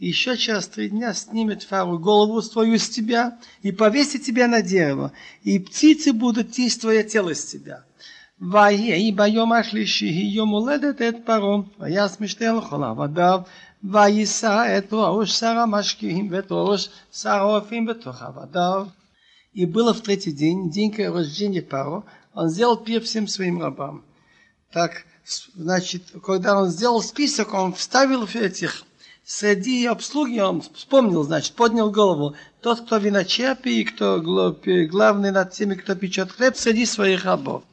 еще 0.00 0.36
через 0.36 0.66
три 0.66 0.90
дня 0.90 1.14
снимет 1.14 1.62
Фару 1.62 1.98
голову 1.98 2.42
свою 2.42 2.78
с 2.78 2.88
тебя 2.88 3.38
и 3.62 3.72
повесит 3.72 4.24
тебя 4.24 4.46
на 4.46 4.62
дерево, 4.62 5.12
и 5.42 5.58
птицы 5.58 6.12
будут 6.12 6.56
есть 6.58 6.80
твое 6.80 7.02
тело 7.04 7.34
с 7.34 7.44
тебя. 7.46 7.84
ויהי 8.40 9.12
ביום 9.12 9.52
השלישי 9.52 10.30
יום 10.34 10.48
הולדת 10.48 11.02
את 11.02 11.14
פרעה, 11.24 11.58
ויעש 11.80 12.20
משתה 12.20 12.52
לכל 12.52 12.84
עבדיו, 12.84 13.40
ויישא 13.84 14.78
את 14.78 14.88
ראש 14.92 15.40
שר 15.40 15.58
המשקיעים 15.58 16.28
ואת 16.30 16.46
ראש 16.50 16.88
שר 17.12 17.30
האופים 17.30 17.86
בתוך 17.86 18.22
עבדיו. 18.22 18.86
И 19.54 19.64
было 19.64 19.94
в 19.94 20.02
третий 20.02 20.32
день, 20.32 20.68
день 20.68 20.94
рождения 21.08 21.62
Паро, 21.62 22.04
он 22.34 22.50
сделал 22.50 22.76
пир 22.76 23.00
всем 23.02 23.26
своим 23.26 23.62
рабам. 23.62 24.04
Так, 24.70 25.06
значит, 25.54 26.02
когда 26.22 26.60
он 26.60 26.68
сделал 26.68 27.00
список, 27.02 27.54
он 27.54 27.72
вставил 27.72 28.24
этих 28.26 28.84
среди 29.25 29.85
обслуги 29.85 30.39
он 30.39 30.61
вспомнил, 30.61 31.23
значит, 31.23 31.53
поднял 31.53 31.91
голову. 31.91 32.35
Тот, 32.61 32.81
кто 32.81 32.97
виночерпий, 32.97 33.83
кто 33.83 34.21
главный 34.21 35.31
над 35.31 35.51
теми, 35.51 35.75
кто 35.75 35.95
печет 35.95 36.31
хлеб, 36.31 36.55
среди 36.55 36.85
своих 36.85 37.25
рабов. 37.25 37.63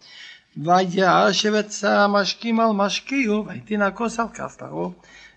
Ваяшевеца 0.57 2.09
машким 2.09 2.61
ал 2.61 2.75
войти 2.75 3.77
на 3.77 3.91
косал 3.93 4.29
кафтару. 4.29 4.97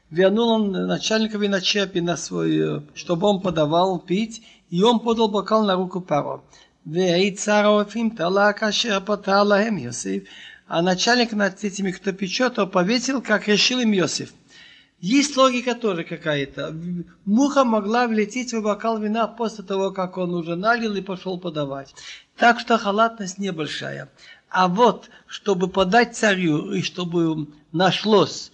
Вернул 0.09 0.49
он 0.49 0.71
начальника 0.71 1.37
виночерпи 1.37 1.99
на 1.99 2.17
свой, 2.17 2.57
э, 2.57 2.81
чтобы 2.95 3.27
он 3.27 3.39
подавал 3.39 3.97
пить, 3.97 4.41
и 4.69 4.83
он 4.83 4.99
подал 4.99 5.29
бокал 5.29 5.63
на 5.63 5.75
руку 5.75 6.01
пару. 6.01 6.43
А 10.73 10.81
начальник 10.81 11.31
над 11.33 11.63
этими, 11.63 11.91
кто 11.91 12.11
печет, 12.11 12.55
то 12.55 12.65
повесил, 12.67 13.21
как 13.21 13.47
решил 13.47 13.79
им 13.79 13.91
Йосиф. 13.91 14.33
Есть 15.00 15.36
логика 15.36 15.74
тоже 15.74 16.04
какая-то. 16.04 16.74
Муха 17.26 17.64
могла 17.64 18.08
влететь 18.08 18.54
в 18.54 18.62
бокал 18.62 18.98
вина 18.98 19.26
после 19.26 19.62
того, 19.62 19.90
как 19.90 20.16
он 20.16 20.34
уже 20.34 20.56
налил 20.56 20.94
и 20.94 21.02
пошел 21.02 21.38
подавать. 21.38 21.94
Так 22.36 22.60
что 22.60 22.78
халатность 22.78 23.38
небольшая. 23.38 24.10
А 24.48 24.68
вот, 24.68 25.10
чтобы 25.26 25.68
подать 25.68 26.16
царю, 26.16 26.72
и 26.72 26.82
чтобы 26.82 27.48
нашлось 27.72 28.52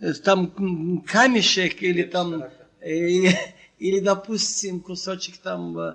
э, 0.00 0.12
там 0.14 1.00
камешек 1.06 1.82
или 1.82 2.02
там, 2.02 2.42
э, 2.80 3.30
или, 3.78 4.00
допустим, 4.00 4.80
кусочек 4.80 5.36
там 5.38 5.78
э, 5.78 5.94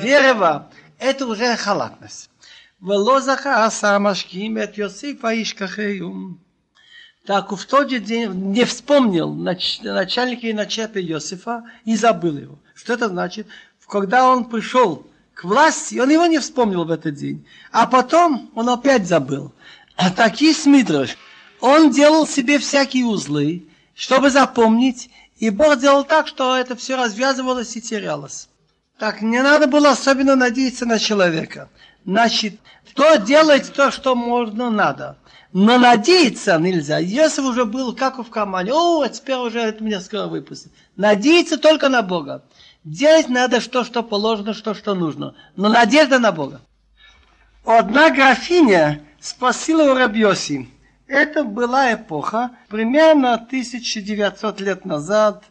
дерева, 0.00 0.70
это 0.98 1.26
уже 1.26 1.56
халатность. 1.56 2.30
ולא 2.82 3.20
זכה 3.20 3.64
השר 3.64 3.94
המשקיעים 3.94 4.62
את 4.62 4.78
יוסיף 4.78 5.24
וישכחהו. 5.24 6.14
Так 7.25 7.51
в 7.51 7.65
тот 7.65 7.89
же 7.89 7.99
день 7.99 8.31
не 8.51 8.65
вспомнил 8.65 9.33
начальник 9.33 10.43
и 10.43 10.53
начальника 10.53 11.01
Иосифа 11.01 11.63
и 11.83 11.95
забыл 11.95 12.37
его. 12.37 12.59
Что 12.75 12.93
это 12.93 13.09
значит? 13.09 13.47
Когда 13.87 14.29
он 14.29 14.45
пришел 14.45 15.07
к 15.33 15.43
власти, 15.43 15.97
он 15.97 16.09
его 16.09 16.27
не 16.27 16.39
вспомнил 16.39 16.85
в 16.85 16.91
этот 16.91 17.15
день. 17.15 17.45
А 17.71 17.87
потом 17.87 18.51
он 18.53 18.69
опять 18.69 19.07
забыл. 19.07 19.51
А 19.95 20.11
такие 20.11 20.53
смидрыш. 20.53 21.17
Он 21.61 21.89
делал 21.89 22.27
себе 22.27 22.59
всякие 22.59 23.05
узлы, 23.05 23.65
чтобы 23.95 24.29
запомнить, 24.29 25.09
и 25.37 25.49
Бог 25.49 25.79
делал 25.79 26.03
так, 26.03 26.27
что 26.27 26.55
это 26.55 26.75
все 26.75 26.95
развязывалось 26.95 27.75
и 27.75 27.81
терялось. 27.81 28.49
Так 28.99 29.21
не 29.21 29.41
надо 29.41 29.67
было 29.67 29.91
особенно 29.91 30.35
надеяться 30.35 30.85
на 30.85 30.99
человека. 30.99 31.69
Значит, 32.05 32.59
то 32.93 33.15
делать 33.15 33.73
то, 33.73 33.89
что 33.89 34.15
можно, 34.15 34.69
надо. 34.69 35.17
Но 35.57 35.77
надеяться 35.77 36.59
нельзя. 36.59 36.97
Если 36.97 37.41
уже 37.41 37.63
был 37.63 37.95
как 37.95 38.17
в 38.17 38.29
команде, 38.29 38.73
о, 38.73 39.07
теперь 39.07 39.37
уже 39.37 39.61
это 39.61 39.81
меня 39.81 40.01
скоро 40.01 40.25
выпустят. 40.27 40.73
Надеяться 40.97 41.57
только 41.57 41.87
на 41.87 42.01
Бога. 42.01 42.43
Делать 42.83 43.29
надо 43.29 43.61
что, 43.61 43.85
что 43.85 44.03
положено, 44.03 44.53
что, 44.53 44.73
что 44.73 44.95
нужно. 44.95 45.33
Но 45.55 45.69
надежда 45.69 46.19
на 46.19 46.33
Бога. 46.33 46.59
Одна 47.63 48.09
графиня 48.09 49.05
спросила 49.21 49.93
у 49.93 49.95
Рабьоси. 49.95 50.69
Это 51.07 51.45
была 51.45 51.93
эпоха, 51.93 52.51
примерно 52.67 53.35
1900 53.35 54.59
лет 54.59 54.83
назад, 54.83 55.45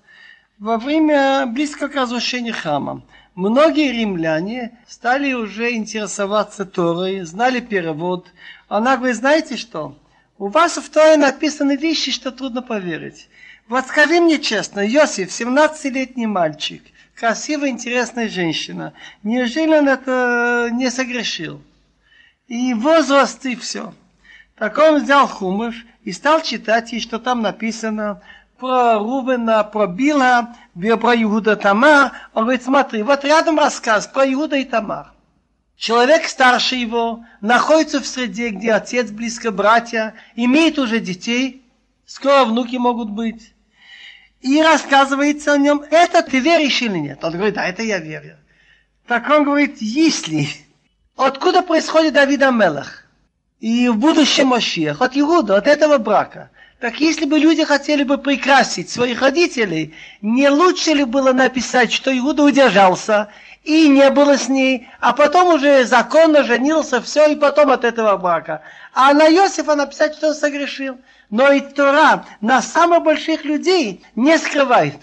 во 0.59 0.77
время 0.77 1.47
близко 1.47 1.89
к 1.89 1.95
разрушению 1.95 2.53
храма. 2.53 3.01
Многие 3.35 3.91
римляне 3.91 4.79
стали 4.87 5.33
уже 5.33 5.73
интересоваться 5.73 6.65
Торой, 6.65 7.23
знали 7.23 7.59
перевод. 7.59 8.29
Она 8.69 8.97
говорит, 8.97 9.17
знаете 9.17 9.57
что? 9.57 9.99
У 10.39 10.47
вас 10.49 10.77
в 10.77 10.89
Торе 10.89 11.17
написаны 11.17 11.77
вещи, 11.77 12.13
что 12.13 12.31
трудно 12.31 12.63
поверить. 12.63 13.29
Вот 13.67 13.87
скажи 13.87 14.21
мне 14.21 14.39
честно, 14.39 14.87
Иосиф, 14.87 15.31
17-летний 15.31 16.27
мальчик, 16.27 16.83
красивая, 17.17 17.71
интересная 17.71 18.29
женщина, 18.29 18.93
неужели 19.23 19.79
он 19.79 19.89
это 19.89 20.69
не 20.73 20.91
согрешил? 20.91 21.61
И 22.47 22.75
возраст, 22.75 23.45
и 23.47 23.57
все. 23.57 23.95
Так 24.57 24.79
он 24.79 25.03
взял 25.03 25.27
хумыш 25.27 25.87
и 26.05 26.13
стал 26.13 26.41
читать, 26.43 26.93
и 26.93 27.01
что 27.01 27.19
там 27.19 27.43
написано– 27.43 28.23
про 28.59 28.99
Рубена, 28.99 29.65
про 29.65 29.87
Била, 29.87 30.55
про 30.75 31.23
Иуда 31.23 31.57
Тамар. 31.57 32.13
Он 32.33 32.45
говорит, 32.45 32.63
смотри, 32.63 33.03
вот 33.03 33.25
рядом 33.25 33.59
рассказ 33.59 34.07
про 34.07 34.31
Иуда 34.33 34.57
и 34.57 34.65
Тамар. 34.65 35.13
Человек 35.77 36.29
старше 36.29 36.77
его, 36.77 37.25
находится 37.41 38.01
в 38.01 38.07
среде, 38.07 38.51
где 38.51 38.73
отец, 38.73 39.11
близко 39.11 39.51
братья, 39.51 40.15
имеет 40.37 40.79
уже 40.79 41.01
детей, 41.01 41.63
скоро 42.07 42.45
внуки 42.45 42.77
могут 42.77 43.11
быть. 43.11 43.53
И 44.41 44.63
рассказывается 44.63 45.55
о 45.55 45.59
нем, 45.59 45.83
это 45.91 46.23
ты 46.23 46.39
веришь 46.39 46.83
или 46.83 46.99
нет? 46.99 47.25
Он 47.25 47.33
говорит, 47.33 47.55
да, 47.55 47.67
это 47.67 47.83
я 47.83 47.99
верю. 47.99 48.37
Так 49.07 49.29
он 49.31 49.45
говорит, 49.45 49.79
если, 49.81 50.49
откуда 51.17 51.63
происходит 51.63 52.15
Давид 52.15 52.43
Амелах? 52.43 53.05
И 53.61 53.89
в 53.89 53.97
будущем 53.97 54.49
Машиах, 54.49 55.01
от 55.01 55.17
Иуда, 55.17 55.57
от 55.57 55.67
этого 55.67 55.99
брака. 55.99 56.51
Так 56.85 57.01
если 57.01 57.25
бы 57.25 57.39
люди 57.39 57.65
хотели 57.65 58.03
бы 58.03 58.19
прекрасить 58.19 58.91
своих 58.91 59.23
родителей, 59.23 59.95
не 60.21 60.51
лучше 60.51 60.91
ли 60.91 61.05
было 61.05 61.33
написать, 61.33 61.91
что 61.91 62.15
Иуда 62.15 62.43
удержался 62.43 63.29
и 63.63 63.89
не 63.89 64.11
было 64.11 64.37
с 64.37 64.51
ней, 64.51 64.87
а 65.01 65.15
потом 65.15 65.55
уже 65.55 65.87
законно 65.87 66.43
женился, 66.43 67.01
все, 67.01 67.29
и 67.29 67.37
потом 67.37 67.71
от 67.71 67.85
этого 67.85 68.15
брака. 68.19 68.61
А 68.93 69.15
на 69.15 69.31
Иосифа 69.31 69.77
написать, 69.77 70.15
что 70.15 70.29
он 70.29 70.35
согрешил. 70.35 70.99
Но 71.31 71.51
и 71.53 71.61
Тора 71.63 72.27
на 72.43 72.61
самых 72.61 73.03
больших 73.03 73.47
людей 73.47 74.05
не 74.15 74.37
скрывает. 74.37 74.99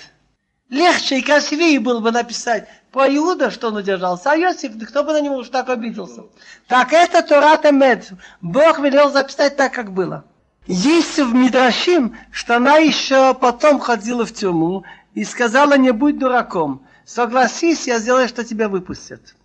Легче 0.70 1.18
и 1.18 1.24
красивее 1.24 1.80
было 1.80 2.00
бы 2.00 2.12
написать, 2.12 2.68
Про 2.92 3.08
Иуда, 3.08 3.50
что 3.50 3.70
он 3.70 3.78
удержался, 3.78 4.34
а 4.34 4.38
Иосиф, 4.38 4.74
кто 4.88 5.04
бы 5.04 5.14
на 5.14 5.22
него 5.22 5.38
уж 5.38 5.50
так 5.50 5.68
обиделся. 5.68 6.26
Так 6.68 6.94
это 6.94 7.24
Торат 7.24 7.66
Эмет. 7.66 8.12
Бог 8.40 8.78
велел 8.78 9.10
записать 9.10 9.58
так, 9.58 9.74
как 9.74 9.92
было. 9.92 10.26
Есть 10.74 11.20
в 11.20 11.36
Мидрашим, 11.36 12.16
что 12.32 12.56
она 12.56 12.78
еще 12.78 13.34
потом 13.34 13.78
ходила 13.78 14.26
в 14.26 14.32
тюрьму 14.32 14.86
и 15.14 15.26
сказала, 15.26 15.78
не 15.78 15.92
будь 15.92 16.18
дураком. 16.18 16.84
Согласись, 17.04 17.88
я 17.88 18.00
сделаю, 18.00 18.30
что 18.30 18.46
тебя 18.46 18.70
выпустят. 18.70 19.36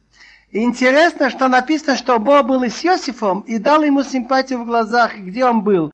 Интересно, 0.53 1.29
что 1.31 1.49
написано, 1.49 1.97
что 1.97 2.21
Бог 2.21 2.47
был 2.47 2.63
и 2.63 2.69
с 2.69 2.85
Иосифом 2.85 3.41
и 3.41 3.59
дал 3.59 3.83
ему 3.83 4.05
симпатию 4.05 4.61
в 4.61 4.67
глазах, 4.67 5.17
где 5.17 5.45
он 5.45 5.63
был. 5.63 5.91